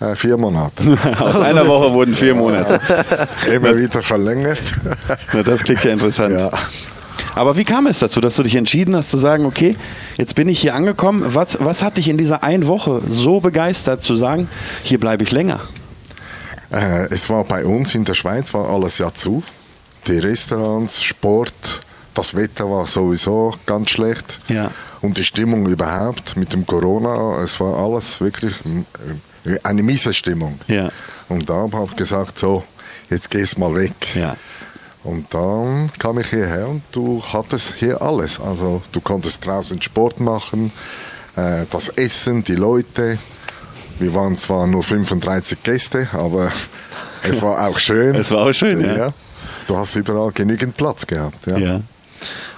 äh, 0.00 0.14
vier 0.14 0.36
Monate. 0.36 0.82
Aus 1.18 1.40
einer 1.40 1.66
Woche 1.66 1.92
wurden 1.92 2.14
vier 2.14 2.34
Monate. 2.34 2.78
Immer 3.52 3.76
wieder 3.76 4.02
verlängert. 4.02 4.62
Na, 5.32 5.42
das 5.42 5.62
klingt 5.64 5.82
ja 5.84 5.92
interessant. 5.94 6.38
Ja. 6.38 6.50
Aber 7.34 7.56
wie 7.56 7.64
kam 7.64 7.86
es 7.86 7.98
dazu, 7.98 8.20
dass 8.20 8.36
du 8.36 8.42
dich 8.42 8.54
entschieden 8.54 8.94
hast 8.96 9.10
zu 9.10 9.18
sagen, 9.18 9.44
okay, 9.44 9.76
jetzt 10.16 10.34
bin 10.34 10.48
ich 10.48 10.60
hier 10.60 10.74
angekommen. 10.74 11.22
Was, 11.26 11.58
was 11.60 11.82
hat 11.82 11.96
dich 11.96 12.08
in 12.08 12.16
dieser 12.16 12.42
einen 12.42 12.66
Woche 12.66 13.00
so 13.08 13.40
begeistert 13.40 14.02
zu 14.02 14.16
sagen, 14.16 14.48
hier 14.82 15.00
bleibe 15.00 15.22
ich 15.22 15.32
länger? 15.32 15.60
Äh, 16.70 17.06
es 17.10 17.28
war 17.30 17.44
bei 17.44 17.64
uns 17.64 17.94
in 17.94 18.04
der 18.04 18.14
Schweiz 18.14 18.54
war 18.54 18.68
alles 18.68 18.98
ja 18.98 19.12
zu. 19.12 19.42
Die 20.06 20.18
Restaurants, 20.18 21.02
Sport, 21.02 21.80
das 22.14 22.34
Wetter 22.34 22.70
war 22.70 22.86
sowieso 22.86 23.54
ganz 23.66 23.90
schlecht. 23.90 24.40
Ja. 24.48 24.70
Und 25.00 25.18
die 25.18 25.24
Stimmung 25.24 25.66
überhaupt 25.66 26.36
mit 26.36 26.52
dem 26.52 26.66
Corona, 26.66 27.42
es 27.42 27.60
war 27.60 27.76
alles 27.76 28.20
wirklich 28.20 28.54
äh, 29.44 29.58
eine 29.62 29.82
miese 29.82 30.12
Stimmung. 30.12 30.58
Ja. 30.66 30.90
Und 31.28 31.48
da 31.48 31.54
habe 31.54 31.88
ich 31.90 31.96
gesagt, 31.96 32.38
so, 32.38 32.64
jetzt 33.10 33.30
gehst 33.30 33.58
mal 33.58 33.74
weg. 33.74 33.94
Ja. 34.14 34.36
Und 35.04 35.32
dann 35.34 35.90
kam 35.98 36.18
ich 36.18 36.28
hierher 36.28 36.66
und 36.66 36.82
du 36.90 37.22
hattest 37.32 37.74
hier 37.74 38.00
alles. 38.00 38.40
Also 38.40 38.82
du 38.90 39.00
konntest 39.00 39.46
draußen 39.46 39.80
Sport 39.80 40.18
machen, 40.18 40.72
äh, 41.36 41.66
das 41.70 41.90
Essen, 41.90 42.42
die 42.42 42.54
Leute. 42.54 43.18
Wir 43.98 44.14
waren 44.14 44.34
zwar 44.36 44.66
nur 44.66 44.82
35 44.82 45.62
Gäste, 45.62 46.08
aber 46.12 46.50
es 47.22 47.42
war 47.42 47.68
auch 47.68 47.78
schön. 47.78 48.14
Es 48.14 48.30
war 48.30 48.46
auch 48.46 48.52
schön, 48.52 48.80
ja. 48.80 49.12
Du 49.66 49.76
hast 49.76 49.94
überall 49.94 50.32
genügend 50.32 50.76
Platz 50.76 51.06
gehabt. 51.06 51.46
Ja. 51.46 51.58
Ja. 51.58 51.80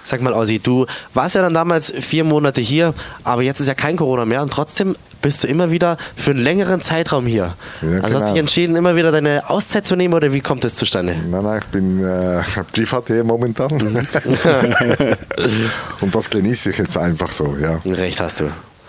Sag 0.05 0.21
mal, 0.21 0.33
Ossi, 0.33 0.61
du 0.61 0.87
warst 1.15 1.35
ja 1.35 1.43
dann 1.43 1.55
damals 1.55 1.93
vier 2.01 2.23
Monate 2.23 2.61
hier, 2.61 2.95
aber 3.25 3.43
jetzt 3.43 3.59
ist 3.59 3.67
ja 3.67 3.75
kein 3.75 3.97
Corona 3.97 4.25
mehr 4.25 4.41
und 4.43 4.53
trotzdem 4.53 4.95
bist 5.23 5.45
du 5.45 5.49
immer 5.49 5.71
wieder 5.71 5.97
für 6.17 6.33
einen 6.33 6.41
längeren 6.41 6.81
Zeitraum 6.81 7.27
hier. 7.27 7.55
Ja, 7.83 8.01
also 8.01 8.03
hast 8.03 8.05
du 8.05 8.19
genau. 8.19 8.33
dich 8.33 8.41
entschieden, 8.41 8.77
immer 8.77 8.97
wieder 8.97 9.13
deine 9.13 9.51
Auszeit 9.51 9.87
zu 9.87 9.97
nehmen 9.97 10.15
oder 10.15 10.33
wie 10.33 10.41
kommt 10.41 10.65
es 10.65 10.77
zustande? 10.77 11.15
Nein, 11.29 11.43
nein, 11.43 11.61
ich 11.61 11.67
bin 11.67 12.03
äh, 12.05 12.43
Privatier 12.73 13.25
momentan. 13.25 13.73
und 16.01 16.15
das 16.15 16.31
genieße 16.31 16.71
ich 16.71 16.79
jetzt 16.79 16.97
einfach 16.97 17.33
so, 17.33 17.57
ja. 17.61 17.81
Recht 17.85 18.21
hast 18.21 18.41
du. 18.41 18.45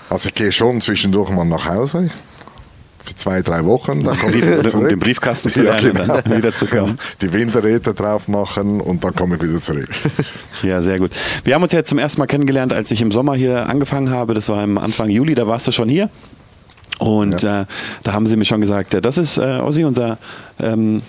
Also 0.10 0.30
ich 0.30 0.36
gehe 0.36 0.52
schon 0.52 0.82
zwischendurch 0.82 1.30
mal 1.30 1.46
nach 1.46 1.66
Hause. 1.66 2.10
Für 3.08 3.16
zwei, 3.16 3.42
drei 3.42 3.64
Wochen. 3.64 4.04
Dann 4.04 4.18
komme 4.18 4.36
ich 4.36 4.46
wieder 4.46 4.60
um 4.60 4.68
zurück. 4.68 4.90
den 4.90 5.00
Briefkasten 5.00 5.50
zu 5.50 5.62
lernen 5.62 5.92
und 5.92 6.08
dann 6.10 6.38
wieder 6.38 6.54
zu 6.54 6.66
kommen. 6.66 6.98
Die 7.22 7.32
Winterräder 7.32 7.94
drauf 7.94 8.28
machen 8.28 8.82
und 8.82 9.02
dann 9.02 9.16
komme 9.16 9.38
ich 9.38 9.42
wieder 9.42 9.60
zurück. 9.60 9.88
Ja, 10.64 10.82
sehr 10.82 10.98
gut. 10.98 11.12
Wir 11.44 11.54
haben 11.54 11.64
uns 11.64 11.72
jetzt 11.72 11.88
zum 11.88 12.00
ersten 12.00 12.20
Mal 12.20 12.26
kennengelernt, 12.26 12.74
als 12.74 12.90
ich 12.92 13.02
im 13.02 13.12
Sommer 13.12 13.36
hier 13.36 13.70
angefangen 13.70 14.10
habe. 14.10 14.34
Das 14.34 14.50
war 14.50 14.64
im 14.64 14.78
Anfang 14.78 15.10
Juli, 15.10 15.36
da 15.36 15.48
warst 15.48 15.68
du 15.68 15.72
schon 15.72 15.88
hier. 15.88 16.10
Und 17.00 17.44
äh, 17.44 17.66
da 18.04 18.14
haben 18.14 18.28
sie 18.28 18.36
mir 18.36 18.46
schon 18.46 18.60
gesagt, 18.60 18.94
äh, 18.94 19.02
das 19.02 19.18
ist 19.18 19.38
äh, 19.38 19.60
Ossi, 19.60 19.84
unser 19.84 20.18
ähm, 20.60 21.04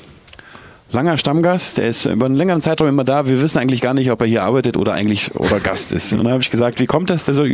langer 0.92 1.18
Stammgast, 1.18 1.78
der 1.78 1.88
ist 1.88 2.04
über 2.06 2.26
einen 2.26 2.36
längeren 2.36 2.62
Zeitraum 2.62 2.88
immer 2.88 3.04
da. 3.04 3.26
Wir 3.26 3.40
wissen 3.42 3.58
eigentlich 3.58 3.80
gar 3.80 3.94
nicht, 3.94 4.10
ob 4.10 4.20
er 4.20 4.26
hier 4.26 4.42
arbeitet 4.42 4.76
oder 4.76 4.92
eigentlich 4.92 5.34
oder 5.34 5.60
Gast 5.60 5.92
ist. 5.92 6.12
Und 6.12 6.24
dann 6.24 6.32
habe 6.32 6.42
ich 6.42 6.50
gesagt, 6.50 6.80
wie 6.80 6.86
kommt 6.86 7.10
das? 7.10 7.24
Der 7.24 7.34
so, 7.34 7.44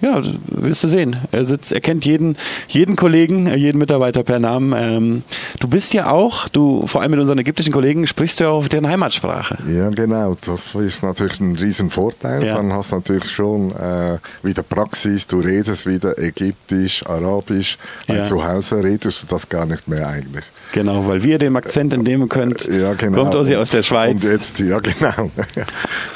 ja, 0.00 0.20
wirst 0.46 0.84
du 0.84 0.88
sehen. 0.88 1.16
Er 1.32 1.44
sitzt, 1.44 1.72
er 1.72 1.80
kennt 1.80 2.04
jeden, 2.04 2.36
jeden 2.68 2.96
Kollegen, 2.96 3.46
äh, 3.46 3.56
jeden 3.56 3.78
Mitarbeiter 3.78 4.22
per 4.22 4.38
Namen. 4.38 4.72
Ähm, 4.76 5.22
du 5.58 5.68
bist 5.68 5.92
ja 5.92 6.10
auch, 6.10 6.48
du 6.48 6.86
vor 6.86 7.02
allem 7.02 7.10
mit 7.12 7.20
unseren 7.20 7.38
ägyptischen 7.38 7.72
Kollegen 7.72 8.06
sprichst 8.06 8.40
du 8.40 8.44
ja 8.44 8.50
auch 8.50 8.58
auf 8.58 8.68
deren 8.68 8.88
Heimatsprache. 8.88 9.58
Ja, 9.68 9.88
genau. 9.90 10.34
Das 10.44 10.74
ist 10.74 11.02
natürlich 11.02 11.40
ein 11.40 11.56
riesen 11.56 11.90
Vorteil. 11.90 12.44
Ja. 12.44 12.56
Dann 12.56 12.72
hast 12.72 12.92
du 12.92 12.96
natürlich 12.96 13.30
schon 13.30 13.72
äh, 13.72 14.18
wieder 14.42 14.62
Praxis. 14.62 15.26
Du 15.26 15.40
redest 15.40 15.86
wieder 15.86 16.18
Ägyptisch, 16.18 17.04
Arabisch. 17.06 17.78
Ja. 18.06 18.22
Zu 18.22 18.44
Hause 18.46 18.82
redest 18.82 19.22
du 19.22 19.26
das 19.28 19.48
gar 19.48 19.66
nicht 19.66 19.88
mehr 19.88 20.06
eigentlich. 20.08 20.44
Genau, 20.72 21.06
weil 21.06 21.22
wir 21.22 21.38
dem 21.38 21.56
Akzent 21.56 21.92
entnehmen 21.92 22.28
könnt, 22.28 22.66
Ja, 22.68 22.94
genau. 22.94 23.24
kommt 23.24 23.34
Ossi 23.34 23.56
aus 23.56 23.70
der 23.70 23.82
Schweiz. 23.82 24.12
Und 24.12 24.24
jetzt, 24.24 24.58
ja, 24.60 24.78
genau. 24.80 25.30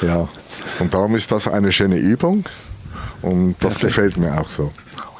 ja. 0.01 0.27
Und 0.79 0.93
darum 0.93 1.15
ist 1.15 1.31
das 1.31 1.47
eine 1.47 1.71
schöne 1.71 1.97
Übung. 1.97 2.43
Und 3.25 3.55
das 3.59 3.79
gefällt 3.79 4.17
mir 4.17 4.39
auch 4.39 4.47
so. 4.47 4.71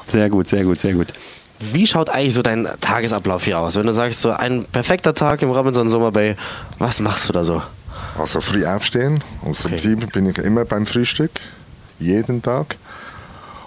Sehr 0.06 0.30
gut, 0.30 0.48
sehr 0.48 0.62
gut, 0.62 0.80
sehr 0.80 0.94
gut. 0.94 1.08
Wie 1.58 1.86
schaut 1.86 2.08
eigentlich 2.08 2.34
so 2.34 2.42
dein 2.42 2.68
Tagesablauf 2.80 3.44
hier 3.44 3.58
aus? 3.58 3.74
Wenn 3.76 3.86
du 3.86 3.92
sagst, 3.92 4.20
so 4.20 4.30
ein 4.30 4.64
perfekter 4.66 5.12
Tag 5.12 5.42
im 5.42 5.50
Robinson 5.50 5.90
Summer 5.90 6.12
Bay, 6.12 6.36
was 6.78 7.00
machst 7.00 7.28
du 7.28 7.32
da 7.32 7.44
so? 7.44 7.62
Also 8.16 8.40
früh 8.40 8.64
aufstehen. 8.64 9.24
Und 9.42 9.64
um 9.64 9.78
sieben 9.78 10.08
bin 10.08 10.28
ich 10.28 10.38
immer 10.38 10.64
beim 10.64 10.86
Frühstück. 10.86 11.32
Jeden 11.98 12.42
Tag. 12.42 12.76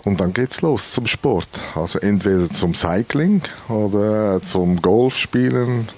Und 0.06 0.22
dann 0.22 0.32
geht's 0.32 0.62
los 0.62 0.94
zum 0.94 1.06
Sport. 1.06 1.50
Also 1.76 2.00
entweder 2.00 2.50
zum 2.50 2.74
Cycling 2.74 3.42
oder 3.68 4.40
zum 4.40 4.82
Golf 4.82 5.18
spielen 5.18 5.90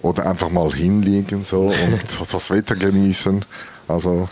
oder 0.00 0.28
einfach 0.28 0.50
mal 0.50 0.72
hinliegen 0.72 1.44
so 1.44 1.66
und 1.66 2.02
das 2.32 2.50
Wetter 2.50 2.74
genießen. 2.74 3.44
Also 3.86 4.28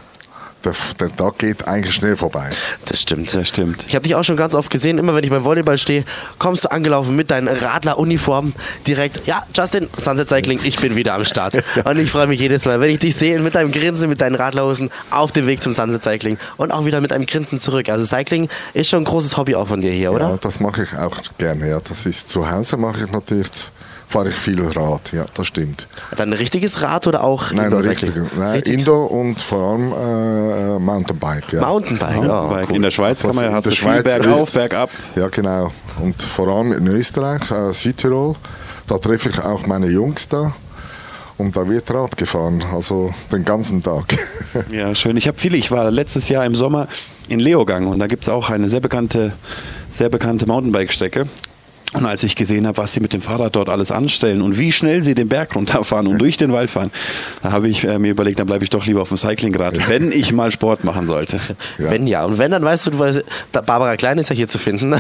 der, 0.67 0.75
der 1.01 1.17
Tag 1.17 1.39
geht 1.39 1.67
eigentlich 1.67 1.95
schnell 1.95 2.17
vorbei. 2.17 2.51
Das 2.87 3.01
stimmt. 3.01 3.35
Das 3.35 3.49
stimmt. 3.49 3.85
Ich 3.87 3.95
habe 3.95 4.03
dich 4.03 4.15
auch 4.15 4.25
schon 4.25 4.37
ganz 4.37 4.55
oft 4.55 4.71
gesehen, 4.71 4.99
immer 4.99 5.15
wenn 5.15 5.25
ich 5.25 5.31
beim 5.31 5.45
Volleyball 5.45 5.79
stehe, 5.79 6.05
kommst 6.39 6.65
du 6.65 6.71
angelaufen 6.71 7.17
mit 7.17 7.31
deinen 7.31 7.49
Radler-Uniform 7.49 8.53
direkt. 8.87 9.27
Ja, 9.27 9.43
Justin, 9.55 9.89
Sunset 9.97 10.29
Cycling, 10.29 10.61
ich 10.65 10.79
bin 10.79 10.97
wieder 10.97 11.15
am 11.15 11.25
Start. 11.25 11.63
Und 11.85 11.99
ich 11.99 12.11
freue 12.11 12.27
mich 12.27 12.41
jedes 12.41 12.65
Mal, 12.65 12.81
wenn 12.81 12.91
ich 12.91 12.99
dich 12.99 13.17
sehe 13.17 13.39
mit 13.41 13.55
deinem 13.55 13.73
Grinsen, 13.73 14.09
mit 14.09 14.21
deinen 14.21 14.35
Radlerhosen 14.35 14.91
auf 15.11 15.33
dem 15.33 15.47
Weg 15.47 15.63
zum 15.63 15.73
Sunset 15.73 16.03
Cycling 16.03 16.39
und 16.57 16.73
auch 16.73 16.85
wieder 16.85 17.01
mit 17.01 17.13
einem 17.13 17.27
Grinsen 17.27 17.61
zurück. 17.61 17.89
Also 17.89 18.05
Cycling 18.05 18.49
ist 18.75 18.89
schon 18.91 19.03
ein 19.03 19.05
großes 19.05 19.37
Hobby 19.37 19.55
auch 19.55 19.69
von 19.69 19.81
dir 19.81 19.93
hier, 19.93 20.13
oder? 20.13 20.31
Ja, 20.31 20.37
das 20.37 20.61
mache 20.61 20.83
ich 20.83 20.95
auch 20.97 21.19
gerne. 21.39 21.69
Ja. 21.69 21.81
Das 21.81 22.07
ist 22.07 22.31
zu 22.31 22.51
Hause 22.51 22.77
mache 22.77 23.05
ich 23.05 23.13
natürlich 23.13 23.49
fahre 24.09 24.29
ich 24.29 24.35
viel 24.37 24.63
Rad. 24.63 25.13
Ja, 25.13 25.27
das 25.35 25.47
stimmt. 25.47 25.89
Dann 26.17 26.31
ein 26.31 26.39
richtiges 26.39 26.81
Rad 26.83 27.07
oder 27.07 27.25
auch 27.25 27.51
Nein, 27.53 27.67
Indoor 27.67 27.85
richtig. 27.85 28.13
Nein, 28.39 28.51
Richtig. 28.53 28.75
Indoor 28.75 29.11
und 29.11 29.41
vor 29.41 29.73
allem 29.73 29.93
äh, 29.93 30.79
Mountainbike. 30.79 31.53
Ja. 31.53 31.61
Mountainbike, 31.67 32.17
ja. 32.17 32.23
Mountainbike. 32.23 32.71
In 32.71 32.83
der 32.83 32.91
Schweiz 32.91 33.23
kann 33.23 33.35
man 33.35 33.45
ja, 33.45 33.51
in 33.51 33.57
hast 33.57 33.65
der 33.65 33.71
du 33.73 33.77
viel 33.77 33.85
Schweiz 33.91 34.05
bergauf, 34.05 34.49
ist- 34.49 34.55
bergab. 34.55 34.91
Ja, 35.17 35.29
genau. 35.29 35.73
Und 36.01 36.21
vor 36.23 36.49
allem 36.49 36.73
in 36.73 36.87
Österreich, 36.87 37.51
äh, 37.51 37.73
Südtirol, 37.73 38.37
da 38.87 38.99
treffe 38.99 39.29
ich 39.31 39.39
auch 39.41 39.67
meine 39.67 39.89
Jungs 39.89 40.29
da. 40.29 40.53
Und 41.39 41.55
da 41.55 41.69
wird 41.69 41.91
Rad 41.93 42.17
gefahren, 42.17 42.65
also 42.73 43.13
den 43.31 43.45
ganzen 43.45 43.83
Tag. 43.83 44.05
Ja, 44.71 44.95
schön. 44.95 45.19
Ich 45.19 45.29
habe 45.29 45.37
viele. 45.39 45.59
Ich 45.59 45.71
war 45.71 45.91
letztes 45.91 46.31
Jahr 46.31 46.47
im 46.47 46.55
Sommer 46.55 46.89
in 47.29 47.41
Leogang 47.41 47.87
und 47.89 47.99
da 47.99 48.07
gibt 48.07 48.23
es 48.23 48.29
auch 48.31 48.49
eine 48.49 48.71
sehr 48.71 48.81
bekannte, 48.81 49.33
sehr 49.91 50.09
bekannte 50.09 50.47
Mountainbike-Strecke. 50.47 51.27
Und 51.93 52.05
als 52.05 52.25
ich 52.25 52.35
gesehen 52.35 52.67
habe, 52.67 52.79
was 52.79 52.93
sie 52.93 53.01
mit 53.01 53.13
dem 53.13 53.23
Fahrrad 53.23 53.55
dort 53.57 53.69
alles 53.69 53.91
anstellen 53.91 54.43
und 54.43 54.59
wie 54.59 54.73
schnell 54.73 55.03
sie 55.05 55.15
den 55.15 55.29
Berg 55.29 55.55
runterfahren 55.55 56.07
und 56.07 56.19
durch 56.19 56.37
den 56.37 56.53
Wald 56.53 56.69
fahren, 56.69 56.91
da 57.43 57.53
habe 57.53 57.69
ich 57.69 57.85
äh, 57.85 57.99
mir 57.99 58.11
überlegt, 58.11 58.39
dann 58.39 58.47
bleibe 58.47 58.65
ich 58.65 58.71
doch 58.71 58.87
lieber 58.87 59.03
auf 59.03 59.09
dem 59.09 59.17
Cyclingrad, 59.17 59.89
wenn 59.89 60.11
ich 60.11 60.33
mal 60.33 60.51
Sport 60.51 60.85
machen 60.85 61.07
sollte. 61.07 61.41
Ja. 61.79 61.91
Wenn 61.91 62.07
ja. 62.07 62.25
Und 62.25 62.39
wenn, 62.39 62.51
dann 62.51 62.63
weißt 62.63 62.87
du, 62.87 62.91
du 62.91 62.99
weißt, 62.99 63.25
Barbara 63.53 63.97
Klein 63.97 64.19
ist 64.19 64.31
ja 64.31 64.37
hier 64.37 64.49
zu 64.49 64.59
finden. 64.59 64.91
da 64.93 64.99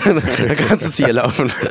kannst 0.68 0.98
du 0.98 1.04
hier 1.04 1.12
laufen. 1.12 1.52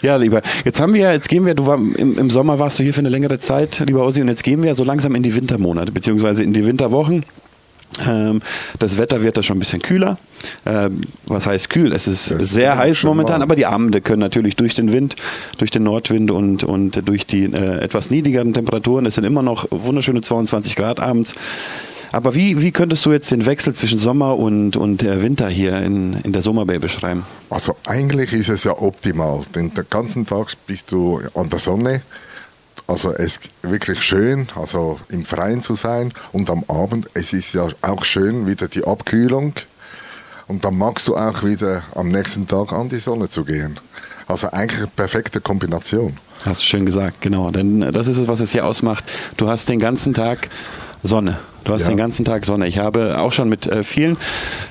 Ja, 0.00 0.16
lieber. 0.16 0.42
Jetzt 0.64 0.78
haben 0.80 0.94
wir, 0.94 1.12
jetzt 1.12 1.28
gehen 1.28 1.44
wir, 1.44 1.54
du 1.54 1.66
war, 1.66 1.76
im, 1.76 2.18
im 2.18 2.30
Sommer 2.30 2.58
warst 2.58 2.78
du 2.78 2.84
hier 2.84 2.94
für 2.94 3.00
eine 3.00 3.08
längere 3.08 3.38
Zeit, 3.40 3.80
lieber 3.84 4.04
Ossi, 4.04 4.20
und 4.20 4.28
jetzt 4.28 4.44
gehen 4.44 4.62
wir 4.62 4.74
so 4.74 4.84
langsam 4.84 5.14
in 5.16 5.22
die 5.22 5.34
Wintermonate, 5.34 5.90
beziehungsweise 5.90 6.44
in 6.44 6.52
die 6.52 6.64
Winterwochen. 6.64 7.24
Ähm, 8.06 8.42
das 8.78 8.98
Wetter 8.98 9.22
wird 9.22 9.36
da 9.36 9.42
schon 9.42 9.56
ein 9.56 9.60
bisschen 9.60 9.82
kühler. 9.82 10.18
Ähm, 10.66 11.02
was 11.26 11.46
heißt 11.46 11.70
kühl? 11.70 11.92
Es 11.92 12.06
ist 12.06 12.30
ist 12.30 12.52
sehr 12.52 12.76
heiß 12.76 13.02
momentan, 13.04 13.40
warm. 13.40 13.42
aber 13.42 13.56
die 13.56 13.66
Abende 13.66 14.00
können 14.00 14.20
natürlich 14.20 14.56
durch 14.56 14.74
den 14.74 14.92
Wind, 14.92 15.16
durch 15.58 15.70
den 15.70 15.82
Nordwind 15.82 16.30
und, 16.30 16.64
und 16.64 17.08
durch 17.08 17.26
die 17.26 17.44
äh, 17.44 17.80
etwas 17.80 18.10
niedrigeren 18.10 18.54
Temperaturen, 18.54 19.06
es 19.06 19.16
sind 19.16 19.24
immer 19.24 19.42
noch 19.42 19.66
wunderschöne 19.70 20.22
22 20.22 20.76
Grad 20.76 21.00
abends. 21.00 21.34
Aber 22.10 22.34
wie, 22.34 22.62
wie 22.62 22.72
könntest 22.72 23.04
du 23.04 23.12
jetzt 23.12 23.30
den 23.30 23.44
Wechsel 23.44 23.74
zwischen 23.74 23.98
Sommer 23.98 24.38
und, 24.38 24.76
und 24.76 25.02
äh, 25.02 25.22
Winter 25.22 25.48
hier 25.48 25.78
in, 25.78 26.14
in 26.22 26.32
der 26.32 26.40
Sommerbay 26.40 26.78
beschreiben? 26.78 27.24
Also 27.50 27.76
eigentlich 27.86 28.32
ist 28.32 28.48
es 28.48 28.64
ja 28.64 28.72
optimal, 28.78 29.42
denn 29.54 29.74
den 29.74 29.84
ganzen 29.90 30.24
Tag 30.24 30.48
bist 30.66 30.90
du 30.92 31.20
an 31.34 31.50
der 31.50 31.58
Sonne. 31.58 32.02
Also 32.88 33.12
es 33.12 33.36
ist 33.36 33.50
wirklich 33.62 34.02
schön, 34.02 34.48
also 34.56 34.98
im 35.10 35.24
Freien 35.26 35.60
zu 35.60 35.74
sein. 35.74 36.12
Und 36.32 36.48
am 36.50 36.64
Abend, 36.68 37.08
es 37.14 37.32
ist 37.34 37.52
ja 37.52 37.68
auch 37.82 38.04
schön, 38.04 38.46
wieder 38.46 38.66
die 38.66 38.84
Abkühlung. 38.84 39.52
Und 40.46 40.64
dann 40.64 40.78
magst 40.78 41.06
du 41.06 41.14
auch 41.16 41.44
wieder 41.44 41.82
am 41.94 42.08
nächsten 42.08 42.48
Tag 42.48 42.72
an 42.72 42.88
die 42.88 42.96
Sonne 42.96 43.28
zu 43.28 43.44
gehen. 43.44 43.78
Also 44.26 44.50
eigentlich 44.50 44.80
eine 44.80 44.88
perfekte 44.88 45.40
Kombination. 45.42 46.16
Hast 46.46 46.62
du 46.62 46.66
schön 46.66 46.86
gesagt, 46.86 47.20
genau. 47.20 47.50
Denn 47.50 47.82
äh, 47.82 47.90
das 47.90 48.06
ist 48.06 48.16
es, 48.18 48.26
was 48.28 48.40
es 48.40 48.52
hier 48.52 48.64
ausmacht. 48.64 49.04
Du 49.36 49.48
hast 49.48 49.68
den 49.68 49.80
ganzen 49.80 50.14
Tag 50.14 50.48
Sonne. 51.02 51.38
Du 51.64 51.72
hast 51.74 51.82
Ja. 51.82 51.88
den 51.88 51.96
ganzen 51.98 52.24
Tag 52.24 52.44
Sonne. 52.46 52.66
Ich 52.66 52.78
habe 52.78 53.18
auch 53.18 53.32
schon 53.32 53.48
mit 53.50 53.66
äh, 53.66 53.84
vielen 53.84 54.16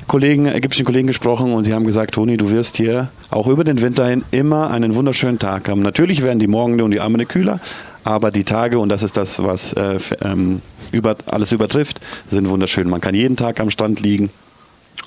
Kollegen, 0.07 0.47
ägyptischen 0.47 0.85
Kollegen 0.85 1.07
gesprochen 1.07 1.53
und 1.53 1.65
sie 1.65 1.73
haben 1.73 1.85
gesagt, 1.85 2.15
Toni, 2.15 2.37
du 2.37 2.49
wirst 2.49 2.77
hier 2.77 3.09
auch 3.29 3.47
über 3.47 3.63
den 3.63 3.81
Winter 3.81 4.07
hin 4.07 4.23
immer 4.31 4.71
einen 4.71 4.95
wunderschönen 4.95 5.37
Tag 5.37 5.69
haben. 5.69 5.81
Natürlich 5.81 6.23
werden 6.23 6.39
die 6.39 6.47
Morgende 6.47 6.83
und 6.83 6.91
die 6.91 6.99
Abende 6.99 7.25
kühler, 7.25 7.59
aber 8.07 8.31
die 8.31 8.45
Tage, 8.45 8.79
und 8.79 8.87
das 8.87 9.03
ist 9.03 9.17
das, 9.17 9.43
was 9.43 9.73
äh, 9.73 9.99
ähm, 10.21 10.61
über, 10.93 11.17
alles 11.25 11.51
übertrifft, 11.51 11.99
sind 12.29 12.49
wunderschön. 12.49 12.89
Man 12.89 13.01
kann 13.01 13.13
jeden 13.13 13.35
Tag 13.35 13.59
am 13.59 13.69
Strand 13.69 13.99
liegen. 13.99 14.29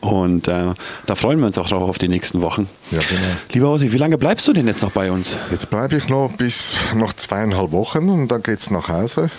Und 0.03 0.49
äh, 0.49 0.75
da 1.07 1.15
freuen 1.15 1.41
wir 1.41 1.47
uns 1.47 1.57
auch 1.57 1.69
drauf 1.69 1.89
auf 1.89 1.99
die 1.99 2.09
nächsten 2.09 2.43
Wochen. 2.43 2.69
Ja, 2.91 2.99
genau. 2.99 3.21
Lieber 3.53 3.71
Ossi, 3.71 3.93
wie 3.93 3.97
lange 3.97 4.19
bleibst 4.19 4.47
du 4.49 4.53
denn 4.53 4.67
jetzt 4.67 4.83
noch 4.83 4.93
bei 4.93 5.11
uns? 5.11 5.39
Jetzt 5.51 5.71
bleibe 5.71 5.97
ich 5.97 6.09
noch 6.11 6.31
bis 6.33 6.79
noch 6.95 7.15
zweieinhalb 7.15 7.73
Wochen 7.73 8.11
und 8.11 8.29
dann 8.29 8.43
geht's 8.43 8.71
nach 8.71 8.89
Hause. 8.91 9.31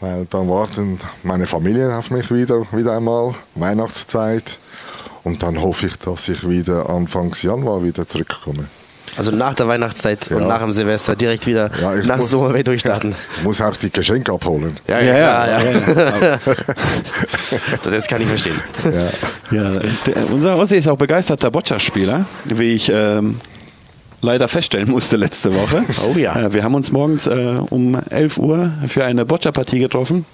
Weil 0.00 0.26
dann 0.26 0.48
warten 0.48 0.98
meine 1.22 1.46
Familie 1.46 1.96
auf 1.96 2.10
mich 2.10 2.30
wieder, 2.30 2.66
wieder 2.72 2.94
einmal, 2.94 3.34
Weihnachtszeit. 3.54 4.58
Und 5.24 5.42
dann 5.42 5.62
hoffe 5.62 5.86
ich, 5.86 5.96
dass 5.96 6.28
ich 6.28 6.46
wieder 6.46 6.90
Anfangs 6.90 7.42
Januar 7.42 7.82
wieder 7.82 8.06
zurückkomme. 8.06 8.66
Also 9.16 9.32
nach 9.32 9.54
der 9.54 9.66
Weihnachtszeit 9.68 10.30
und 10.30 10.42
Ja. 10.42 10.46
nach 10.48 10.60
dem 10.62 10.72
Silvester 10.72 11.16
direkt 11.16 11.46
wieder 11.46 11.70
Ja, 11.80 11.94
ich 11.96 12.06
nach 12.06 12.18
muss- 12.18 12.30
Sommerbay 12.30 12.62
durchstarten. 12.62 13.14
Muss 13.44 13.60
auch 13.60 13.76
die 13.76 13.90
Geschenke 13.90 14.32
abholen. 14.32 14.76
Ja, 14.86 15.00
ja, 15.00 15.16
ja. 15.18 15.60
ja, 15.60 16.38
das 17.90 18.06
kann 18.06 18.20
ich 18.22 18.28
verstehen. 18.28 18.60
Ja, 19.50 19.80
der, 20.06 20.30
unser 20.30 20.56
Ossi 20.56 20.76
ist 20.76 20.88
auch 20.88 20.96
begeisterter 20.96 21.50
Boccia-Spieler, 21.50 22.24
wie 22.44 22.74
ich 22.74 22.90
ähm, 22.92 23.36
leider 24.20 24.48
feststellen 24.48 24.90
musste 24.90 25.16
letzte 25.16 25.54
Woche. 25.54 25.82
Oh 26.08 26.16
ja. 26.16 26.38
Äh, 26.46 26.54
wir 26.54 26.62
haben 26.64 26.74
uns 26.74 26.92
morgens 26.92 27.26
äh, 27.26 27.56
um 27.70 27.98
11 28.10 28.38
Uhr 28.38 28.70
für 28.86 29.04
eine 29.04 29.24
Boccia-Partie 29.24 29.78
getroffen. 29.80 30.24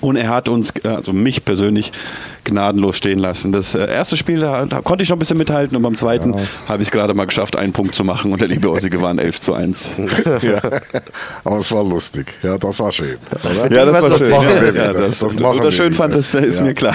Und 0.00 0.16
er 0.16 0.28
hat 0.28 0.48
uns, 0.48 0.70
äh, 0.84 0.88
also 0.88 1.12
mich 1.12 1.44
persönlich, 1.44 1.92
gnadenlos 2.44 2.96
stehen 2.96 3.18
lassen. 3.18 3.52
Das 3.52 3.74
äh, 3.74 3.86
erste 3.92 4.16
Spiel, 4.16 4.40
da, 4.40 4.64
da 4.64 4.80
konnte 4.80 5.02
ich 5.02 5.08
schon 5.08 5.16
ein 5.16 5.18
bisschen 5.18 5.36
mithalten 5.36 5.76
und 5.76 5.82
beim 5.82 5.96
zweiten 5.96 6.34
habe 6.66 6.82
ich 6.82 6.88
es 6.88 6.90
gerade 6.90 7.12
mal 7.12 7.26
geschafft, 7.26 7.56
einen 7.56 7.74
Punkt 7.74 7.94
zu 7.94 8.04
machen 8.04 8.32
und 8.32 8.40
der 8.40 8.48
liebe 8.48 8.70
Ossi 8.70 8.88
gewann 8.88 9.18
11 9.18 9.40
zu 9.40 9.52
1. 9.52 9.90
ja. 10.40 10.58
Aber 11.44 11.58
es 11.58 11.70
war 11.70 11.84
lustig. 11.84 12.26
Ja, 12.42 12.56
das 12.56 12.80
war 12.80 12.90
schön. 12.90 13.18
Oder? 13.44 13.70
Ja, 13.70 13.84
das 13.84 14.00
war 14.02 14.08
das 14.08 14.18
schön. 14.20 14.30
Machen 14.30 14.48
Ja, 14.48 14.62
wir 14.62 14.66
ja, 14.68 14.72
wieder. 14.72 14.92
das- 15.08 15.18
das 15.18 15.38
machen 15.38 15.56
das 15.58 15.64
wir 15.64 15.72
schön 15.72 15.86
wieder. 15.88 15.96
fandest, 15.96 16.34
ist 16.36 16.62
mir 16.62 16.72
klar. 16.72 16.94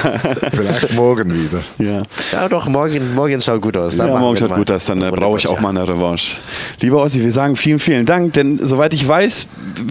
Vielleicht 0.52 0.94
morgen 0.94 1.32
wieder. 1.32 1.60
Ja. 1.78 2.02
Ja, 2.32 2.50
doch, 2.50 2.66
morgen, 2.68 3.14
morgen 3.14 3.40
schaut 3.42 3.62
gut 3.62 3.78
aus. 3.78 3.96
Dann 3.98 4.08
Ja, 4.08 4.18
morgen 4.18 4.38
schaut 4.38 4.50
mal. 4.50 4.56
gut 4.58 4.72
aus, 4.72 4.86
dann 4.86 5.04
äh, 5.04 5.12
brauche 5.12 5.38
ich 5.38 5.48
auch 5.48 5.56
Ja. 5.58 5.62
mal 5.62 5.70
eine 5.70 5.88
Revanche. 5.88 6.38
Lieber 6.82 7.04
Ossi, 7.04 7.22
wir 7.22 7.32
sagen 7.32 7.56
vielen, 7.56 7.78
vielen 7.80 8.08
Dank, 8.08 8.34
denn 8.34 8.60
soweit 8.64 8.92
ich 8.96 9.08
weiß, 9.08 9.48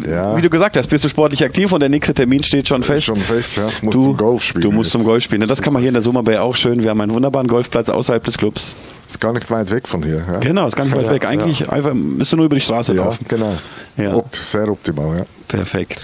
Ja. 0.08 0.36
wie 0.36 0.42
du 0.42 0.50
gesagt 0.50 0.76
hast, 0.76 0.88
bist 0.88 1.04
du 1.04 1.08
sportlich 1.08 1.44
aktiv 1.44 1.70
und 1.70 1.78
der 1.80 1.88
nächste 1.88 2.14
Termin 2.14 2.42
steht 2.42 2.66
schon 2.66 2.82
fest. 2.82 2.91
Schon 3.00 3.16
fest, 3.16 3.56
ja. 3.56 3.68
Ich 3.68 3.82
muss 3.82 3.94
du, 3.94 4.04
zum 4.04 4.16
Golf 4.16 4.42
spielen. 4.42 4.62
Du 4.62 4.70
musst 4.72 4.88
jetzt. 4.88 4.92
zum 4.92 5.04
Golf 5.04 5.22
spielen. 5.24 5.46
Das 5.48 5.62
kann 5.62 5.72
man 5.72 5.80
hier 5.80 5.88
in 5.88 5.94
der 5.94 6.02
Summer 6.02 6.22
Bay 6.22 6.36
auch 6.38 6.54
schön. 6.56 6.82
Wir 6.82 6.90
haben 6.90 7.00
einen 7.00 7.12
wunderbaren 7.14 7.48
Golfplatz 7.48 7.88
außerhalb 7.88 8.22
des 8.24 8.36
Clubs. 8.38 8.74
Ist 9.08 9.20
gar 9.20 9.32
nicht 9.32 9.50
weit 9.50 9.70
weg 9.70 9.86
von 9.88 10.02
hier. 10.02 10.22
Ja, 10.30 10.38
Genau, 10.40 10.66
ist 10.66 10.76
gar 10.76 10.84
nicht 10.84 10.96
weit 10.96 11.08
weg. 11.10 11.24
Eigentlich 11.26 11.68
einfach, 11.70 11.92
müsst 11.94 12.32
du 12.32 12.36
nur 12.36 12.46
über 12.46 12.54
die 12.54 12.60
Straße 12.60 12.94
ja 12.94 13.04
laufen. 13.04 13.24
genau. 13.28 13.56
Ja. 13.96 14.14
Opt, 14.14 14.34
sehr 14.36 14.68
optimal, 14.68 15.18
ja. 15.18 15.24
Perfekt. 15.48 16.00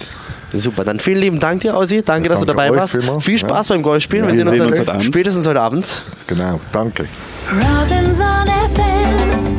Super, 0.52 0.84
dann 0.84 0.98
vielen 0.98 1.18
lieben 1.20 1.40
Dank 1.40 1.60
dir, 1.60 1.74
Ossi. 1.76 2.02
Danke, 2.02 2.28
dass 2.28 2.40
du 2.40 2.46
Danke 2.46 2.62
dabei 2.62 2.70
euch 2.72 2.78
warst. 2.78 2.94
vielmals. 2.96 3.24
Viel 3.24 3.38
Spaß 3.38 3.68
Ja. 3.68 3.74
beim 3.74 3.82
Golfspielen. 3.82 4.24
Ja, 4.24 4.30
wir 4.30 4.34
wir 4.36 4.40
sehen 4.44 4.48
uns, 4.48 4.56
sehen 4.58 4.66
uns 4.66 4.72
heute- 4.72 4.80
heute 4.80 4.92
Abend. 4.92 5.04
spätestens 5.04 5.46
heute 5.46 5.60
Abend. 5.60 6.02
Genau, 6.26 6.60
danke. 6.72 7.04
Robinson 7.50 8.24
FM. 8.74 9.57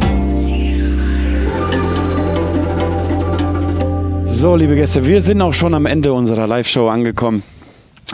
So, 4.40 4.56
liebe 4.56 4.74
Gäste, 4.74 5.06
wir 5.06 5.22
sind 5.22 5.42
auch 5.42 5.54
schon 5.54 5.74
am 5.74 5.86
Ende 5.86 6.14
unserer 6.14 6.48
Live-Show 6.48 6.88
angekommen. 6.88 7.44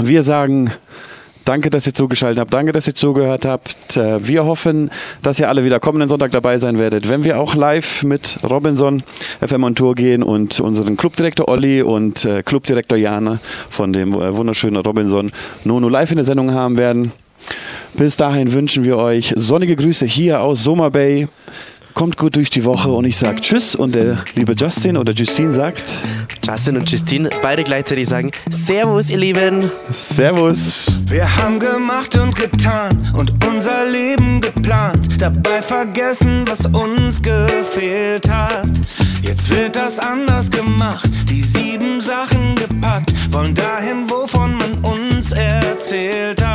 Wir 0.02 0.24
sagen 0.24 0.72
Danke, 1.44 1.70
dass 1.70 1.86
ihr 1.86 1.94
zugeschaltet 1.94 2.40
habt. 2.40 2.52
Danke, 2.52 2.72
dass 2.72 2.88
ihr 2.88 2.96
zugehört 2.96 3.46
habt. 3.46 3.96
Äh, 3.96 4.28
Wir 4.28 4.44
hoffen, 4.44 4.90
dass 5.22 5.40
ihr 5.40 5.50
alle 5.50 5.64
wieder 5.64 5.80
kommenden 5.80 6.10
Sonntag 6.10 6.32
dabei 6.32 6.58
sein 6.58 6.80
werdet, 6.80 7.10
wenn 7.10 7.24
wir 7.24 7.40
auch 7.40 7.54
live 7.54 8.02
mit 8.02 8.40
Robinson 8.42 9.04
FM 9.46 9.66
on 9.66 9.76
Tour 9.76 9.94
gehen 9.94 10.24
und 10.24 10.60
unseren 10.60 10.98
Clubdirektor 10.98 11.48
Olli 11.48 11.84
und 11.84 12.26
äh, 12.26 12.42
Clubdirektor 12.42 12.98
Jane 12.98 13.40
von 13.70 13.94
dem 13.94 14.16
äh, 14.16 14.36
wunderschönen 14.36 14.78
Robinson 14.78 15.32
Nono 15.64 15.90
live 15.90 16.10
in 16.10 16.18
der 16.18 16.26
Sendung 16.26 16.52
haben 16.52 16.76
werden. 16.78 17.12
Bis 17.94 18.18
dahin 18.18 18.52
wünschen 18.52 18.84
wir 18.84 18.98
euch 18.98 19.32
sonnige 19.36 19.76
Grüße 19.76 20.08
hier 20.08 20.42
aus 20.42 20.64
Soma 20.64 20.90
Bay. 20.90 21.28
Kommt 21.96 22.18
gut 22.18 22.36
durch 22.36 22.50
die 22.50 22.66
Woche 22.66 22.92
und 22.92 23.06
ich 23.06 23.16
sage 23.16 23.40
Tschüss 23.40 23.74
und 23.74 23.96
der 23.96 24.18
liebe 24.36 24.52
Justin 24.52 24.98
oder 24.98 25.14
Justine 25.14 25.54
sagt 25.54 25.94
Justin 26.46 26.76
und 26.76 26.92
Justine 26.92 27.30
beide 27.42 27.64
gleichzeitig 27.64 28.10
sagen 28.10 28.32
Servus, 28.52 29.10
ihr 29.10 29.18
Lieben. 29.18 29.72
Servus. 29.90 31.06
Wir 31.08 31.34
haben 31.38 31.58
gemacht 31.58 32.14
und 32.18 32.36
getan 32.36 33.10
und 33.16 33.32
unser 33.48 33.86
Leben 33.90 34.42
geplant, 34.42 35.22
dabei 35.22 35.62
vergessen, 35.62 36.44
was 36.50 36.66
uns 36.66 37.22
gefehlt 37.22 38.30
hat. 38.30 38.68
Jetzt 39.22 39.50
wird 39.50 39.78
das 39.78 39.98
anders 39.98 40.52
gemacht, 40.52 41.10
die 41.30 41.42
sieben 41.42 42.02
Sachen 42.02 42.56
gepackt, 42.56 43.14
wollen 43.32 43.56
dahin, 43.56 44.10
wovon 44.10 44.58
man 44.58 44.80
uns 44.84 45.32
erzählt 45.32 46.44
hat. 46.44 46.55